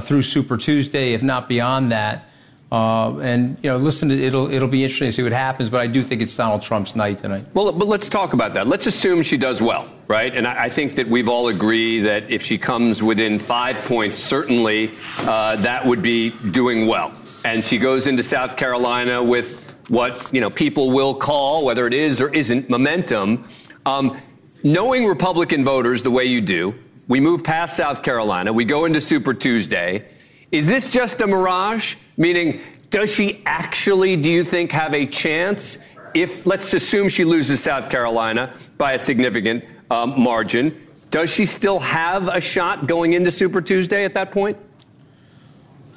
through 0.00 0.22
Super 0.22 0.56
Tuesday, 0.56 1.12
if 1.12 1.22
not 1.22 1.48
beyond 1.48 1.92
that. 1.92 2.28
Uh, 2.74 3.18
and 3.20 3.56
you 3.62 3.70
know, 3.70 3.76
listen, 3.76 4.10
it'll 4.10 4.50
it'll 4.50 4.66
be 4.66 4.82
interesting 4.82 5.06
to 5.06 5.12
see 5.12 5.22
what 5.22 5.30
happens. 5.30 5.68
But 5.68 5.80
I 5.80 5.86
do 5.86 6.02
think 6.02 6.20
it's 6.20 6.36
Donald 6.36 6.62
Trump's 6.62 6.96
night 6.96 7.18
tonight. 7.18 7.46
Well, 7.54 7.70
but 7.70 7.86
let's 7.86 8.08
talk 8.08 8.32
about 8.32 8.54
that. 8.54 8.66
Let's 8.66 8.86
assume 8.86 9.22
she 9.22 9.36
does 9.36 9.62
well, 9.62 9.88
right? 10.08 10.36
And 10.36 10.44
I, 10.44 10.64
I 10.64 10.68
think 10.70 10.96
that 10.96 11.06
we've 11.06 11.28
all 11.28 11.46
agreed 11.46 12.00
that 12.00 12.28
if 12.32 12.42
she 12.42 12.58
comes 12.58 13.00
within 13.00 13.38
five 13.38 13.76
points, 13.84 14.18
certainly 14.18 14.90
uh, 15.20 15.54
that 15.56 15.86
would 15.86 16.02
be 16.02 16.30
doing 16.30 16.88
well. 16.88 17.14
And 17.44 17.64
she 17.64 17.78
goes 17.78 18.08
into 18.08 18.24
South 18.24 18.56
Carolina 18.56 19.22
with 19.22 19.76
what 19.88 20.28
you 20.32 20.40
know 20.40 20.50
people 20.50 20.90
will 20.90 21.14
call, 21.14 21.64
whether 21.64 21.86
it 21.86 21.94
is 21.94 22.20
or 22.20 22.34
isn't, 22.34 22.68
momentum. 22.68 23.46
Um, 23.86 24.20
knowing 24.64 25.06
Republican 25.06 25.62
voters 25.62 26.02
the 26.02 26.10
way 26.10 26.24
you 26.24 26.40
do, 26.40 26.74
we 27.06 27.20
move 27.20 27.44
past 27.44 27.76
South 27.76 28.02
Carolina, 28.02 28.52
we 28.52 28.64
go 28.64 28.84
into 28.84 29.00
Super 29.00 29.32
Tuesday. 29.32 30.08
Is 30.50 30.66
this 30.66 30.88
just 30.88 31.20
a 31.20 31.26
mirage? 31.26 31.96
Meaning, 32.16 32.60
does 32.90 33.10
she 33.10 33.42
actually, 33.46 34.16
do 34.16 34.30
you 34.30 34.44
think, 34.44 34.70
have 34.72 34.94
a 34.94 35.06
chance 35.06 35.78
if, 36.14 36.46
let's 36.46 36.72
assume 36.74 37.08
she 37.08 37.24
loses 37.24 37.62
South 37.62 37.90
Carolina 37.90 38.54
by 38.78 38.92
a 38.92 38.98
significant 38.98 39.64
um, 39.90 40.20
margin? 40.20 40.80
Does 41.10 41.30
she 41.30 41.46
still 41.46 41.78
have 41.80 42.28
a 42.28 42.40
shot 42.40 42.86
going 42.86 43.12
into 43.12 43.30
Super 43.30 43.60
Tuesday 43.60 44.04
at 44.04 44.14
that 44.14 44.32
point? 44.32 44.56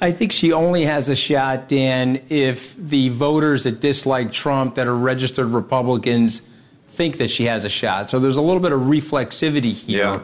I 0.00 0.12
think 0.12 0.32
she 0.32 0.52
only 0.52 0.84
has 0.84 1.08
a 1.08 1.16
shot, 1.16 1.68
Dan, 1.68 2.22
if 2.28 2.76
the 2.76 3.08
voters 3.08 3.64
that 3.64 3.80
dislike 3.80 4.32
Trump, 4.32 4.76
that 4.76 4.86
are 4.86 4.94
registered 4.94 5.48
Republicans, 5.48 6.42
think 6.90 7.18
that 7.18 7.30
she 7.30 7.44
has 7.44 7.64
a 7.64 7.68
shot. 7.68 8.08
So 8.08 8.20
there's 8.20 8.36
a 8.36 8.40
little 8.40 8.62
bit 8.62 8.72
of 8.72 8.80
reflexivity 8.82 9.72
here. 9.72 10.04
Yeah. 10.04 10.20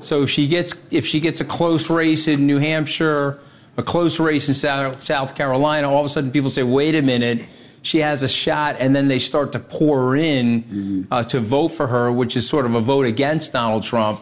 So 0.00 0.22
if 0.22 0.30
she 0.30 0.46
gets 0.46 0.74
if 0.90 1.06
she 1.06 1.20
gets 1.20 1.40
a 1.40 1.44
close 1.44 1.90
race 1.90 2.28
in 2.28 2.46
New 2.46 2.58
Hampshire, 2.58 3.38
a 3.78 3.82
close 3.82 4.18
race 4.18 4.48
in 4.48 4.54
South 4.54 5.36
Carolina, 5.36 5.88
all 5.88 6.00
of 6.00 6.06
a 6.06 6.08
sudden 6.08 6.32
people 6.32 6.50
say, 6.50 6.64
wait 6.64 6.96
a 6.96 7.00
minute, 7.00 7.44
she 7.82 7.98
has 7.98 8.24
a 8.24 8.28
shot, 8.28 8.76
and 8.80 8.94
then 8.94 9.06
they 9.06 9.20
start 9.20 9.52
to 9.52 9.60
pour 9.60 10.16
in 10.16 10.62
mm-hmm. 10.62 11.02
uh, 11.12 11.22
to 11.24 11.38
vote 11.38 11.68
for 11.68 11.86
her, 11.86 12.10
which 12.10 12.36
is 12.36 12.46
sort 12.46 12.66
of 12.66 12.74
a 12.74 12.80
vote 12.80 13.06
against 13.06 13.52
Donald 13.52 13.84
Trump, 13.84 14.20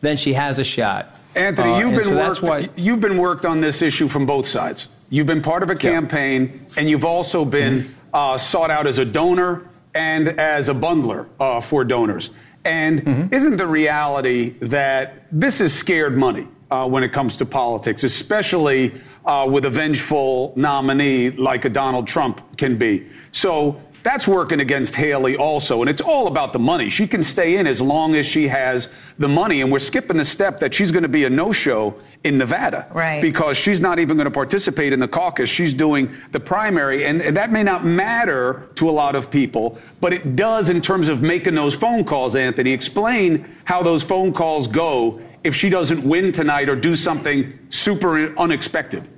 then 0.00 0.16
she 0.16 0.32
has 0.32 0.58
a 0.58 0.64
shot. 0.64 1.20
Anthony, 1.36 1.70
uh, 1.70 1.78
you've, 1.78 1.94
been 1.94 2.04
so 2.04 2.16
worked, 2.16 2.42
why, 2.42 2.68
you've 2.76 3.00
been 3.00 3.16
worked 3.16 3.44
on 3.44 3.60
this 3.60 3.80
issue 3.80 4.08
from 4.08 4.26
both 4.26 4.48
sides. 4.48 4.88
You've 5.08 5.26
been 5.26 5.42
part 5.42 5.62
of 5.62 5.70
a 5.70 5.76
campaign, 5.76 6.50
yeah. 6.52 6.80
and 6.80 6.90
you've 6.90 7.04
also 7.04 7.44
been 7.44 7.82
mm-hmm. 7.82 7.92
uh, 8.12 8.38
sought 8.38 8.72
out 8.72 8.88
as 8.88 8.98
a 8.98 9.04
donor 9.04 9.68
and 9.94 10.28
as 10.40 10.68
a 10.68 10.74
bundler 10.74 11.28
uh, 11.38 11.60
for 11.60 11.84
donors. 11.84 12.30
And 12.64 13.02
mm-hmm. 13.04 13.34
isn't 13.34 13.56
the 13.56 13.68
reality 13.68 14.50
that 14.62 15.26
this 15.30 15.60
is 15.60 15.72
scared 15.72 16.18
money? 16.18 16.48
Uh, 16.70 16.88
when 16.88 17.02
it 17.02 17.12
comes 17.12 17.36
to 17.36 17.46
politics, 17.46 18.04
especially 18.04 18.92
uh, 19.24 19.46
with 19.50 19.64
a 19.64 19.70
vengeful 19.70 20.52
nominee 20.56 21.30
like 21.30 21.64
a 21.64 21.68
Donald 21.68 22.06
Trump 22.06 22.56
can 22.56 22.76
be. 22.76 23.06
So 23.32 23.80
that's 24.06 24.24
working 24.24 24.60
against 24.60 24.94
Haley 24.94 25.36
also. 25.36 25.80
And 25.80 25.90
it's 25.90 26.00
all 26.00 26.28
about 26.28 26.52
the 26.52 26.60
money. 26.60 26.90
She 26.90 27.08
can 27.08 27.24
stay 27.24 27.56
in 27.56 27.66
as 27.66 27.80
long 27.80 28.14
as 28.14 28.24
she 28.24 28.46
has 28.46 28.92
the 29.18 29.26
money. 29.26 29.62
And 29.62 29.72
we're 29.72 29.80
skipping 29.80 30.16
the 30.16 30.24
step 30.24 30.60
that 30.60 30.72
she's 30.72 30.92
going 30.92 31.02
to 31.02 31.08
be 31.08 31.24
a 31.24 31.30
no 31.30 31.50
show 31.50 32.00
in 32.22 32.38
Nevada. 32.38 32.88
Right. 32.94 33.20
Because 33.20 33.56
she's 33.56 33.80
not 33.80 33.98
even 33.98 34.16
going 34.16 34.26
to 34.26 34.30
participate 34.30 34.92
in 34.92 35.00
the 35.00 35.08
caucus. 35.08 35.50
She's 35.50 35.74
doing 35.74 36.14
the 36.30 36.38
primary. 36.38 37.04
And, 37.04 37.20
and 37.20 37.36
that 37.36 37.50
may 37.50 37.64
not 37.64 37.84
matter 37.84 38.68
to 38.76 38.88
a 38.88 38.92
lot 38.92 39.16
of 39.16 39.28
people, 39.28 39.76
but 40.00 40.12
it 40.12 40.36
does 40.36 40.68
in 40.68 40.80
terms 40.80 41.08
of 41.08 41.20
making 41.20 41.56
those 41.56 41.74
phone 41.74 42.04
calls, 42.04 42.36
Anthony. 42.36 42.70
Explain 42.70 43.44
how 43.64 43.82
those 43.82 44.04
phone 44.04 44.32
calls 44.32 44.68
go 44.68 45.20
if 45.46 45.54
she 45.54 45.70
doesn't 45.70 46.02
win 46.02 46.32
tonight 46.32 46.68
or 46.68 46.74
do 46.74 46.96
something 46.96 47.56
super 47.70 48.36
unexpected? 48.36 49.08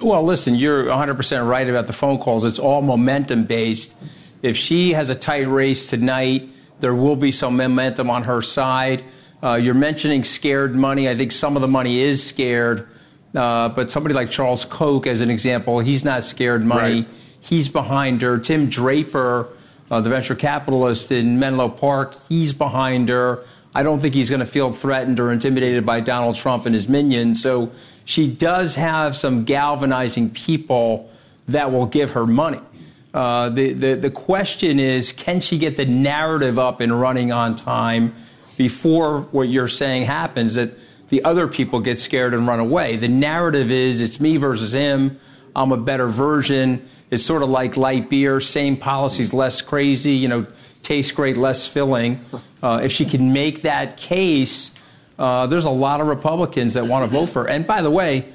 Well, 0.00 0.24
listen, 0.24 0.56
you're 0.56 0.86
100% 0.86 1.48
right 1.48 1.68
about 1.68 1.86
the 1.86 1.92
phone 1.92 2.18
calls. 2.18 2.44
It's 2.44 2.58
all 2.58 2.82
momentum 2.82 3.44
based. 3.44 3.94
If 4.42 4.56
she 4.56 4.92
has 4.94 5.08
a 5.08 5.14
tight 5.14 5.48
race 5.48 5.88
tonight, 5.88 6.48
there 6.80 6.94
will 6.94 7.14
be 7.14 7.30
some 7.30 7.56
momentum 7.56 8.10
on 8.10 8.24
her 8.24 8.42
side. 8.42 9.04
Uh, 9.40 9.54
you're 9.54 9.74
mentioning 9.74 10.24
scared 10.24 10.74
money. 10.74 11.08
I 11.08 11.14
think 11.14 11.30
some 11.30 11.54
of 11.54 11.62
the 11.62 11.68
money 11.68 12.00
is 12.00 12.24
scared. 12.24 12.88
Uh, 13.36 13.68
but 13.68 13.88
somebody 13.88 14.16
like 14.16 14.30
Charles 14.30 14.64
Koch, 14.64 15.06
as 15.06 15.20
an 15.20 15.30
example, 15.30 15.78
he's 15.78 16.04
not 16.04 16.24
scared 16.24 16.64
money. 16.64 17.02
Right. 17.02 17.08
He's 17.40 17.68
behind 17.68 18.22
her. 18.22 18.38
Tim 18.38 18.68
Draper, 18.68 19.48
uh, 19.92 20.00
the 20.00 20.10
venture 20.10 20.34
capitalist 20.34 21.12
in 21.12 21.38
Menlo 21.38 21.68
Park, 21.68 22.16
he's 22.28 22.52
behind 22.52 23.08
her. 23.08 23.44
I 23.74 23.82
don't 23.82 24.00
think 24.00 24.14
he's 24.14 24.28
going 24.28 24.40
to 24.40 24.46
feel 24.46 24.72
threatened 24.72 25.18
or 25.18 25.32
intimidated 25.32 25.86
by 25.86 26.00
Donald 26.00 26.36
Trump 26.36 26.66
and 26.66 26.74
his 26.74 26.88
minions. 26.88 27.42
So 27.42 27.72
she 28.04 28.26
does 28.26 28.74
have 28.74 29.16
some 29.16 29.44
galvanizing 29.44 30.30
people 30.30 31.10
that 31.48 31.72
will 31.72 31.86
give 31.86 32.12
her 32.12 32.26
money. 32.26 32.60
Uh, 33.14 33.50
the, 33.50 33.72
the, 33.72 33.94
the 33.94 34.10
question 34.10 34.78
is 34.80 35.12
can 35.12 35.40
she 35.40 35.58
get 35.58 35.76
the 35.76 35.84
narrative 35.84 36.58
up 36.58 36.80
and 36.80 36.98
running 36.98 37.30
on 37.30 37.56
time 37.56 38.14
before 38.56 39.20
what 39.32 39.48
you're 39.48 39.68
saying 39.68 40.04
happens 40.04 40.54
that 40.54 40.70
the 41.10 41.22
other 41.24 41.46
people 41.46 41.80
get 41.80 41.98
scared 41.98 42.32
and 42.34 42.46
run 42.46 42.60
away? 42.60 42.96
The 42.96 43.08
narrative 43.08 43.70
is 43.70 44.00
it's 44.00 44.18
me 44.20 44.38
versus 44.38 44.72
him. 44.72 45.18
I'm 45.54 45.72
a 45.72 45.76
better 45.76 46.08
version. 46.08 46.88
It's 47.10 47.24
sort 47.24 47.42
of 47.42 47.50
like 47.50 47.76
light 47.76 48.08
beer, 48.08 48.40
same 48.40 48.78
policies, 48.78 49.34
less 49.34 49.60
crazy, 49.60 50.12
you 50.12 50.28
know, 50.28 50.46
tastes 50.92 51.12
great, 51.12 51.38
less 51.38 51.66
filling. 51.66 52.22
Uh, 52.62 52.80
if 52.82 52.92
she 52.92 53.06
can 53.06 53.32
make 53.32 53.62
that 53.62 53.96
case, 53.96 54.70
uh, 55.18 55.46
there's 55.46 55.64
a 55.64 55.70
lot 55.70 56.02
of 56.02 56.06
Republicans 56.06 56.74
that 56.74 56.84
want 56.84 57.02
to 57.02 57.16
vote 57.18 57.30
for 57.30 57.44
her. 57.44 57.48
And 57.48 57.66
by 57.66 57.80
the 57.80 57.90
way, 57.90 58.26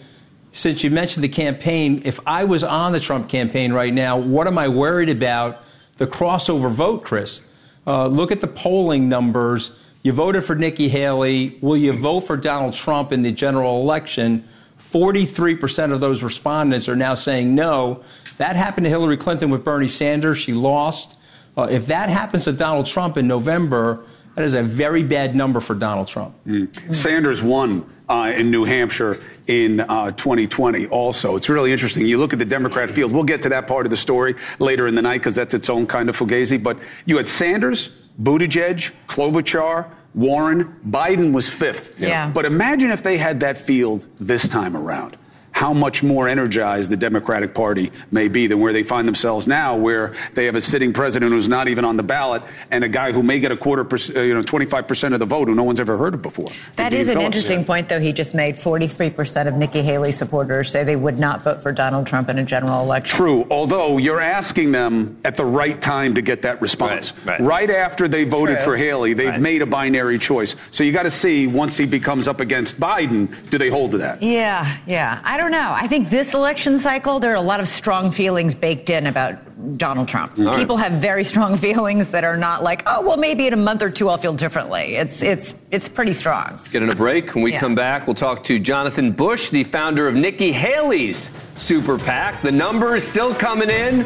since 0.53 0.83
you 0.83 0.89
mentioned 0.89 1.23
the 1.23 1.29
campaign, 1.29 2.01
if 2.03 2.19
I 2.25 2.45
was 2.45 2.63
on 2.63 2.93
the 2.93 2.99
Trump 2.99 3.29
campaign 3.29 3.73
right 3.73 3.93
now, 3.93 4.17
what 4.17 4.47
am 4.47 4.57
I 4.57 4.69
worried 4.69 5.11
about? 5.11 5.61
The 5.97 6.07
crossover 6.07 6.71
vote, 6.71 7.03
Chris. 7.03 7.41
Uh, 7.85 8.07
look 8.07 8.31
at 8.31 8.41
the 8.41 8.47
polling 8.47 9.07
numbers. 9.07 9.69
You 10.01 10.13
voted 10.13 10.43
for 10.43 10.55
Nikki 10.55 10.89
Haley. 10.89 11.59
Will 11.61 11.77
you 11.77 11.93
vote 11.93 12.21
for 12.21 12.37
Donald 12.37 12.73
Trump 12.73 13.11
in 13.11 13.21
the 13.21 13.31
general 13.31 13.83
election? 13.83 14.43
43% 14.91 15.91
of 15.91 15.99
those 15.99 16.23
respondents 16.23 16.89
are 16.89 16.95
now 16.95 17.13
saying 17.13 17.53
no. 17.53 18.03
That 18.37 18.55
happened 18.55 18.85
to 18.85 18.89
Hillary 18.89 19.17
Clinton 19.17 19.51
with 19.51 19.63
Bernie 19.63 19.87
Sanders. 19.87 20.39
She 20.39 20.53
lost. 20.53 21.16
Uh, 21.57 21.63
if 21.63 21.87
that 21.87 22.09
happens 22.09 22.45
to 22.45 22.51
Donald 22.51 22.85
Trump 22.85 23.17
in 23.17 23.27
November, 23.27 24.05
That 24.35 24.45
is 24.45 24.53
a 24.53 24.61
very 24.61 25.01
bad 25.01 25.35
number 25.35 25.59
for 25.59 25.73
Donald 25.73 26.07
Trump. 26.07 26.35
Mm. 26.45 26.93
Sanders 26.93 27.41
won 27.41 27.83
uh, 28.07 28.31
in 28.35 28.51
New 28.51 28.65
Hampshire 28.65 29.19
in 29.47 29.79
uh, 29.79 30.11
2020 30.11 30.85
also. 30.89 31.35
It's 31.35 31.49
really 31.49 31.71
interesting. 31.71 32.05
You 32.05 32.19
look 32.19 32.33
at 32.33 32.39
the 32.39 32.45
Democrat 32.45 32.91
field. 32.91 33.11
We'll 33.11 33.23
get 33.23 33.41
to 33.41 33.49
that 33.49 33.65
part 33.65 33.87
of 33.87 33.89
the 33.89 33.97
story 33.97 34.35
later 34.59 34.85
in 34.85 34.93
the 34.93 35.01
night 35.01 35.21
because 35.21 35.33
that's 35.33 35.55
its 35.55 35.71
own 35.71 35.87
kind 35.87 36.07
of 36.07 36.15
fugazi. 36.15 36.61
But 36.61 36.77
you 37.07 37.17
had 37.17 37.27
Sanders, 37.27 37.89
Buttigieg, 38.21 38.91
Klobuchar, 39.07 39.91
Warren. 40.13 40.75
Biden 40.87 41.33
was 41.33 41.49
fifth. 41.49 41.99
Yeah. 41.99 42.29
But 42.29 42.45
imagine 42.45 42.91
if 42.91 43.01
they 43.01 43.17
had 43.17 43.39
that 43.39 43.57
field 43.57 44.05
this 44.19 44.47
time 44.47 44.77
around 44.77 45.17
how 45.57 45.73
much 45.73 46.03
more 46.03 46.27
energized 46.27 46.91
the 46.91 46.95
Democratic 46.95 47.55
Party 47.55 47.91
may 48.11 48.27
be 48.27 48.45
than 48.45 48.59
where 48.59 48.71
they 48.71 48.83
find 48.83 49.07
themselves 49.07 49.47
now, 49.47 49.75
where 49.75 50.13
they 50.35 50.45
have 50.45 50.55
a 50.55 50.61
sitting 50.61 50.93
president 50.93 51.31
who's 51.31 51.49
not 51.49 51.67
even 51.67 51.83
on 51.83 51.97
the 51.97 52.03
ballot 52.03 52.43
and 52.69 52.83
a 52.83 52.87
guy 52.87 53.11
who 53.11 53.23
may 53.23 53.39
get 53.39 53.51
a 53.51 53.57
quarter, 53.57 53.83
percent, 53.83 54.19
uh, 54.19 54.21
you 54.21 54.35
know, 54.35 54.41
25% 54.43 55.13
of 55.15 55.19
the 55.19 55.25
vote 55.25 55.47
who 55.47 55.55
no 55.55 55.63
one's 55.63 55.79
ever 55.79 55.97
heard 55.97 56.13
of 56.13 56.21
before. 56.21 56.45
That 56.75 56.93
is 56.93 57.09
an 57.09 57.19
interesting 57.19 57.65
point, 57.65 57.89
though. 57.89 57.99
He 57.99 58.13
just 58.13 58.35
made 58.35 58.55
43% 58.55 59.47
of 59.47 59.55
Nikki 59.55 59.81
Haley 59.81 60.11
supporters 60.11 60.69
say 60.69 60.83
they 60.83 60.95
would 60.95 61.17
not 61.17 61.41
vote 61.41 61.63
for 61.63 61.71
Donald 61.71 62.05
Trump 62.05 62.29
in 62.29 62.37
a 62.37 62.45
general 62.45 62.83
election. 62.83 63.17
True, 63.17 63.47
although 63.49 63.97
you're 63.97 64.21
asking 64.21 64.73
them 64.73 65.17
at 65.25 65.37
the 65.37 65.45
right 65.45 65.81
time 65.81 66.13
to 66.13 66.21
get 66.21 66.43
that 66.43 66.61
response. 66.61 67.13
Right, 67.25 67.39
right. 67.39 67.69
after 67.71 68.07
they 68.07 68.25
voted 68.25 68.57
True. 68.57 68.65
for 68.65 68.77
Haley, 68.77 69.13
they've 69.13 69.29
Right. 69.29 69.41
made 69.41 69.63
a 69.63 69.65
binary 69.65 70.19
choice. 70.19 70.55
So 70.69 70.83
you 70.83 70.91
got 70.91 71.03
to 71.03 71.11
see 71.11 71.47
once 71.47 71.75
he 71.77 71.87
becomes 71.87 72.27
up 72.27 72.41
against 72.41 72.79
Biden, 72.79 73.27
do 73.49 73.57
they 73.57 73.69
hold 73.69 73.89
to 73.91 73.97
that? 73.97 74.21
Yeah, 74.21 74.77
yeah. 74.85 75.19
I 75.23 75.35
don't 75.37 75.46
know. 75.51 75.73
I 75.75 75.87
think 75.87 76.09
this 76.09 76.33
election 76.33 76.77
cycle, 76.77 77.19
there 77.19 77.31
are 77.31 77.35
a 77.35 77.41
lot 77.41 77.59
of 77.59 77.67
strong 77.67 78.11
feelings 78.11 78.53
baked 78.55 78.89
in 78.89 79.07
about 79.07 79.35
Donald 79.77 80.07
Trump. 80.07 80.37
right. 80.37 80.55
People 80.55 80.77
have 80.77 80.93
very 80.93 81.23
strong 81.23 81.57
feelings 81.67 82.09
that 82.09 82.23
are 82.23 82.37
not 82.37 82.63
like, 82.63 82.83
oh, 82.85 83.01
well, 83.07 83.17
maybe 83.17 83.47
in 83.47 83.53
a 83.53 83.57
month 83.57 83.81
or 83.81 83.89
two 83.89 84.09
I'll 84.09 84.17
feel 84.17 84.33
differently. 84.33 84.95
It's 84.95 85.21
it's 85.21 85.53
it's 85.71 85.89
pretty 85.89 86.13
strong. 86.13 86.59
Get 86.71 86.83
in 86.83 86.89
a 86.89 86.95
break. 86.95 87.33
When 87.35 87.43
we 87.43 87.53
Yeah. 87.53 87.59
come 87.59 87.75
back, 87.75 88.07
we'll 88.07 88.13
talk 88.15 88.43
to 88.45 88.59
Jonathan 88.59 89.11
Bush, 89.11 89.49
the 89.49 89.63
founder 89.63 90.07
of 90.07 90.15
Nikki 90.15 90.51
Haley's 90.51 91.29
Super 91.55 91.97
PAC. 91.97 92.41
The 92.41 92.51
numbers 92.51 93.03
still 93.03 93.33
coming 93.33 93.69
in, 93.69 93.99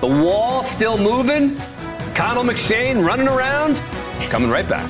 the 0.00 0.06
wall 0.06 0.62
still 0.62 0.98
moving, 0.98 1.56
Connell 2.14 2.44
McShane 2.44 3.04
running 3.04 3.28
around. 3.28 3.76
Coming 4.30 4.50
right 4.50 4.68
back. 4.68 4.88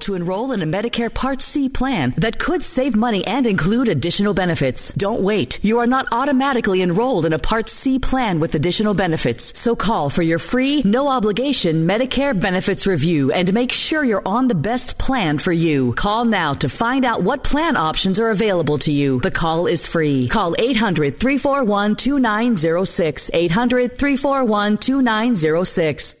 To 0.00 0.14
enroll 0.14 0.52
in 0.52 0.62
a 0.62 0.66
Medicare 0.66 1.12
Part 1.12 1.40
C 1.40 1.68
plan 1.68 2.14
that 2.16 2.38
could 2.38 2.62
save 2.62 2.96
money 2.96 3.26
and 3.26 3.46
include 3.46 3.88
additional 3.88 4.34
benefits. 4.34 4.92
Don't 4.92 5.22
wait. 5.22 5.58
You 5.62 5.78
are 5.78 5.86
not 5.86 6.06
automatically 6.12 6.82
enrolled 6.82 7.26
in 7.26 7.32
a 7.32 7.38
Part 7.38 7.68
C 7.68 7.98
plan 7.98 8.40
with 8.40 8.54
additional 8.54 8.94
benefits. 8.94 9.58
So 9.58 9.76
call 9.76 10.10
for 10.10 10.22
your 10.22 10.38
free, 10.38 10.82
no 10.84 11.08
obligation 11.08 11.86
Medicare 11.86 12.38
benefits 12.38 12.86
review 12.86 13.32
and 13.32 13.52
make 13.52 13.72
sure 13.72 14.04
you're 14.04 14.26
on 14.26 14.48
the 14.48 14.54
best 14.54 14.98
plan 14.98 15.38
for 15.38 15.52
you. 15.52 15.92
Call 15.94 16.24
now 16.24 16.54
to 16.54 16.68
find 16.68 17.04
out 17.04 17.22
what 17.22 17.44
plan 17.44 17.76
options 17.76 18.20
are 18.20 18.30
available 18.30 18.78
to 18.78 18.92
you. 18.92 19.20
The 19.20 19.30
call 19.30 19.66
is 19.66 19.86
free. 19.86 20.28
Call 20.28 20.54
800 20.58 21.18
341 21.18 21.96
2906. 21.96 23.30
800 23.32 23.98
341 23.98 24.78
2906. 24.78 26.16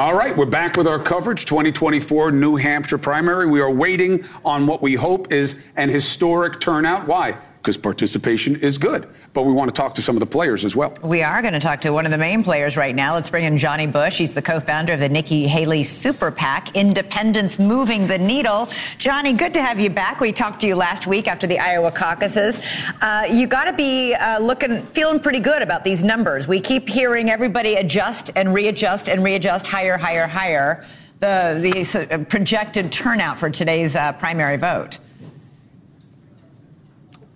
All 0.00 0.14
right, 0.14 0.34
we're 0.34 0.46
back 0.46 0.78
with 0.78 0.86
our 0.86 0.98
coverage 0.98 1.44
2024 1.44 2.32
New 2.32 2.56
Hampshire 2.56 2.96
primary. 2.96 3.44
We 3.46 3.60
are 3.60 3.70
waiting 3.70 4.24
on 4.46 4.66
what 4.66 4.80
we 4.80 4.94
hope 4.94 5.30
is 5.30 5.60
an 5.76 5.90
historic 5.90 6.58
turnout. 6.58 7.06
Why? 7.06 7.36
Because 7.60 7.76
participation 7.76 8.56
is 8.56 8.78
good. 8.78 9.06
But 9.34 9.42
we 9.42 9.52
want 9.52 9.68
to 9.68 9.78
talk 9.78 9.92
to 9.94 10.02
some 10.02 10.16
of 10.16 10.20
the 10.20 10.26
players 10.26 10.64
as 10.64 10.74
well. 10.74 10.94
We 11.02 11.22
are 11.22 11.42
going 11.42 11.52
to 11.52 11.60
talk 11.60 11.82
to 11.82 11.90
one 11.90 12.06
of 12.06 12.10
the 12.10 12.16
main 12.16 12.42
players 12.42 12.74
right 12.74 12.94
now. 12.94 13.14
Let's 13.14 13.28
bring 13.28 13.44
in 13.44 13.58
Johnny 13.58 13.86
Bush. 13.86 14.16
He's 14.16 14.32
the 14.32 14.40
co-founder 14.40 14.94
of 14.94 15.00
the 15.00 15.10
Nikki 15.10 15.46
Haley 15.46 15.82
Super 15.82 16.30
PAC, 16.30 16.74
Independents 16.74 17.58
Moving 17.58 18.06
the 18.06 18.16
Needle. 18.16 18.70
Johnny, 18.96 19.34
good 19.34 19.52
to 19.54 19.62
have 19.62 19.78
you 19.78 19.90
back. 19.90 20.20
We 20.20 20.32
talked 20.32 20.62
to 20.62 20.66
you 20.66 20.74
last 20.74 21.06
week 21.06 21.28
after 21.28 21.46
the 21.46 21.58
Iowa 21.58 21.90
caucuses. 21.90 22.58
Uh, 23.02 23.26
you 23.30 23.46
got 23.46 23.64
to 23.64 23.74
be 23.74 24.14
uh, 24.14 24.38
looking, 24.38 24.80
feeling 24.82 25.20
pretty 25.20 25.40
good 25.40 25.60
about 25.60 25.84
these 25.84 26.02
numbers. 26.02 26.48
We 26.48 26.60
keep 26.60 26.88
hearing 26.88 27.28
everybody 27.28 27.74
adjust 27.74 28.30
and 28.36 28.54
readjust 28.54 29.10
and 29.10 29.22
readjust 29.22 29.66
higher, 29.66 29.98
higher, 29.98 30.26
higher. 30.26 30.86
The 31.18 31.58
the 31.60 32.14
uh, 32.14 32.24
projected 32.24 32.90
turnout 32.90 33.38
for 33.38 33.50
today's 33.50 33.94
uh, 33.94 34.14
primary 34.14 34.56
vote. 34.56 34.98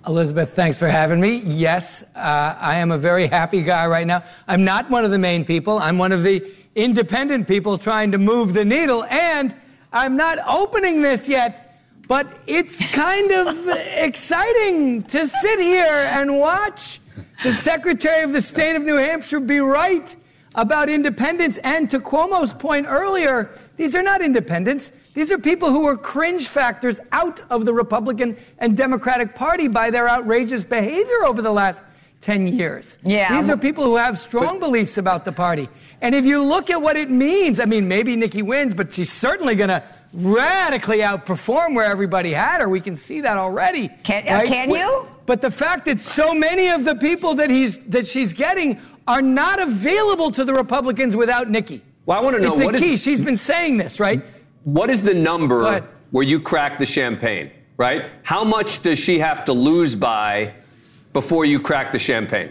Elizabeth, 0.07 0.55
thanks 0.55 0.77
for 0.77 0.89
having 0.89 1.19
me. 1.19 1.39
Yes, 1.47 2.03
uh, 2.15 2.19
I 2.61 2.77
am 2.77 2.91
a 2.91 2.99
very 2.99 3.27
happy 3.27 3.63
guy 3.63 3.87
right 3.87 4.07
now. 4.07 4.23
I'm 4.47 4.65
not 4.65 4.91
one 4.91 5.05
of 5.05 5.11
the 5.11 5.19
main 5.19 5.47
people. 5.47 5.79
I'm 5.79 5.97
one 5.97 6.13
of 6.13 6.23
the 6.23 6.45
independent 6.75 7.49
people 7.49 7.79
trying 7.79 8.13
to 8.13 8.19
move 8.19 8.53
the 8.53 8.67
needle, 8.67 9.05
and 9.05 9.57
I'm 9.93 10.17
not 10.17 10.39
opening 10.47 11.01
this 11.01 11.27
yet, 11.27 11.81
but 12.07 12.27
it's 12.47 12.79
kind 12.93 13.33
of 13.33 13.69
exciting 13.69 15.05
to 15.05 15.27
sit 15.27 15.59
here 15.59 15.87
and 15.87 16.39
watch 16.39 17.01
the 17.43 17.55
Secretary 17.55 18.23
of 18.25 18.33
the 18.33 18.43
State 18.43 18.77
of 18.77 18.83
New 18.83 18.97
Hampshire 18.97 19.41
be 19.41 19.61
right 19.61 20.15
about 20.55 20.91
independence. 20.91 21.57
And 21.59 21.89
to 21.91 21.99
Cuomo's 21.99 22.53
point 22.53 22.87
earlier, 22.87 23.59
these 23.79 23.97
are 23.97 24.03
not 24.03 24.21
independents. 24.21 24.93
These 25.15 25.31
are 25.31 25.39
people 25.39 25.71
who 25.71 25.85
were 25.85 25.97
cringe 25.97 26.49
factors 26.49 26.99
out 27.13 27.41
of 27.49 27.65
the 27.65 27.73
Republican 27.73 28.37
and 28.59 28.77
Democratic 28.77 29.35
Party 29.35 29.69
by 29.69 29.91
their 29.91 30.09
outrageous 30.09 30.65
behavior 30.65 31.25
over 31.25 31.41
the 31.41 31.53
last 31.53 31.81
10 32.23 32.47
years. 32.49 32.99
Yeah. 33.05 33.37
These 33.41 33.49
are 33.49 33.57
people 33.57 33.85
who 33.85 33.97
have 33.97 34.19
strong 34.19 34.59
beliefs 34.59 34.99
about 34.99 35.25
the 35.25 35.31
party. 35.33 35.69
And 36.01 36.15
if 36.15 36.25
you 36.25 36.43
look 36.43 36.69
at 36.71 36.81
what 36.83 36.97
it 36.97 37.11
means, 37.11 37.61
I 37.61 37.65
mean, 37.67 37.87
maybe 37.87 38.17
Nikki 38.17 38.43
wins, 38.43 38.75
but 38.75 38.93
she's 38.93 39.13
certainly 39.13 39.55
going 39.55 39.69
to 39.69 39.83
radically 40.15 40.99
outperform 40.99 41.75
where 41.75 41.85
everybody 41.87 42.33
had 42.33 42.61
her. 42.61 42.69
We 42.69 42.81
can 42.81 42.95
see 42.95 43.21
that 43.21 43.37
already. 43.39 43.89
Can- 44.03 44.27
uh, 44.29 44.43
can 44.47 44.71
you? 44.71 45.09
But 45.27 45.41
the 45.43 45.51
fact 45.51 45.85
that 45.87 46.01
so 46.01 46.35
many 46.35 46.69
of 46.69 46.85
the 46.85 46.95
people 46.97 47.35
that 47.37 47.51
he's 47.51 47.79
that 47.89 48.07
she's 48.07 48.33
getting 48.33 48.81
are 49.07 49.23
not 49.23 49.61
available 49.61 50.31
to 50.33 50.45
the 50.45 50.53
Republicans 50.55 51.15
without 51.17 51.49
Nikki. 51.51 51.83
Well, 52.07 52.19
I 52.19 52.21
want 52.23 52.37
to 52.37 52.43
know 52.43 52.53
It's 52.53 52.61
a 52.61 52.65
what 52.65 52.75
is- 52.75 52.81
key. 52.81 52.97
She's 52.97 53.23
been 53.23 53.37
saying 53.37 53.79
this, 53.79 53.99
right? 54.01 54.23
What 54.65 54.89
is 54.91 55.03
the 55.03 55.15
number 55.15 55.87
where 56.11 56.25
you 56.25 56.41
crack 56.41 56.79
the 56.79 56.87
champagne, 56.87 57.51
right? 57.77 58.11
How 58.23 58.45
much 58.45 58.83
does 58.83 58.99
she 58.99 59.19
have 59.19 59.45
to 59.45 59.53
lose 59.53 59.95
by 59.95 60.55
before 61.13 61.45
you 61.45 61.61
crack 61.61 61.93
the 61.93 61.99
champagne? 61.99 62.51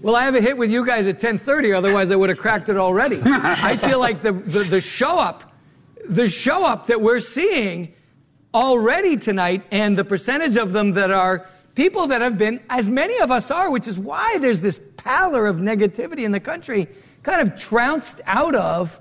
Well, 0.00 0.14
I 0.14 0.22
have 0.22 0.36
a 0.36 0.40
hit 0.40 0.56
with 0.56 0.70
you 0.70 0.86
guys 0.86 1.08
at 1.08 1.18
10:30. 1.18 1.76
Otherwise, 1.76 2.12
I 2.12 2.16
would 2.16 2.28
have 2.28 2.38
cracked 2.38 2.68
it 2.68 2.76
already. 2.76 3.20
I 3.24 3.76
feel 3.76 3.98
like 3.98 4.22
the, 4.22 4.32
the 4.32 4.62
the 4.62 4.80
show 4.80 5.18
up, 5.18 5.52
the 6.08 6.28
show 6.28 6.64
up 6.64 6.86
that 6.86 7.00
we're 7.00 7.18
seeing 7.18 7.92
already 8.54 9.16
tonight, 9.16 9.64
and 9.72 9.98
the 9.98 10.04
percentage 10.04 10.56
of 10.56 10.72
them 10.72 10.92
that 10.92 11.10
are 11.10 11.48
people 11.74 12.06
that 12.08 12.20
have 12.20 12.38
been, 12.38 12.60
as 12.70 12.86
many 12.86 13.18
of 13.18 13.32
us 13.32 13.50
are, 13.50 13.70
which 13.70 13.88
is 13.88 13.98
why 13.98 14.38
there's 14.38 14.60
this 14.60 14.80
pallor 14.96 15.46
of 15.48 15.56
negativity 15.56 16.24
in 16.24 16.30
the 16.30 16.40
country, 16.40 16.86
kind 17.24 17.40
of 17.40 17.58
trounced 17.58 18.20
out 18.26 18.54
of 18.54 19.00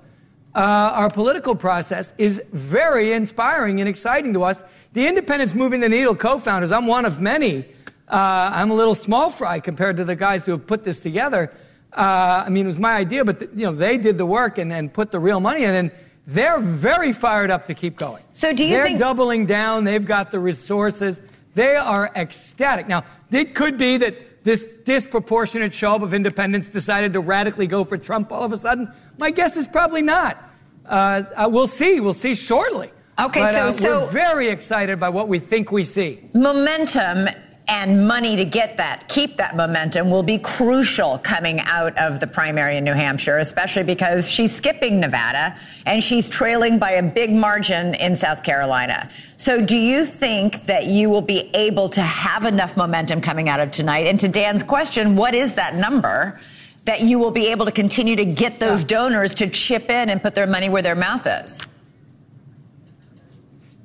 uh, 0.57 0.91
our 1.01 1.09
political 1.11 1.55
process, 1.55 2.13
is 2.17 2.41
very 2.51 3.13
inspiring 3.13 3.79
and 3.79 3.87
exciting 3.87 4.33
to 4.33 4.43
us. 4.43 4.63
The 4.93 5.05
Independents 5.05 5.53
Moving 5.53 5.81
the 5.81 5.89
Needle 5.89 6.15
co-founders, 6.15 6.71
I'm 6.71 6.87
one 6.87 7.05
of 7.05 7.21
many. 7.21 7.63
Uh, 8.07 8.49
I'm 8.53 8.71
a 8.71 8.73
little 8.73 8.95
small 8.95 9.29
fry 9.29 9.59
compared 9.59 9.97
to 9.97 10.03
the 10.03 10.15
guys 10.15 10.45
who 10.45 10.53
have 10.53 10.65
put 10.65 10.83
this 10.83 10.99
together. 10.99 11.53
Uh, 11.93 12.43
I 12.45 12.49
mean, 12.49 12.65
it 12.65 12.69
was 12.69 12.79
my 12.79 12.93
idea, 12.95 13.23
but 13.23 13.37
th- 13.37 13.51
you 13.53 13.67
know, 13.67 13.71
they 13.73 13.97
did 13.97 14.17
the 14.17 14.25
work 14.25 14.57
and, 14.57 14.73
and 14.73 14.91
put 14.91 15.11
the 15.11 15.19
real 15.19 15.39
money 15.39 15.63
in, 15.63 15.75
and 15.75 15.91
they're 16.25 16.59
very 16.59 17.13
fired 17.13 17.51
up 17.51 17.67
to 17.67 17.75
keep 17.75 17.95
going. 17.95 18.23
So 18.33 18.51
do 18.51 18.63
you 18.63 18.69
think 18.69 18.77
they're 18.77 18.85
think- 18.87 18.99
doubling 18.99 19.45
down? 19.45 19.83
They've 19.83 20.03
got 20.05 20.31
the 20.31 20.39
resources. 20.39 21.21
They 21.53 21.75
are 21.75 22.11
ecstatic. 22.15 22.87
Now, 22.87 23.03
it 23.29 23.53
could 23.53 23.77
be 23.77 23.97
that 23.97 24.26
this 24.47 24.65
disproportionate 24.85 25.73
show 25.73 25.95
of 25.95 26.13
independents 26.13 26.69
decided 26.69 27.11
to 27.11 27.19
radically 27.19 27.67
go 27.67 27.83
for 27.83 27.97
Trump 27.97 28.31
all 28.31 28.43
of 28.43 28.53
a 28.53 28.57
sudden. 28.57 28.89
My 29.19 29.29
guess 29.29 29.57
is 29.57 29.67
probably 29.67 30.01
not. 30.01 30.41
Uh, 30.85 31.23
uh, 31.35 31.49
we'll 31.51 31.67
see. 31.67 31.99
We'll 31.99 32.13
see 32.13 32.33
shortly. 32.33 32.89
Okay, 33.19 33.41
But, 33.41 33.53
so- 33.53 33.67
uh, 33.67 33.71
so- 33.71 34.05
we're 34.05 34.11
very 34.11 34.47
excited 34.47 35.01
by 35.01 35.09
what 35.09 35.27
we 35.27 35.39
think 35.39 35.69
we 35.73 35.83
see. 35.83 36.29
momentum 36.33 37.27
and 37.67 38.07
money 38.07 38.35
to 38.37 38.45
get 38.45 38.77
that, 38.77 39.07
keep 39.09 39.37
that 39.37 39.55
momentum 39.55 40.09
will 40.09 40.23
be 40.23 40.37
crucial 40.37 41.17
coming 41.17 41.59
out 41.61 41.97
of 41.97 42.19
the 42.19 42.27
primary 42.27 42.77
in 42.77 42.83
New 42.83 42.93
Hampshire, 42.93 43.39
especially 43.39 43.83
because 43.83 44.29
she's 44.29 44.55
skipping 44.55 44.99
Nevada 44.99 45.55
and 45.85 46.03
she's 46.03 46.29
trailing 46.29 46.79
by 46.79 46.91
a 46.91 47.03
big 47.03 47.33
margin 47.33 47.93
in 47.95 48.15
South 48.15 48.43
Carolina. 48.43 49.09
So 49.35 49.59
do 49.61 49.75
you 49.75 50.05
think 50.05 50.63
that 50.65 50.85
you 50.85 51.09
will 51.09 51.21
be 51.21 51.49
able 51.53 51.89
to 51.89 52.01
have 52.01 52.45
enough 52.45 52.77
momentum 52.77 53.19
coming 53.19 53.49
out 53.49 53.59
of 53.59 53.71
tonight? 53.71 54.07
And 54.07 54.19
to 54.21 54.27
Dan's 54.27 54.63
question, 54.63 55.15
what 55.15 55.33
is 55.33 55.53
that 55.55 55.75
number? 55.75 56.39
that 56.85 57.01
you 57.01 57.19
will 57.19 57.31
be 57.31 57.47
able 57.47 57.65
to 57.65 57.71
continue 57.71 58.15
to 58.15 58.23
get 58.23 58.61
those 58.61 58.85
donors 58.85 59.35
to 59.35 59.49
chip 59.49 59.89
in 59.89 60.09
and 60.09 60.23
put 60.23 60.33
their 60.33 60.47
money 60.47 60.69
where 60.69 60.81
their 60.81 60.95
mouth 60.95 61.27
is. 61.27 61.61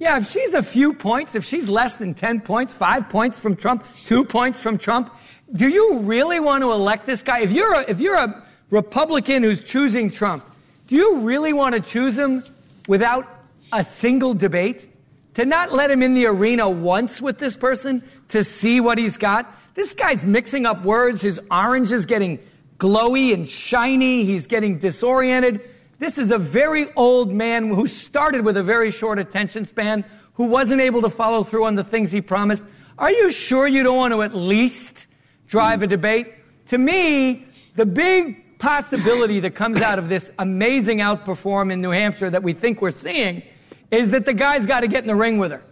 Yeah, 0.02 0.16
if 0.16 0.32
she's 0.32 0.52
a 0.52 0.64
few 0.64 0.94
points, 0.94 1.36
if 1.36 1.44
she's 1.44 1.68
less 1.68 1.94
than 1.94 2.14
10 2.14 2.40
points, 2.40 2.72
five 2.72 3.08
points 3.08 3.38
from 3.38 3.54
Trump, 3.54 3.84
two 4.04 4.24
points 4.24 4.58
from 4.58 4.76
Trump, 4.76 5.14
do 5.54 5.68
you 5.68 6.00
really 6.00 6.40
want 6.40 6.62
to 6.64 6.72
elect 6.72 7.06
this 7.06 7.22
guy? 7.22 7.42
If 7.42 7.52
you're 7.52 7.72
a, 7.72 7.88
if 7.88 8.00
you're 8.00 8.16
a 8.16 8.44
Republican 8.70 9.44
who's 9.44 9.62
choosing 9.62 10.10
Trump, 10.10 10.44
do 10.88 10.96
you 10.96 11.20
really 11.20 11.52
want 11.52 11.76
to 11.76 11.80
choose 11.80 12.18
him 12.18 12.42
without 12.88 13.28
a 13.72 13.84
single 13.84 14.34
debate? 14.34 14.88
To 15.34 15.46
not 15.46 15.72
let 15.72 15.88
him 15.88 16.02
in 16.02 16.14
the 16.14 16.26
arena 16.26 16.68
once 16.68 17.22
with 17.22 17.38
this 17.38 17.56
person 17.56 18.02
to 18.30 18.42
see 18.42 18.80
what 18.80 18.98
he's 18.98 19.16
got? 19.16 19.54
This 19.74 19.94
guy's 19.94 20.24
mixing 20.24 20.66
up 20.66 20.82
words. 20.82 21.22
His 21.22 21.40
orange 21.48 21.92
is 21.92 22.06
getting 22.06 22.40
glowy 22.76 23.32
and 23.32 23.48
shiny. 23.48 24.24
He's 24.24 24.48
getting 24.48 24.80
disoriented. 24.80 25.60
This 26.02 26.18
is 26.18 26.32
a 26.32 26.38
very 26.38 26.92
old 26.94 27.30
man 27.30 27.68
who 27.68 27.86
started 27.86 28.44
with 28.44 28.56
a 28.56 28.62
very 28.64 28.90
short 28.90 29.20
attention 29.20 29.64
span, 29.64 30.04
who 30.32 30.46
wasn't 30.46 30.80
able 30.80 31.00
to 31.02 31.08
follow 31.08 31.44
through 31.44 31.64
on 31.64 31.76
the 31.76 31.84
things 31.84 32.10
he 32.10 32.20
promised. 32.20 32.64
Are 32.98 33.12
you 33.12 33.30
sure 33.30 33.68
you 33.68 33.84
don't 33.84 33.96
want 33.96 34.12
to 34.12 34.22
at 34.22 34.34
least 34.34 35.06
drive 35.46 35.80
a 35.80 35.86
debate? 35.86 36.34
To 36.70 36.78
me, 36.78 37.46
the 37.76 37.86
big 37.86 38.58
possibility 38.58 39.38
that 39.38 39.54
comes 39.54 39.80
out 39.80 40.00
of 40.00 40.08
this 40.08 40.28
amazing 40.40 40.98
outperform 40.98 41.72
in 41.72 41.80
New 41.80 41.90
Hampshire 41.90 42.30
that 42.30 42.42
we 42.42 42.52
think 42.52 42.82
we're 42.82 42.90
seeing 42.90 43.44
is 43.92 44.10
that 44.10 44.24
the 44.24 44.34
guy's 44.34 44.66
got 44.66 44.80
to 44.80 44.88
get 44.88 45.04
in 45.04 45.06
the 45.06 45.14
ring 45.14 45.38
with 45.38 45.52
her. 45.52 45.62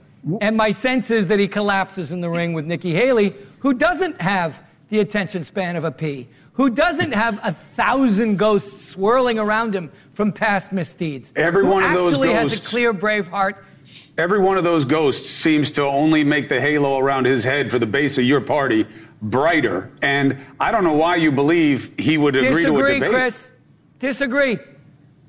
And 0.40 0.56
my 0.56 0.70
sense 0.70 1.10
is 1.10 1.26
that 1.26 1.40
he 1.40 1.48
collapses 1.48 2.12
in 2.12 2.20
the 2.20 2.30
ring 2.30 2.52
with 2.52 2.66
Nikki 2.66 2.92
Haley, 2.92 3.34
who 3.58 3.74
doesn't 3.74 4.20
have 4.20 4.62
the 4.90 5.00
attention 5.00 5.42
span 5.42 5.74
of 5.74 5.82
a 5.82 5.90
pea, 5.90 6.28
who 6.52 6.68
doesn't 6.68 7.12
have 7.12 7.40
a 7.42 7.52
thousand 7.52 8.36
ghosts 8.36 8.88
swirling 8.90 9.38
around 9.38 9.74
him 9.74 9.90
from 10.20 10.32
past 10.32 10.70
misdeeds. 10.70 11.32
Every 11.34 11.64
one 11.66 11.82
of 11.82 11.92
those 11.94 12.12
actually 12.12 12.34
has 12.34 12.50
ghosts- 12.50 12.66
a 12.66 12.68
clear, 12.68 12.92
brave 12.92 13.26
heart. 13.28 13.64
Every 14.18 14.38
one 14.38 14.58
of 14.58 14.64
those 14.64 14.84
ghosts 14.84 15.26
seems 15.26 15.70
to 15.72 15.82
only 15.84 16.24
make 16.24 16.50
the 16.50 16.60
halo 16.60 16.98
around 16.98 17.24
his 17.24 17.42
head 17.42 17.70
for 17.70 17.78
the 17.78 17.86
base 17.86 18.18
of 18.18 18.24
your 18.24 18.42
party 18.42 18.84
brighter. 19.22 19.90
And 20.02 20.36
I 20.60 20.72
don't 20.72 20.84
know 20.84 20.92
why 20.92 21.16
you 21.16 21.32
believe 21.32 21.92
he 21.98 22.18
would 22.18 22.36
agree 22.36 22.64
to 22.64 22.74
a 22.74 22.76
Disagree, 22.76 22.94
debate. 23.00 23.10
Chris. 23.12 23.50
Disagree. 23.98 24.58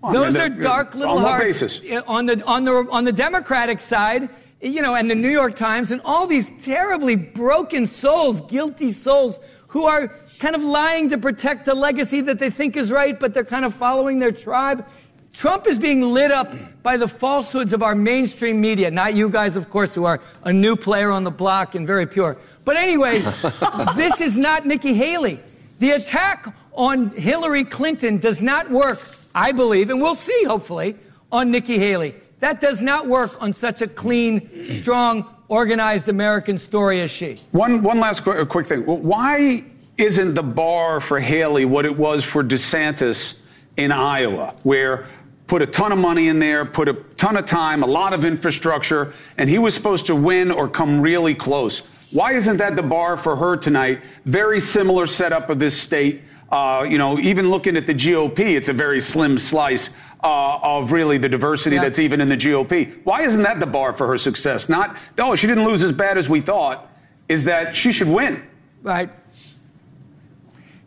Well, 0.02 0.12
Those 0.12 0.34
man, 0.34 0.52
are 0.52 0.62
dark 0.62 0.94
little 0.94 1.16
on 1.20 1.22
hearts. 1.24 1.46
basis? 1.46 1.82
Eh, 1.88 2.02
on 2.06 2.26
the 2.26 2.44
on 2.46 2.66
the 2.66 2.74
on 2.92 3.06
the 3.06 3.14
Democratic 3.14 3.80
side, 3.80 4.28
you 4.60 4.82
know, 4.82 4.96
and 4.96 5.10
the 5.10 5.16
New 5.16 5.30
York 5.32 5.56
Times 5.56 5.92
and 5.92 6.02
all 6.04 6.28
these 6.28 6.52
terribly 6.62 7.16
broken 7.16 7.88
souls, 7.88 8.42
guilty 8.42 8.92
souls 8.92 9.40
who 9.68 9.86
are 9.86 10.12
kind 10.42 10.56
of 10.56 10.64
lying 10.64 11.08
to 11.08 11.20
protect 11.20 11.66
the 11.66 11.76
legacy 11.76 12.20
that 12.20 12.40
they 12.40 12.50
think 12.50 12.76
is 12.76 12.92
right, 12.92 13.18
but 13.18 13.32
they're 13.32 13.46
kind 13.46 13.64
of 13.64 13.76
following 13.76 14.18
their 14.18 14.32
tribe. 14.32 14.84
Trump 15.34 15.68
is 15.68 15.78
being 15.78 16.02
lit 16.02 16.32
up 16.32 16.52
by 16.82 16.98
the 16.98 17.08
falsehoods 17.08 17.74
of 17.74 17.84
our 17.84 17.94
mainstream 17.94 18.60
media, 18.60 18.90
not 18.90 19.14
you 19.14 19.30
guys, 19.30 19.56
of 19.56 19.70
course, 19.70 19.94
who 19.94 20.04
are 20.04 20.20
a 20.44 20.52
new 20.52 20.76
player 20.76 21.12
on 21.12 21.24
the 21.24 21.32
block 21.32 21.76
and 21.76 21.86
very 21.86 22.08
pure. 22.08 22.38
But 22.66 22.76
anyway, 22.76 23.20
this 23.96 24.20
is 24.20 24.36
not 24.36 24.66
Nikki 24.66 24.96
Haley. 24.96 25.40
The 25.80 25.92
attack 25.92 26.54
on 26.74 27.12
Hillary 27.12 27.64
Clinton 27.64 28.18
does 28.18 28.42
not 28.42 28.70
work, 28.70 29.00
I 29.36 29.52
believe, 29.52 29.92
and 29.92 30.02
we'll 30.02 30.16
see, 30.16 30.44
hopefully, 30.44 30.96
on 31.32 31.52
Nikki 31.52 31.78
Haley. 31.78 32.16
That 32.40 32.60
does 32.60 32.82
not 32.82 33.08
work 33.08 33.40
on 33.42 33.54
such 33.54 33.84
a 33.84 33.88
clean, 33.88 34.66
strong, 34.66 35.28
organized 35.48 36.10
American 36.10 36.58
story 36.58 37.02
as 37.02 37.12
she. 37.12 37.36
One, 37.52 37.84
one 37.84 38.00
last 38.00 38.24
qu- 38.24 38.44
quick 38.46 38.66
thing. 38.66 38.82
Why 38.86 39.66
isn't 39.98 40.34
the 40.34 40.44
bar 40.44 41.00
for 41.00 41.20
Haley 41.20 41.66
what 41.66 41.86
it 41.86 41.96
was 41.96 42.24
for 42.24 42.44
DeSantis 42.44 43.38
in 43.78 43.92
Iowa, 43.92 44.56
where 44.64 45.08
put 45.48 45.62
a 45.62 45.68
ton 45.68 45.92
of 45.92 46.00
money 46.00 46.30
in 46.30 46.40
there, 46.40 46.64
put 46.64 46.88
a 46.88 46.94
ton 46.94 47.36
of 47.36 47.46
time, 47.46 47.84
a 47.84 47.88
lot 47.88 48.14
of 48.14 48.24
infrastructure, 48.24 49.14
and 49.38 49.50
he 49.50 49.58
was 49.58 49.74
supposed 49.74 50.06
to 50.06 50.16
win 50.16 50.50
or 50.50 50.68
come 50.70 51.02
really 51.02 51.36
close? 51.36 51.80
Why 52.12 52.34
isn't 52.34 52.58
that 52.58 52.76
the 52.76 52.84
bar 52.84 53.18
for 53.18 53.36
her 53.36 53.56
tonight? 53.58 54.02
Very 54.26 54.60
similar 54.60 55.06
setup 55.06 55.50
of 55.50 55.60
this 55.60 55.80
state. 55.80 56.22
Uh, 56.52 56.86
you 56.88 56.98
know, 56.98 57.18
even 57.20 57.50
looking 57.50 57.78
at 57.78 57.86
the 57.86 57.94
GOP, 57.94 58.40
it's 58.40 58.68
a 58.68 58.74
very 58.74 59.00
slim 59.00 59.38
slice 59.38 59.90
uh, 60.24 60.60
of 60.62 60.92
really 60.92 61.18
the 61.18 61.30
diversity 61.30 61.78
that's 61.78 62.00
even 62.00 62.22
in 62.22 62.30
the 62.30 62.38
GOP. 62.38 63.04
Why 63.04 63.22
isn't 63.24 63.44
that 63.44 63.60
the 63.60 63.66
bar 63.66 63.94
for 63.94 64.08
her 64.08 64.18
success? 64.18 64.70
Not, 64.70 64.98
oh, 65.18 65.36
she 65.36 65.48
didn't 65.48 65.66
lose 65.66 65.82
as 65.82 65.92
bad 65.92 66.18
as 66.18 66.28
we 66.30 66.42
thought, 66.42 66.90
is 67.30 67.46
that 67.46 67.76
she 67.76 67.92
should 67.92 68.10
win. 68.10 68.46
Right. 68.84 69.10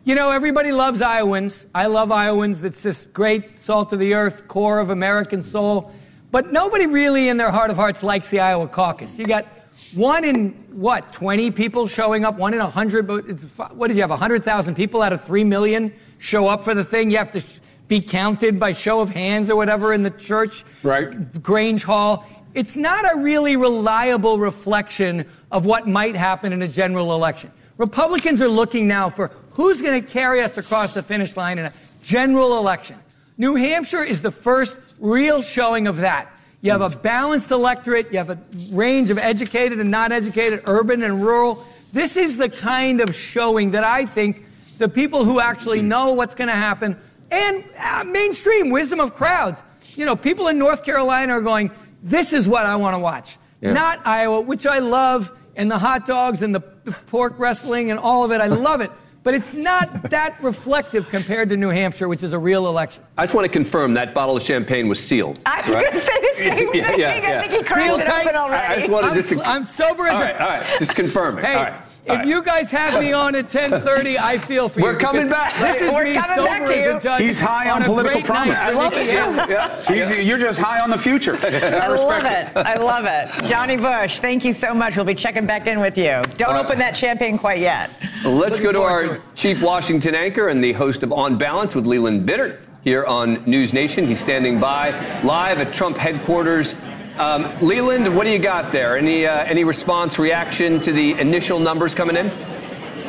You 0.07 0.13
know, 0.13 0.29
everybody 0.29 0.71
loves 0.71 1.01
Iowans. 1.01 1.65
I 1.73 1.87
love 1.87 2.11
Iowans. 2.11 2.61
That's 2.61 2.83
this 2.83 3.07
great 3.11 3.57
salt 3.57 3.91
of 3.91 3.97
the 3.97 4.13
earth 4.13 4.47
core 4.47 4.77
of 4.77 4.91
American 4.91 5.41
soul. 5.41 5.91
But 6.29 6.53
nobody 6.53 6.85
really, 6.85 7.27
in 7.27 7.37
their 7.37 7.49
heart 7.49 7.71
of 7.71 7.75
hearts, 7.75 8.03
likes 8.03 8.29
the 8.29 8.39
Iowa 8.39 8.67
caucus. 8.67 9.17
You 9.17 9.25
got 9.25 9.47
one 9.95 10.23
in 10.23 10.49
what, 10.69 11.11
20 11.11 11.49
people 11.49 11.87
showing 11.87 12.23
up, 12.23 12.37
one 12.37 12.53
in 12.53 12.59
100. 12.59 13.07
But 13.07 13.27
it's, 13.27 13.41
what 13.73 13.87
did 13.87 13.95
you 13.95 14.03
have, 14.03 14.11
100,000 14.11 14.75
people 14.75 15.01
out 15.01 15.11
of 15.11 15.23
3 15.23 15.43
million 15.43 15.91
show 16.19 16.47
up 16.47 16.65
for 16.65 16.75
the 16.75 16.83
thing? 16.83 17.09
You 17.09 17.17
have 17.17 17.31
to 17.31 17.43
be 17.87 17.99
counted 17.99 18.59
by 18.59 18.73
show 18.73 18.99
of 18.99 19.09
hands 19.09 19.49
or 19.49 19.55
whatever 19.55 19.91
in 19.91 20.03
the 20.03 20.11
church. 20.11 20.65
Right. 20.83 21.41
Grange 21.41 21.83
Hall. 21.83 22.27
It's 22.53 22.75
not 22.75 23.11
a 23.11 23.17
really 23.17 23.55
reliable 23.55 24.37
reflection 24.37 25.27
of 25.51 25.65
what 25.65 25.87
might 25.87 26.15
happen 26.15 26.53
in 26.53 26.61
a 26.61 26.67
general 26.67 27.15
election. 27.15 27.51
Republicans 27.77 28.41
are 28.41 28.47
looking 28.47 28.87
now 28.87 29.09
for 29.09 29.31
who's 29.51 29.81
going 29.81 30.01
to 30.01 30.07
carry 30.07 30.41
us 30.41 30.57
across 30.57 30.93
the 30.93 31.03
finish 31.03 31.35
line 31.35 31.59
in 31.59 31.65
a 31.65 31.71
general 32.01 32.57
election. 32.57 32.97
New 33.37 33.55
Hampshire 33.55 34.03
is 34.03 34.21
the 34.21 34.31
first 34.31 34.77
real 34.99 35.41
showing 35.41 35.87
of 35.87 35.97
that. 35.97 36.31
You 36.61 36.71
have 36.71 36.81
a 36.81 36.89
balanced 36.97 37.51
electorate, 37.51 38.11
you 38.11 38.17
have 38.17 38.29
a 38.29 38.39
range 38.71 39.09
of 39.09 39.17
educated 39.17 39.79
and 39.79 39.91
not 39.91 40.11
educated, 40.11 40.63
urban 40.67 41.03
and 41.03 41.21
rural. 41.21 41.63
This 41.93 42.17
is 42.17 42.37
the 42.37 42.49
kind 42.49 43.01
of 43.01 43.13
showing 43.13 43.71
that 43.71 43.83
I 43.83 44.05
think 44.05 44.45
the 44.77 44.89
people 44.89 45.23
who 45.25 45.39
actually 45.39 45.81
know 45.81 46.13
what's 46.13 46.35
going 46.35 46.47
to 46.47 46.55
happen 46.55 46.97
and 47.29 47.63
uh, 47.77 48.03
mainstream 48.03 48.69
wisdom 48.69 48.99
of 48.99 49.13
crowds. 49.13 49.61
You 49.95 50.05
know, 50.05 50.15
people 50.15 50.47
in 50.47 50.57
North 50.57 50.83
Carolina 50.83 51.33
are 51.33 51.41
going, 51.41 51.71
this 52.03 52.33
is 52.33 52.47
what 52.47 52.65
I 52.65 52.75
want 52.75 52.95
to 52.95 52.99
watch. 52.99 53.37
Yeah. 53.61 53.73
Not 53.73 54.05
Iowa, 54.05 54.41
which 54.41 54.65
I 54.65 54.79
love, 54.79 55.31
and 55.55 55.69
the 55.71 55.77
hot 55.77 56.05
dogs 56.05 56.41
and 56.41 56.53
the, 56.53 56.61
the 56.83 56.91
pork 57.07 57.33
wrestling 57.37 57.91
and 57.91 57.99
all 57.99 58.23
of 58.23 58.31
it. 58.31 58.41
I 58.41 58.47
love 58.47 58.81
it. 58.81 58.91
But 59.23 59.33
it's 59.33 59.53
not 59.53 60.11
that 60.11 60.41
reflective 60.43 61.09
compared 61.09 61.49
to 61.49 61.57
New 61.57 61.69
Hampshire, 61.69 62.07
which 62.07 62.21
is 62.21 62.33
a 62.33 62.37
real 62.37 62.67
election. 62.67 63.01
I 63.17 63.23
just 63.23 63.33
want 63.33 63.45
to 63.45 63.49
confirm 63.51 63.95
that 63.95 64.13
bottle 64.13 64.37
of 64.37 64.43
champagne 64.43 64.87
was 64.87 64.99
sealed. 65.03 65.39
I 65.47 65.61
was 65.61 65.73
right? 65.73 65.81
going 65.91 65.93
to 65.95 66.01
say 66.01 66.21
the 66.21 66.33
same 66.37 66.47
Yeah, 66.75 66.87
thing. 66.91 66.99
yeah, 66.99 67.07
I 67.09 67.15
yeah. 67.15 67.41
think 67.41 67.53
he 67.53 67.63
cracked 67.63 67.83
Real 67.87 67.95
it 67.99 68.05
tight. 68.05 68.21
open 68.27 68.35
I 68.35 68.39
already. 68.39 68.81
just 68.81 68.91
wanted 68.91 69.07
I'm, 69.07 69.13
just 69.15 69.29
to, 69.29 69.41
I'm 69.41 69.63
sober 69.63 70.03
as 70.03 70.11
all 70.11 70.21
a- 70.21 70.25
right, 70.25 70.39
all 70.41 70.47
right, 70.47 70.79
just 70.79 70.93
confirm 70.93 71.39
it. 71.39 71.43
Hey, 71.45 71.55
all 71.55 71.63
right. 71.63 71.81
If 72.05 72.11
all 72.11 72.17
right. 72.17 72.27
you 72.27 72.43
guys 72.43 72.69
have 72.69 72.99
me 73.01 73.13
on 73.13 73.33
at 73.33 73.49
10:30, 73.49 74.19
I 74.19 74.37
feel 74.37 74.69
for 74.69 74.79
you. 74.79 74.85
We're 74.85 74.95
coming 74.99 75.27
back. 75.27 75.57
This 75.59 75.81
is 75.81 75.91
We're 75.91 76.03
me 76.03 76.13
coming 76.13 76.35
sober 76.35 76.47
back 76.47 76.67
to 76.67 76.75
as 76.77 76.85
you. 76.85 76.97
a 76.97 76.99
judge. 76.99 77.21
He's 77.23 77.39
high 77.39 77.71
on 77.71 77.81
a 77.81 77.85
political 77.85 78.21
promise. 78.21 78.59
I 78.59 78.69
love 78.73 78.93
it. 78.93 79.07
Haley. 79.07 79.35
yeah. 79.51 79.81
He's- 79.87 80.23
You're 80.23 80.37
just 80.37 80.59
high 80.59 80.79
on 80.81 80.91
the 80.91 80.99
future. 80.99 81.33
I 81.43 81.87
love 81.87 82.23
it. 82.25 82.51
I 82.55 82.75
love 82.75 83.05
it. 83.07 83.49
Johnny 83.49 83.75
Bush, 83.77 84.19
thank 84.19 84.45
you 84.45 84.53
so 84.53 84.71
much. 84.71 84.95
We'll 84.95 85.05
be 85.05 85.15
checking 85.15 85.47
back 85.47 85.65
in 85.65 85.79
with 85.79 85.97
you. 85.97 86.21
Don't 86.37 86.55
Uh, 86.55 86.59
open 86.59 86.77
that 86.77 86.95
champagne 86.95 87.39
quite 87.39 87.59
yet. 87.59 87.89
Let's 88.23 88.51
Looking 88.59 88.63
go 88.65 88.71
to 88.73 88.81
our 88.83 89.03
to 89.07 89.21
chief 89.33 89.59
Washington 89.63 90.13
anchor 90.13 90.49
and 90.49 90.63
the 90.63 90.73
host 90.73 91.01
of 91.01 91.11
On 91.11 91.39
Balance 91.39 91.73
with 91.73 91.87
Leland 91.87 92.29
Vittert 92.29 92.57
here 92.83 93.05
on 93.05 93.41
News 93.47 93.73
Nation. 93.73 94.05
He's 94.05 94.19
standing 94.19 94.59
by 94.59 94.91
live 95.23 95.59
at 95.59 95.73
Trump 95.73 95.97
headquarters. 95.97 96.75
Um, 97.17 97.49
Leland, 97.61 98.13
what 98.13 98.25
do 98.25 98.29
you 98.31 98.39
got 98.39 98.73
there? 98.73 98.97
Any 98.97 99.25
uh, 99.25 99.45
any 99.45 99.63
response, 99.63 100.19
reaction 100.19 100.81
to 100.81 100.91
the 100.91 101.13
initial 101.13 101.59
numbers 101.59 101.95
coming 101.95 102.17
in? 102.17 102.27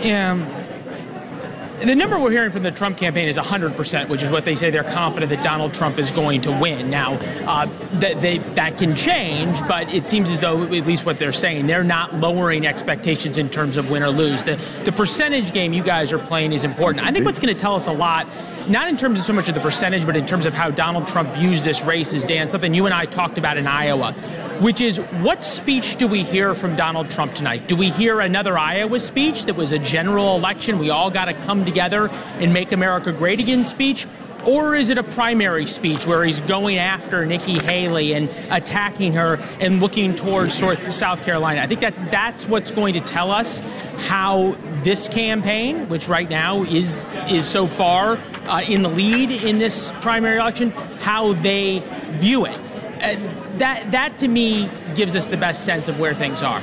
Yeah. 0.00 0.52
The 1.80 1.94
number 1.94 2.18
we're 2.18 2.30
hearing 2.30 2.52
from 2.52 2.62
the 2.62 2.70
Trump 2.70 2.96
campaign 2.96 3.28
is 3.28 3.36
100%, 3.36 4.08
which 4.08 4.22
is 4.22 4.30
what 4.30 4.46
they 4.46 4.54
say 4.54 4.70
they're 4.70 4.82
confident 4.82 5.28
that 5.28 5.44
Donald 5.44 5.74
Trump 5.74 5.98
is 5.98 6.10
going 6.10 6.40
to 6.42 6.50
win. 6.50 6.88
Now, 6.88 7.16
uh, 7.46 7.66
that 7.98 8.22
they 8.22 8.38
that 8.54 8.78
can 8.78 8.96
change, 8.96 9.60
but 9.68 9.92
it 9.92 10.06
seems 10.06 10.30
as 10.30 10.40
though, 10.40 10.62
at 10.62 10.86
least 10.86 11.04
what 11.04 11.18
they're 11.18 11.34
saying, 11.34 11.66
they're 11.66 11.84
not 11.84 12.14
lowering 12.14 12.66
expectations 12.66 13.36
in 13.36 13.50
terms 13.50 13.76
of 13.76 13.90
win 13.90 14.02
or 14.02 14.10
lose. 14.10 14.42
The 14.44 14.58
the 14.84 14.92
percentage 14.92 15.52
game 15.52 15.72
you 15.72 15.82
guys 15.82 16.12
are 16.12 16.18
playing 16.18 16.52
is 16.52 16.64
important. 16.64 17.04
I 17.04 17.12
think 17.12 17.26
what's 17.26 17.40
going 17.40 17.54
to 17.54 17.60
tell 17.60 17.74
us 17.74 17.88
a 17.88 17.92
lot, 17.92 18.26
not 18.68 18.88
in 18.88 18.96
terms 18.96 19.18
of 19.18 19.24
so 19.24 19.32
much 19.32 19.48
of 19.48 19.54
the 19.54 19.60
percentage, 19.60 20.04
but 20.04 20.16
in 20.16 20.26
terms 20.26 20.46
of 20.46 20.54
how 20.54 20.70
Donald 20.70 21.06
Trump 21.06 21.30
views 21.34 21.62
this 21.62 21.82
race, 21.82 22.12
is 22.12 22.24
Dan 22.24 22.48
something 22.48 22.74
you 22.74 22.86
and 22.86 22.94
I 22.94 23.06
talked 23.06 23.38
about 23.38 23.56
in 23.56 23.66
Iowa, 23.66 24.12
which 24.60 24.80
is 24.80 24.98
what 25.22 25.44
speech 25.44 25.96
do 25.96 26.06
we 26.06 26.22
hear 26.22 26.54
from 26.54 26.76
Donald 26.76 27.10
Trump 27.10 27.34
tonight? 27.34 27.68
Do 27.68 27.76
we 27.76 27.90
hear 27.90 28.20
another 28.20 28.58
Iowa 28.58 29.00
speech 29.00 29.44
that 29.44 29.56
was 29.56 29.72
a 29.72 29.78
general 29.78 30.36
election? 30.36 30.78
We 30.78 30.90
all 30.90 31.10
got 31.10 31.26
to 31.26 31.34
come 31.34 31.64
together 31.64 32.08
and 32.08 32.52
make 32.52 32.72
America 32.72 33.12
great 33.12 33.40
again 33.40 33.64
speech? 33.64 34.06
Or 34.44 34.76
is 34.76 34.90
it 34.90 34.98
a 34.98 35.02
primary 35.02 35.66
speech 35.66 36.06
where 36.06 36.22
he's 36.24 36.38
going 36.40 36.78
after 36.78 37.26
Nikki 37.26 37.58
Haley 37.58 38.12
and 38.12 38.30
attacking 38.52 39.12
her 39.14 39.34
and 39.58 39.80
looking 39.80 40.14
towards 40.14 40.54
South 40.54 41.24
Carolina? 41.24 41.60
I 41.60 41.66
think 41.66 41.80
that 41.80 42.12
that's 42.12 42.46
what's 42.46 42.70
going 42.70 42.94
to 42.94 43.00
tell 43.00 43.32
us 43.32 43.58
how 44.06 44.56
this 44.84 45.08
campaign, 45.08 45.88
which 45.88 46.06
right 46.06 46.30
now 46.30 46.62
is 46.62 47.02
is 47.28 47.44
so 47.44 47.66
far 47.66 48.20
uh, 48.46 48.62
in 48.66 48.82
the 48.82 48.88
lead 48.88 49.30
in 49.30 49.58
this 49.58 49.92
primary 50.00 50.38
election, 50.38 50.70
how 51.00 51.32
they 51.34 51.82
view 52.18 52.44
it. 52.44 52.58
And 53.00 53.60
that 53.60 53.90
that 53.92 54.18
to 54.18 54.28
me 54.28 54.68
gives 54.94 55.14
us 55.14 55.28
the 55.28 55.36
best 55.36 55.64
sense 55.64 55.88
of 55.88 56.00
where 56.00 56.14
things 56.14 56.42
are. 56.42 56.62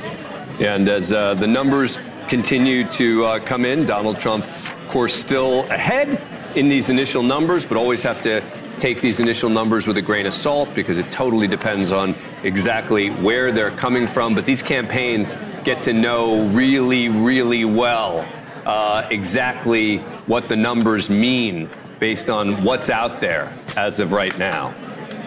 And 0.58 0.88
as 0.88 1.12
uh, 1.12 1.34
the 1.34 1.46
numbers 1.46 1.98
continue 2.28 2.86
to 2.88 3.24
uh, 3.24 3.38
come 3.40 3.64
in, 3.64 3.84
Donald 3.84 4.18
Trump, 4.18 4.44
of 4.44 4.88
course, 4.88 5.14
still 5.14 5.60
ahead 5.70 6.20
in 6.56 6.68
these 6.68 6.90
initial 6.90 7.22
numbers, 7.22 7.64
but 7.66 7.76
always 7.76 8.02
have 8.02 8.22
to 8.22 8.42
take 8.78 9.00
these 9.00 9.20
initial 9.20 9.48
numbers 9.48 9.86
with 9.86 9.96
a 9.96 10.02
grain 10.02 10.26
of 10.26 10.34
salt 10.34 10.74
because 10.74 10.98
it 10.98 11.10
totally 11.12 11.46
depends 11.46 11.92
on 11.92 12.14
exactly 12.42 13.10
where 13.10 13.52
they're 13.52 13.70
coming 13.70 14.06
from. 14.06 14.34
But 14.34 14.46
these 14.46 14.62
campaigns 14.62 15.36
get 15.64 15.82
to 15.82 15.92
know 15.92 16.42
really, 16.48 17.08
really 17.08 17.64
well 17.64 18.26
uh, 18.66 19.06
exactly 19.10 19.98
what 20.26 20.48
the 20.48 20.56
numbers 20.56 21.10
mean 21.10 21.68
based 22.00 22.30
on 22.30 22.64
what's 22.64 22.90
out 22.90 23.20
there 23.20 23.52
as 23.76 24.00
of 24.00 24.12
right 24.12 24.36
now. 24.38 24.74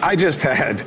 I 0.02 0.16
just 0.16 0.40
had, 0.40 0.84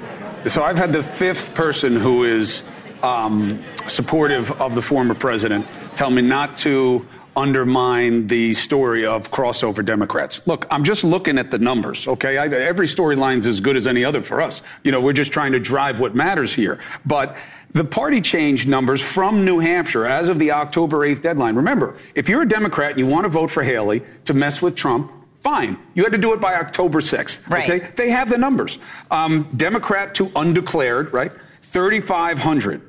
so 0.48 0.64
I've 0.64 0.78
had 0.78 0.94
the 0.94 1.04
fifth 1.04 1.54
person 1.54 1.96
who 1.96 2.24
is 2.24 2.64
um, 3.04 3.64
supportive 3.88 4.52
of 4.62 4.76
the 4.76 4.82
former 4.82 5.16
president 5.16 5.66
tell 5.96 6.10
me 6.10 6.22
not 6.22 6.56
to 6.58 7.06
undermine 7.36 8.28
the 8.28 8.54
story 8.54 9.06
of 9.06 9.32
crossover 9.32 9.84
Democrats. 9.86 10.46
Look, 10.46 10.68
I'm 10.70 10.84
just 10.84 11.04
looking 11.04 11.38
at 11.38 11.50
the 11.50 11.60
numbers, 11.60 12.08
okay? 12.08 12.38
I, 12.38 12.48
every 12.48 12.88
storyline's 12.88 13.46
as 13.46 13.62
good 13.62 13.78
as 13.78 13.88
any 13.88 14.04
other 14.04 14.22
for 14.22 14.42
us. 14.42 14.62
You 14.84 14.92
know, 14.92 15.00
we're 15.00 15.14
just 15.14 15.32
trying 15.32 15.54
to 15.54 15.60
drive 15.60 16.00
what 16.00 16.14
matters 16.14 16.54
here. 16.54 16.80
But 17.06 17.38
the 17.74 17.86
party 17.86 18.22
change 18.22 18.68
numbers 18.68 19.02
from 19.02 19.46
New 19.46 19.60
Hampshire 19.60 20.06
as 20.06 20.30
of 20.30 20.40
the 20.40 20.52
October 20.52 20.98
8th 21.00 21.22
deadline. 21.22 21.56
Remember, 21.56 21.96
if 22.16 22.28
you're 22.28 22.42
a 22.42 22.48
Democrat 22.48 22.92
and 22.92 23.00
you 23.00 23.08
want 23.08 23.24
to 23.24 23.30
vote 23.30 23.50
for 23.50 23.64
Haley 23.64 24.02
to 24.26 24.34
mess 24.34 24.62
with 24.62 24.76
Trump, 24.76 25.12
fine. 25.40 25.78
You 25.94 26.04
had 26.04 26.12
to 26.12 26.18
do 26.18 26.34
it 26.34 26.42
by 26.42 26.56
October 26.56 27.00
6th. 27.00 27.50
Right. 27.50 27.70
Okay? 27.70 27.92
They 27.96 28.10
have 28.10 28.30
the 28.30 28.38
numbers. 28.38 28.80
Um, 29.10 29.48
Democrat 29.56 30.14
to 30.16 30.32
undeclared, 30.36 31.14
right? 31.14 31.32
3,500. 31.64 32.82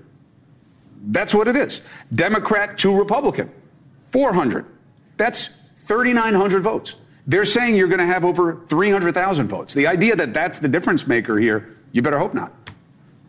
That's 1.05 1.35
what 1.35 1.49
it 1.49 1.57
is. 1.57 1.83
Democrat 2.15 2.79
to 2.79 2.97
Republican, 2.97 3.51
400. 4.07 4.67
That's 5.17 5.49
3,900 5.79 6.63
votes. 6.63 6.97
They're 7.27 7.45
saying 7.45 7.77
you're 7.77 7.89
going 7.89 8.01
to 8.01 8.07
have 8.07 8.25
over 8.25 8.61
300,000 8.67 9.49
votes. 9.49 9.75
The 9.75 9.87
idea 9.87 10.17
that 10.17 10.35
that's 10.35 10.59
the 10.59 10.69
difference 10.69 11.07
maker 11.07 11.39
here, 11.39 11.77
you 11.93 12.03
better 12.03 12.19
hope 12.19 12.35
not. 12.35 12.53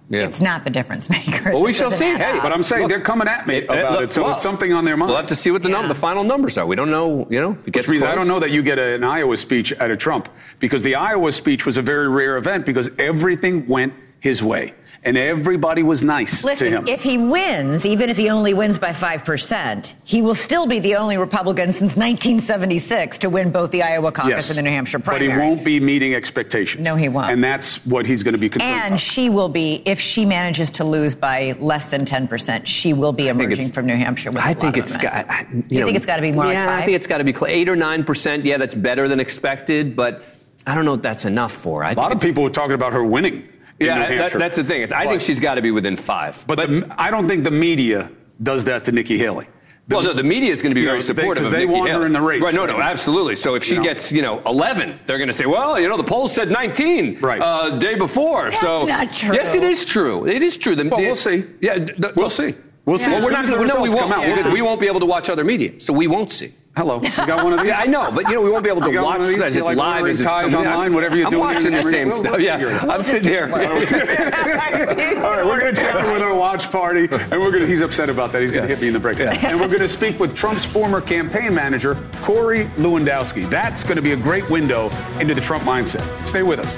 Yeah. 0.09 0.23
It's 0.23 0.41
not 0.41 0.63
the 0.63 0.69
difference 0.69 1.09
maker. 1.09 1.49
It 1.49 1.53
Well, 1.53 1.63
we 1.63 1.73
shall 1.73 1.91
see. 1.91 2.05
Hey, 2.05 2.37
up. 2.37 2.43
But 2.43 2.53
I'm 2.53 2.63
saying 2.63 2.87
they're 2.87 3.01
coming 3.01 3.27
at 3.27 3.47
me 3.47 3.63
about 3.63 3.93
look, 3.93 4.03
it, 4.03 4.11
so 4.11 4.23
well, 4.23 4.33
it's 4.33 4.43
something 4.43 4.73
on 4.73 4.85
their 4.85 4.97
mind. 4.97 5.09
We'll 5.09 5.17
have 5.17 5.27
to 5.27 5.35
see 5.35 5.51
what 5.51 5.63
the, 5.63 5.69
number, 5.69 5.87
the 5.87 5.95
final 5.95 6.23
numbers 6.23 6.57
are. 6.57 6.65
We 6.65 6.75
don't 6.75 6.91
know, 6.91 7.27
you 7.29 7.39
know, 7.41 7.51
if 7.53 7.67
it 7.67 7.71
gets 7.71 7.87
Which 7.87 7.93
means 7.93 8.03
I 8.03 8.15
don't 8.15 8.27
know 8.27 8.39
that 8.39 8.51
you 8.51 8.61
get 8.61 8.79
an 8.79 9.03
Iowa 9.03 9.37
speech 9.37 9.73
out 9.79 9.91
of 9.91 9.97
Trump 9.97 10.29
because 10.59 10.83
the 10.83 10.95
Iowa 10.95 11.31
speech 11.31 11.65
was 11.65 11.77
a 11.77 11.81
very 11.81 12.09
rare 12.09 12.37
event 12.37 12.65
because 12.65 12.91
everything 12.99 13.65
went 13.67 13.93
his 14.23 14.41
way 14.41 14.73
and 15.05 15.17
everybody 15.17 15.83
was 15.83 16.01
nice 16.01 16.39
to 16.39 16.45
Listen, 16.45 16.67
him. 16.71 16.87
if 16.87 17.03
he 17.03 17.17
wins, 17.17 17.85
even 17.85 18.09
if 18.09 18.15
he 18.15 18.29
only 18.29 18.53
wins 18.53 18.79
by 18.79 18.91
5%, 18.91 19.93
he 20.05 20.21
will 20.21 20.33
still 20.33 20.65
be 20.65 20.79
the 20.79 20.95
only 20.95 21.17
Republican 21.17 21.73
since 21.73 21.97
1976 21.97 23.17
to 23.17 23.29
win 23.29 23.51
both 23.51 23.71
the 23.71 23.83
Iowa 23.83 24.13
caucus 24.13 24.29
yes, 24.29 24.49
and 24.49 24.57
the 24.57 24.61
New 24.61 24.69
Hampshire 24.69 24.99
primary. 24.99 25.27
but 25.27 25.33
he 25.33 25.39
won't 25.41 25.65
be 25.65 25.81
meeting 25.81 26.13
expectations. 26.15 26.85
No, 26.85 26.95
he 26.95 27.09
won't. 27.09 27.29
And 27.31 27.43
that's 27.43 27.85
what 27.85 28.05
he's 28.05 28.23
going 28.23 28.31
to 28.33 28.37
be 28.39 28.47
concerned 28.47 28.71
and 28.73 28.87
about. 28.93 28.99
she 29.01 29.29
will 29.29 29.49
be, 29.49 29.81
if 29.85 29.99
she 29.99 30.25
manages 30.25 30.71
to 30.71 30.85
lose 30.85 31.15
by 31.15 31.53
less 31.59 31.89
than 31.89 32.05
10%, 32.05 32.65
she 32.65 32.93
will 32.93 33.11
be 33.11 33.27
emerging 33.27 33.73
from 33.73 33.85
New 33.87 33.97
Hampshire 33.97 34.31
with 34.31 34.39
I 34.39 34.51
a 34.51 34.55
think 34.55 34.63
lot 34.63 34.77
of 34.77 34.83
it's 34.85 34.95
got. 34.95 35.13
I- 35.29 35.45
You, 35.51 35.63
You 35.67 35.79
know, 35.81 35.85
think 35.87 35.97
it's 35.97 36.05
gotta 36.05 36.21
be 36.21 36.31
more 36.31 36.45
like 36.45 36.53
yeah, 36.53 36.73
I 36.77 36.81
think 36.85 36.95
it's 36.95 37.07
got 37.07 37.17
to 37.17 37.25
be 37.25 37.33
cl- 37.33 37.47
eight 37.47 37.67
or 37.67 37.75
nine 37.75 38.05
percent. 38.05 38.45
Yeah, 38.45 38.55
that's 38.57 38.73
better 38.73 39.09
than 39.09 39.19
expected, 39.19 39.97
but 39.97 40.23
I 40.65 40.75
don't 40.75 40.85
know 40.85 40.93
if 40.93 41.01
that's 41.01 41.25
enough 41.25 41.51
for. 41.51 41.83
I 41.83 41.91
a 41.91 41.95
lot 41.95 42.13
of 42.13 42.21
people 42.21 42.41
were 42.43 42.49
talking 42.49 42.71
about 42.75 42.93
her 42.93 43.03
winning. 43.03 43.49
In 43.89 43.97
Yeah, 43.97 44.07
New 44.09 44.17
that- 44.17 44.33
that's 44.33 44.55
the 44.55 44.63
thing. 44.63 44.81
Is 44.81 44.91
I 44.91 45.05
think 45.07 45.21
she's 45.21 45.39
got 45.39 45.55
to 45.55 45.61
be 45.61 45.71
within 45.71 45.95
five. 45.97 46.43
But, 46.47 46.57
the, 46.57 46.95
I 46.97 47.11
don't 47.11 47.27
think 47.27 47.43
the 47.43 47.51
media 47.51 48.09
does 48.41 48.63
that 48.65 48.83
to 48.85 48.91
Nikki 48.91 49.17
Haley. 49.17 49.47
The- 49.87 49.95
well, 49.97 50.05
no, 50.05 50.13
the 50.13 50.23
media 50.23 50.51
is 50.51 50.61
going 50.61 50.71
to 50.71 50.75
be 50.75 50.81
you 50.81 50.87
know, 50.87 50.93
very 50.93 51.01
supportive 51.01 51.15
they- 51.15 51.21
supportive 51.23 51.43
'cause 51.43 51.47
of 51.47 51.53
they 51.53 51.65
Nikki 51.65 51.79
want 51.79 51.91
her 51.91 52.05
in 52.05 52.13
the 52.13 52.21
race. 52.21 52.41
Right? 52.41 52.53
No, 52.53 52.65
no, 52.65 52.79
absolutely. 52.79 53.35
So 53.35 53.55
if 53.55 53.63
she 53.65 53.71
You 53.71 53.77
know. 53.79 53.83
gets, 53.83 54.11
you 54.13 54.21
know, 54.21 54.41
11, 54.45 54.97
they're 55.05 55.17
going 55.17 55.27
to 55.27 55.33
say, 55.33 55.45
well, 55.45 55.77
you 55.79 55.89
know, 55.89 55.97
the 55.97 56.03
polls 56.05 56.31
said 56.33 56.49
19 56.49 57.17
Right. 57.19 57.41
uh, 57.41 57.69
day 57.77 57.95
before. 57.95 58.51
so 58.53 58.85
not 58.85 59.11
true. 59.11 59.35
yes, 59.35 59.53
it 59.53 59.63
is 59.63 59.83
true. 59.83 60.25
It 60.25 60.41
is 60.41 60.55
true. 60.55 60.75
The, 60.75 60.85
Well, 60.87 60.99
the- 60.99 61.05
we'll 61.07 61.15
see. 61.15 61.43
Yeah, 61.59 61.79
the- 61.79 62.13
We'll 62.15 62.29
see. 62.29 62.55
We'll 62.85 62.97
see. 62.97 63.11
Well, 63.11 63.23
we're 63.23 63.31
not. 63.31 63.43
as 63.45 63.49
the 63.49 63.55
no, 63.55 63.57
we 63.59 63.63
results 63.65 63.89
won't 63.95 63.99
come 63.99 64.11
out, 64.13 64.25
we'll 64.27 64.43
see. 64.43 64.49
we 64.51 64.61
won't 64.61 64.79
be 64.81 64.87
able 64.87 64.99
to 65.01 65.05
watch 65.05 65.29
other 65.29 65.43
media, 65.45 65.71
so 65.79 65.93
we 65.93 66.07
won't 66.07 66.31
see. 66.31 66.51
Hello, 66.75 66.99
you 67.03 67.09
got 67.11 67.43
one 67.43 67.53
of 67.53 67.59
these? 67.59 67.67
Yeah, 67.67 67.79
I 67.81 67.85
know, 67.85 68.09
but 68.11 68.27
you 68.27 68.33
know, 68.33 68.41
we 68.41 68.49
won't 68.49 68.63
be 68.63 68.69
able 68.71 68.81
to 68.81 68.97
watch 68.99 69.19
of 69.21 69.27
these? 69.27 69.39
as 69.39 69.55
You 69.55 69.61
it's 69.61 69.65
like 69.65 69.77
live 69.77 70.07
as 70.07 70.19
it's 70.19 70.27
ties 70.27 70.49
coming 70.49 70.65
in. 70.65 70.71
online, 70.73 70.93
whatever 70.95 71.15
you're 71.15 71.25
I'm 71.27 71.31
doing 71.31 71.43
watching 71.43 71.71
the 71.71 71.83
same 71.83 72.07
We'll- 72.07 72.23
we'll 72.23 72.31
stuff. 72.31 72.41
Yeah. 72.41 72.79
I'm 72.89 73.03
sitting 73.03 73.31
here. 73.31 73.43
All 73.43 73.57
right, 73.59 75.45
we're 75.45 75.59
going 75.59 75.75
to 75.75 75.79
check 75.81 76.03
in 76.03 76.11
with 76.11 76.23
our 76.23 76.33
watch 76.33 76.71
party, 76.71 77.07
and 77.11 77.31
we're 77.39 77.51
going 77.51 77.59
to, 77.61 77.67
he's 77.67 77.81
upset 77.81 78.09
about 78.09 78.31
that. 78.31 78.41
He's 78.41 78.51
going 78.51 78.63
to 78.63 78.67
hit 78.67 78.81
me 78.81 78.87
in 78.87 78.93
the 78.93 78.99
break. 78.99 79.19
And 79.19 79.59
we're 79.59 79.67
going 79.67 79.81
to 79.81 79.87
speak 79.87 80.19
with 80.19 80.35
Trump's 80.35 80.65
former 80.65 80.99
campaign 80.99 81.53
manager, 81.53 81.95
Corey 82.23 82.65
Lewandowski. 82.77 83.47
That's 83.51 83.83
going 83.83 83.97
to 83.97 84.01
be 84.01 84.13
a 84.13 84.17
great 84.17 84.49
window 84.49 84.89
into 85.19 85.35
the 85.35 85.41
Trump 85.41 85.63
mindset. 85.65 86.03
Stay 86.27 86.41
with 86.41 86.59
us. 86.59 86.73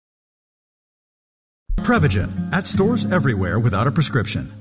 Prevagen 1.77 2.53
at 2.53 2.67
stores 2.67 3.11
everywhere 3.11 3.59
without 3.59 3.87
a 3.87 3.91
prescription. 3.91 4.51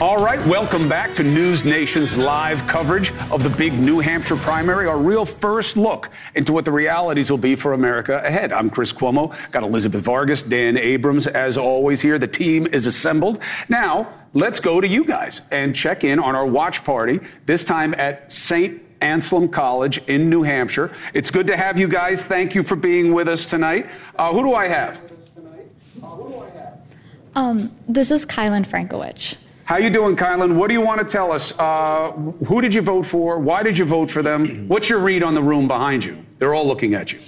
All 0.00 0.20
right, 0.20 0.44
welcome 0.48 0.88
back 0.88 1.14
to 1.14 1.22
News 1.22 1.64
Nation's 1.64 2.16
live 2.16 2.66
coverage 2.66 3.12
of 3.30 3.44
the 3.44 3.50
big 3.50 3.74
New 3.74 4.00
Hampshire 4.00 4.34
primary, 4.34 4.88
our 4.88 4.98
real 4.98 5.24
first 5.24 5.76
look 5.76 6.10
into 6.34 6.52
what 6.52 6.64
the 6.64 6.72
realities 6.72 7.30
will 7.30 7.38
be 7.38 7.54
for 7.54 7.72
America 7.72 8.20
ahead. 8.24 8.52
I'm 8.52 8.68
Chris 8.68 8.92
Cuomo, 8.92 9.32
got 9.52 9.62
Elizabeth 9.62 10.02
Vargas, 10.02 10.42
Dan 10.42 10.76
Abrams, 10.76 11.28
as 11.28 11.56
always 11.56 12.00
here. 12.00 12.18
The 12.18 12.26
team 12.26 12.66
is 12.66 12.86
assembled. 12.86 13.40
Now, 13.68 14.12
let's 14.32 14.58
go 14.58 14.80
to 14.80 14.88
you 14.88 15.04
guys 15.04 15.40
and 15.52 15.72
check 15.72 16.02
in 16.02 16.18
on 16.18 16.34
our 16.34 16.46
watch 16.46 16.82
party, 16.84 17.20
this 17.46 17.64
time 17.64 17.94
at 17.94 18.32
St. 18.32 18.91
Anselm 19.02 19.48
College 19.48 19.98
in 20.06 20.30
New 20.30 20.42
Hampshire. 20.42 20.90
It's 21.12 21.30
good 21.30 21.46
to 21.48 21.56
have 21.56 21.78
you 21.78 21.88
guys. 21.88 22.22
Thank 22.22 22.54
you 22.54 22.62
for 22.62 22.76
being 22.76 23.12
with 23.12 23.28
us 23.28 23.44
tonight. 23.46 23.88
Uh, 24.16 24.32
who 24.32 24.42
do 24.42 24.54
I 24.54 24.68
have? 24.68 25.00
Um, 27.34 27.74
this 27.88 28.10
is 28.10 28.26
Kylan 28.26 28.66
Frankowicz. 28.66 29.36
How 29.64 29.78
you 29.78 29.90
doing, 29.90 30.16
Kylan? 30.16 30.56
What 30.56 30.68
do 30.68 30.74
you 30.74 30.80
want 30.80 31.00
to 31.00 31.06
tell 31.06 31.32
us? 31.32 31.58
Uh, 31.58 32.12
who 32.46 32.60
did 32.60 32.74
you 32.74 32.82
vote 32.82 33.06
for? 33.06 33.38
Why 33.38 33.62
did 33.62 33.78
you 33.78 33.84
vote 33.84 34.10
for 34.10 34.22
them? 34.22 34.68
What's 34.68 34.88
your 34.88 34.98
read 34.98 35.22
on 35.22 35.34
the 35.34 35.42
room 35.42 35.66
behind 35.66 36.04
you? 36.04 36.24
They're 36.38 36.54
all 36.54 36.66
looking 36.66 36.94
at 36.94 37.12
you. 37.12 37.20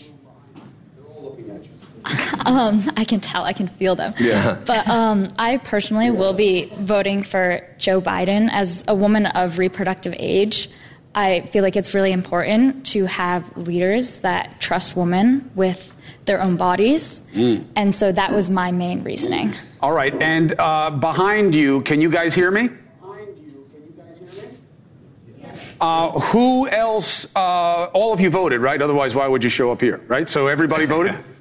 Um, 2.45 2.91
I 2.99 3.05
can 3.05 3.21
tell, 3.21 3.45
I 3.45 3.55
can 3.55 3.69
feel 3.69 3.95
them. 3.97 4.13
Yeah. 4.19 4.61
But 4.67 4.87
um, 4.87 5.29
I 5.39 5.57
personally 5.57 6.11
will 6.11 6.35
be 6.35 6.71
voting 6.79 7.23
for 7.23 7.67
Joe 7.79 8.03
Biden 8.03 8.51
as 8.53 8.85
a 8.87 8.95
woman 8.95 9.25
of 9.25 9.57
reproductive 9.57 10.15
age. 10.19 10.69
I 11.15 11.43
feel 11.43 11.63
like 11.63 11.77
it's 11.77 11.95
really 11.95 12.13
important 12.13 12.87
to 12.87 13.07
have 13.07 13.57
leaders 13.57 14.21
that 14.21 14.61
trust 14.61 14.97
women 14.97 15.51
with 15.55 15.93
their 16.25 16.43
own 16.43 16.57
bodies. 16.57 17.23
And 17.35 17.95
so 17.95 18.11
that 18.13 18.33
was 18.33 18.51
my 18.51 18.73
main 18.73 19.05
reasoning. 19.05 19.55
All 19.81 19.93
right, 19.93 20.15
and 20.21 20.59
uh, 20.59 20.91
behind 20.91 21.55
you, 21.55 21.83
can 21.83 22.01
you 22.01 22.11
guys 22.11 22.35
hear 22.35 22.51
me? 22.51 22.69
Behind 22.69 23.37
you, 23.37 23.69
can 23.73 23.83
you 23.85 23.95
guys 23.97 24.19
hear 24.35 24.49
me? 24.49 25.49
Uh, 25.81 26.19
who 26.19 26.67
else? 26.69 27.27
Uh, 27.37 27.91
all 27.93 28.13
of 28.13 28.21
you 28.21 28.31
voted, 28.31 28.61
right? 28.61 28.81
Otherwise, 28.81 29.15
why 29.15 29.29
would 29.29 29.45
you 29.45 29.51
show 29.51 29.71
up 29.71 29.81
here, 29.81 30.03
right? 30.09 30.29
So 30.29 30.47
everybody 30.47 30.87
voted? 30.87 31.17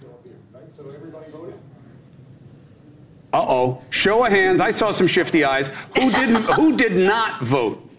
Uh 3.33 3.43
oh. 3.47 3.81
Show 3.89 4.23
of 4.25 4.31
hands. 4.31 4.61
I 4.61 4.69
saw 4.69 4.91
some 4.91 5.07
shifty 5.07 5.43
eyes. 5.43 5.67
Who 5.95 6.11
didn't? 6.11 6.43
who 6.43 6.77
did 6.77 6.95
not 6.95 7.41
vote? 7.41 7.89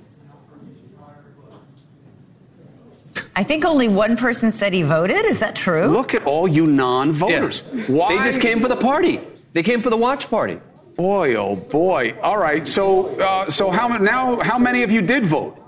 I 3.37 3.43
think 3.43 3.65
only 3.65 3.89
one 3.89 4.17
person 4.17 4.53
said 4.53 4.73
he 4.73 4.83
voted. 4.83 5.25
Is 5.27 5.41
that 5.41 5.57
true? 5.57 5.87
Look 5.87 6.15
at 6.15 6.25
all 6.25 6.47
you 6.47 6.67
non-voters. 6.67 7.63
Why? 7.89 8.17
They 8.17 8.31
just 8.31 8.41
came 8.41 8.61
for 8.61 8.69
the 8.69 8.77
party. 8.77 9.21
They 9.53 9.63
came 9.63 9.81
for 9.81 9.91
the 9.91 9.97
watch 9.97 10.31
party. 10.31 10.61
Boy, 10.97 11.35
oh 11.35 11.57
boy. 11.57 12.15
All 12.23 12.39
right. 12.39 12.67
So, 12.67 13.09
uh, 13.19 13.51
so 13.51 13.71
how 13.71 13.89
ma- 13.89 13.99
now? 13.99 14.41
How 14.41 14.59
many 14.59 14.85
of 14.85 14.93
you 14.93 15.03
did 15.03 15.27
vote? 15.27 15.59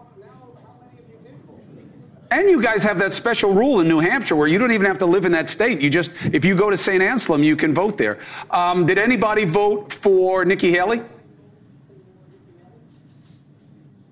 And 2.31 2.49
you 2.49 2.61
guys 2.61 2.83
have 2.83 2.99
that 2.99 3.14
special 3.14 3.53
rule 3.53 3.81
in 3.81 3.89
New 3.89 4.01
Hampshire 4.01 4.37
where 4.37 4.49
you 4.49 4.59
don't 4.59 4.73
even 4.73 4.87
have 4.87 4.99
to 4.99 5.07
live 5.07 5.25
in 5.25 5.33
that 5.33 5.49
state. 5.49 5.81
You 5.81 5.89
just, 5.89 6.11
if 6.33 6.45
you 6.45 6.57
go 6.57 6.71
to 6.71 6.77
St. 6.77 7.01
Anselm, 7.03 7.43
you 7.45 7.55
can 7.57 7.73
vote 7.73 7.97
there. 7.97 8.19
Um, 8.51 8.85
did 8.85 8.99
anybody 8.99 9.45
vote 9.45 9.93
for 9.93 10.45
Nikki 10.45 10.73
Haley? 10.73 11.03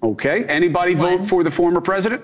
Okay. 0.03 0.45
Anybody 0.45 0.95
vote 0.95 1.25
for 1.25 1.43
the 1.43 1.51
former 1.51 1.81
president? 1.81 2.23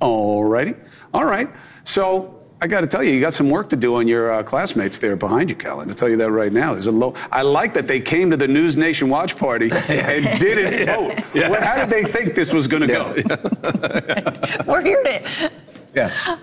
All 0.00 0.44
righty. 0.44 0.74
All 1.12 1.24
right. 1.24 1.48
So 1.84 2.34
I 2.60 2.66
got 2.66 2.80
to 2.82 2.86
tell 2.86 3.02
you, 3.02 3.12
you 3.12 3.20
got 3.20 3.34
some 3.34 3.50
work 3.50 3.68
to 3.70 3.76
do 3.76 3.96
on 3.96 4.06
your 4.08 4.32
uh, 4.32 4.42
classmates 4.42 4.98
there 4.98 5.16
behind 5.16 5.48
you, 5.50 5.56
Colin. 5.56 5.88
I'll 5.88 5.94
tell 5.94 6.08
you 6.08 6.16
that 6.18 6.30
right 6.30 6.52
now. 6.52 6.72
There's 6.72 6.86
a 6.86 6.92
low. 6.92 7.14
I 7.30 7.42
like 7.42 7.74
that 7.74 7.86
they 7.86 8.00
came 8.00 8.30
to 8.30 8.36
the 8.36 8.48
News 8.48 8.76
Nation 8.76 9.08
watch 9.08 9.36
party 9.36 9.70
and 9.88 10.40
didn't 10.40 10.86
vote. 10.86 11.24
Yeah. 11.34 11.50
What- 11.50 11.62
How 11.62 11.76
did 11.84 11.90
they 11.90 12.04
think 12.04 12.34
this 12.34 12.52
was 12.52 12.66
going 12.66 12.82
to 12.82 12.88
go? 12.88 14.62
We're 14.66 14.82
here 14.82 15.02
to. 15.02 15.50
Yeah. 15.94 16.36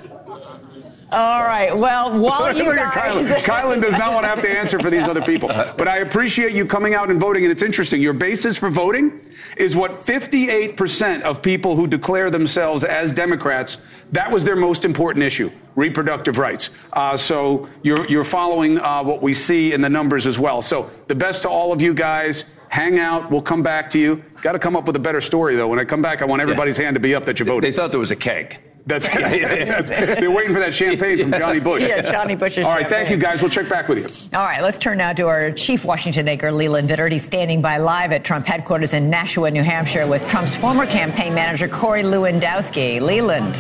All 1.11 1.43
right. 1.43 1.73
Well, 1.73 2.19
while 2.19 2.55
you 2.57 2.65
Look 2.65 2.75
guys. 2.77 2.93
Kylan. 3.27 3.37
Kylan 3.41 3.81
does 3.81 3.93
not 3.93 4.13
want 4.13 4.23
to 4.23 4.27
have 4.27 4.41
to 4.41 4.49
answer 4.49 4.79
for 4.79 4.89
these 4.89 5.03
other 5.03 5.21
people. 5.21 5.47
But 5.49 5.87
I 5.87 5.97
appreciate 5.97 6.51
you 6.53 6.65
coming 6.65 6.93
out 6.93 7.09
and 7.11 7.19
voting. 7.19 7.43
And 7.45 7.51
it's 7.51 7.61
interesting. 7.61 8.01
Your 8.01 8.13
basis 8.13 8.57
for 8.57 8.69
voting 8.69 9.21
is 9.55 9.75
what 9.75 10.05
58% 10.05 11.21
of 11.21 11.41
people 11.41 11.75
who 11.75 11.87
declare 11.87 12.29
themselves 12.29 12.83
as 12.83 13.11
Democrats, 13.11 13.77
that 14.11 14.31
was 14.31 14.43
their 14.43 14.55
most 14.55 14.85
important 14.85 15.23
issue 15.23 15.51
reproductive 15.75 16.37
rights. 16.37 16.69
Uh, 16.93 17.17
so 17.17 17.67
you're, 17.83 18.05
you're 18.07 18.23
following 18.23 18.79
uh, 18.79 19.03
what 19.03 19.21
we 19.21 19.33
see 19.33 19.73
in 19.73 19.81
the 19.81 19.89
numbers 19.89 20.25
as 20.25 20.39
well. 20.39 20.61
So 20.61 20.89
the 21.07 21.15
best 21.15 21.41
to 21.41 21.49
all 21.49 21.73
of 21.73 21.81
you 21.81 21.93
guys. 21.93 22.45
Hang 22.69 22.99
out. 22.99 23.31
We'll 23.31 23.41
come 23.41 23.63
back 23.63 23.89
to 23.91 23.99
you. 23.99 24.21
Got 24.41 24.53
to 24.53 24.59
come 24.59 24.75
up 24.75 24.85
with 24.85 24.97
a 24.97 24.99
better 24.99 25.21
story, 25.21 25.55
though. 25.55 25.67
When 25.69 25.79
I 25.79 25.85
come 25.85 26.01
back, 26.01 26.21
I 26.21 26.25
want 26.25 26.41
everybody's 26.41 26.75
hand 26.75 26.95
to 26.95 26.99
be 26.99 27.15
up 27.15 27.23
that 27.25 27.39
you 27.39 27.45
voted. 27.45 27.71
They 27.71 27.77
thought 27.77 27.91
there 27.91 27.99
was 27.99 28.11
a 28.11 28.17
keg. 28.17 28.57
That's, 28.88 29.07
They're 30.19 30.29
waiting 30.29 30.53
for 30.53 30.59
that 30.59 30.73
champagne 30.73 31.17
from 31.17 31.31
Johnny 31.31 31.59
Bush. 31.59 31.81
Yeah, 31.81 32.01
Johnny 32.01 32.36
Bush's 32.36 32.65
All 32.65 32.73
right, 32.73 32.88
thank 32.88 33.09
you 33.09 33.17
guys. 33.17 33.41
We'll 33.41 33.49
check 33.49 33.67
back 33.67 33.88
with 33.88 33.97
you. 33.97 34.38
All 34.38 34.45
right, 34.45 34.61
let's 34.61 34.77
turn 34.77 34.99
now 34.99 35.11
to 35.13 35.23
our 35.27 35.51
chief 35.51 35.83
Washington 35.83 36.27
anchor, 36.27 36.51
Leland 36.51 36.88
Vittert. 36.89 37.11
He's 37.11 37.23
standing 37.23 37.61
by 37.63 37.77
live 37.77 38.11
at 38.11 38.23
Trump 38.23 38.45
headquarters 38.45 38.93
in 38.93 39.09
Nashua, 39.09 39.49
New 39.49 39.63
Hampshire, 39.63 40.05
with 40.05 40.27
Trump's 40.27 40.55
former 40.55 40.86
campaign 40.86 41.33
manager, 41.33 41.67
Corey 41.67 42.03
Lewandowski. 42.03 43.01
Leland. 43.01 43.59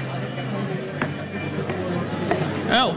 Oh, 2.67 2.93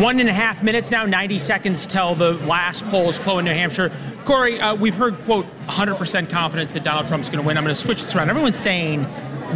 one 0.00 0.20
and 0.20 0.28
a 0.28 0.32
half 0.32 0.62
minutes 0.62 0.90
now, 0.90 1.04
90 1.04 1.38
seconds 1.38 1.86
till 1.86 2.14
the 2.14 2.32
last 2.32 2.86
polls 2.86 3.18
close 3.18 3.40
in 3.40 3.46
New 3.46 3.52
Hampshire. 3.52 3.92
Corey, 4.24 4.60
uh, 4.60 4.74
we've 4.74 4.94
heard, 4.94 5.16
quote, 5.24 5.46
100% 5.66 6.30
confidence 6.30 6.72
that 6.72 6.84
Donald 6.84 7.08
Trump's 7.08 7.28
going 7.28 7.40
to 7.42 7.46
win. 7.46 7.58
I'm 7.58 7.64
going 7.64 7.74
to 7.74 7.80
switch 7.80 8.02
this 8.02 8.14
around. 8.14 8.30
Everyone's 8.30 8.56
saying, 8.56 9.06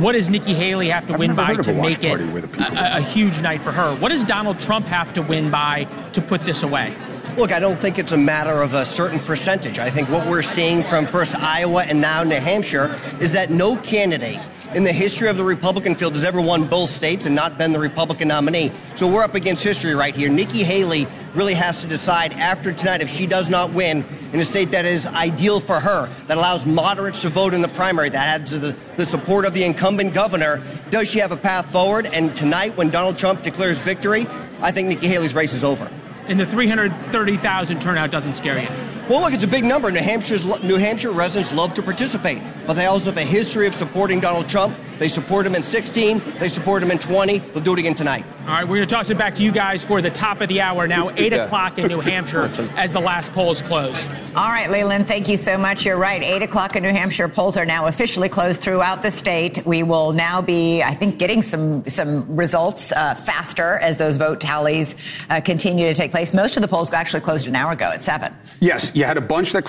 what 0.00 0.12
does 0.12 0.28
Nikki 0.28 0.54
Haley 0.54 0.88
have 0.88 1.06
to 1.06 1.12
I've 1.14 1.18
win 1.18 1.34
by 1.34 1.54
to 1.54 1.72
make 1.72 2.02
it 2.02 2.08
party 2.08 2.24
where 2.26 2.42
the 2.42 2.48
people 2.48 2.76
a, 2.76 2.98
a 2.98 3.00
huge 3.00 3.40
night 3.40 3.62
for 3.62 3.72
her? 3.72 3.94
What 3.96 4.10
does 4.10 4.24
Donald 4.24 4.58
Trump 4.58 4.86
have 4.86 5.12
to 5.14 5.22
win 5.22 5.50
by 5.50 5.84
to 6.12 6.20
put 6.20 6.44
this 6.44 6.62
away? 6.62 6.96
Look, 7.36 7.52
I 7.52 7.58
don't 7.58 7.76
think 7.76 7.98
it's 7.98 8.12
a 8.12 8.16
matter 8.16 8.62
of 8.62 8.74
a 8.74 8.84
certain 8.84 9.18
percentage. 9.20 9.78
I 9.78 9.90
think 9.90 10.08
what 10.08 10.26
we're 10.28 10.42
seeing 10.42 10.84
from 10.84 11.06
first 11.06 11.34
Iowa 11.34 11.82
and 11.84 12.00
now 12.00 12.22
New 12.22 12.36
Hampshire 12.36 12.98
is 13.20 13.32
that 13.32 13.50
no 13.50 13.76
candidate 13.76 14.40
in 14.74 14.82
the 14.82 14.92
history 14.92 15.28
of 15.28 15.36
the 15.36 15.44
Republican 15.44 15.94
field 15.94 16.14
has 16.14 16.24
ever 16.24 16.40
won 16.40 16.66
both 16.66 16.90
states 16.90 17.26
and 17.26 17.34
not 17.34 17.56
been 17.56 17.70
the 17.70 17.78
Republican 17.78 18.28
nominee. 18.28 18.72
So 18.96 19.06
we're 19.06 19.22
up 19.22 19.36
against 19.36 19.62
history 19.62 19.94
right 19.94 20.14
here. 20.14 20.28
Nikki 20.28 20.64
Haley 20.64 21.06
really 21.32 21.54
has 21.54 21.80
to 21.80 21.86
decide 21.86 22.32
after 22.34 22.72
tonight 22.72 23.00
if 23.00 23.08
she 23.08 23.26
does 23.26 23.48
not 23.48 23.72
win 23.72 24.04
in 24.32 24.40
a 24.40 24.44
state 24.44 24.72
that 24.72 24.84
is 24.84 25.06
ideal 25.06 25.60
for 25.60 25.78
her, 25.78 26.12
that 26.26 26.36
allows 26.36 26.66
moderates 26.66 27.20
to 27.22 27.28
vote 27.28 27.54
in 27.54 27.60
the 27.60 27.68
primary, 27.68 28.08
that 28.08 28.28
adds 28.28 28.50
the, 28.50 28.76
the 28.96 29.06
support 29.06 29.44
of 29.44 29.54
the 29.54 29.62
incumbent 29.62 30.12
governor. 30.12 30.60
Does 30.90 31.08
she 31.08 31.20
have 31.20 31.30
a 31.30 31.36
path 31.36 31.70
forward? 31.70 32.06
And 32.06 32.34
tonight, 32.34 32.76
when 32.76 32.90
Donald 32.90 33.16
Trump 33.16 33.42
declares 33.42 33.78
victory, 33.78 34.26
I 34.60 34.72
think 34.72 34.88
Nikki 34.88 35.06
Haley's 35.06 35.34
race 35.34 35.52
is 35.52 35.62
over. 35.62 35.90
And 36.26 36.40
the 36.40 36.46
330,000 36.46 37.80
turnout 37.80 38.10
doesn't 38.10 38.34
scare 38.34 38.58
you. 38.58 38.93
Well, 39.08 39.20
look, 39.20 39.34
it's 39.34 39.44
a 39.44 39.48
big 39.48 39.64
number. 39.66 39.90
New 39.90 40.00
Hampshire's 40.00 40.44
New 40.62 40.76
Hampshire 40.78 41.12
residents 41.12 41.52
love 41.52 41.74
to 41.74 41.82
participate, 41.82 42.40
but 42.66 42.72
they 42.72 42.86
also 42.86 43.06
have 43.10 43.18
a 43.18 43.22
history 43.22 43.66
of 43.66 43.74
supporting 43.74 44.18
Donald 44.18 44.48
Trump. 44.48 44.74
They 44.98 45.08
support 45.08 45.44
him 45.46 45.54
in 45.54 45.62
16. 45.62 46.22
They 46.38 46.48
support 46.48 46.82
him 46.82 46.90
in 46.90 46.98
20. 46.98 47.38
They'll 47.38 47.62
do 47.62 47.74
it 47.74 47.80
again 47.80 47.94
tonight. 47.96 48.24
All 48.42 48.48
right, 48.50 48.62
we're 48.62 48.76
going 48.76 48.86
to 48.88 48.94
toss 48.94 49.10
it 49.10 49.18
back 49.18 49.34
to 49.36 49.42
you 49.42 49.50
guys 49.52 49.82
for 49.82 50.00
the 50.00 50.10
top 50.10 50.40
of 50.40 50.48
the 50.48 50.60
hour 50.60 50.86
now, 50.86 51.10
8 51.16 51.32
Yeah. 51.32 51.44
o'clock 51.46 51.78
in 51.78 51.88
New 51.88 52.00
Hampshire 52.00 52.44
as 52.76 52.92
the 52.92 53.00
last 53.00 53.32
polls 53.32 53.60
close. 53.60 53.96
All 54.36 54.48
right, 54.50 54.70
Leland, 54.70 55.06
thank 55.06 55.28
you 55.28 55.36
so 55.36 55.58
much. 55.58 55.84
You're 55.84 55.96
right. 55.96 56.22
8 56.22 56.42
o'clock 56.42 56.76
in 56.76 56.82
New 56.84 56.92
Hampshire. 56.92 57.26
Polls 57.28 57.56
are 57.56 57.64
now 57.66 57.86
officially 57.86 58.28
closed 58.28 58.60
throughout 58.60 59.02
the 59.02 59.10
state. 59.10 59.64
We 59.66 59.82
will 59.82 60.12
now 60.12 60.40
be, 60.40 60.82
I 60.82 60.94
think, 60.94 61.18
getting 61.18 61.42
some, 61.42 61.86
some 61.88 62.36
results 62.36 62.92
uh, 62.92 63.14
faster 63.14 63.78
as 63.78 63.98
those 63.98 64.16
vote 64.16 64.40
tallies 64.40 64.94
uh, 65.30 65.40
continue 65.40 65.88
to 65.88 65.94
take 65.94 66.10
place. 66.10 66.32
Most 66.32 66.56
of 66.56 66.62
the 66.62 66.68
polls 66.68 66.92
actually 66.92 67.20
closed 67.22 67.46
an 67.48 67.56
hour 67.56 67.72
ago 67.72 67.86
at 67.92 68.00
7. 68.02 68.32
Yes, 68.60 68.93
you 68.94 69.04
had 69.04 69.16
a 69.16 69.20
bunch 69.20 69.52
that 69.52 69.62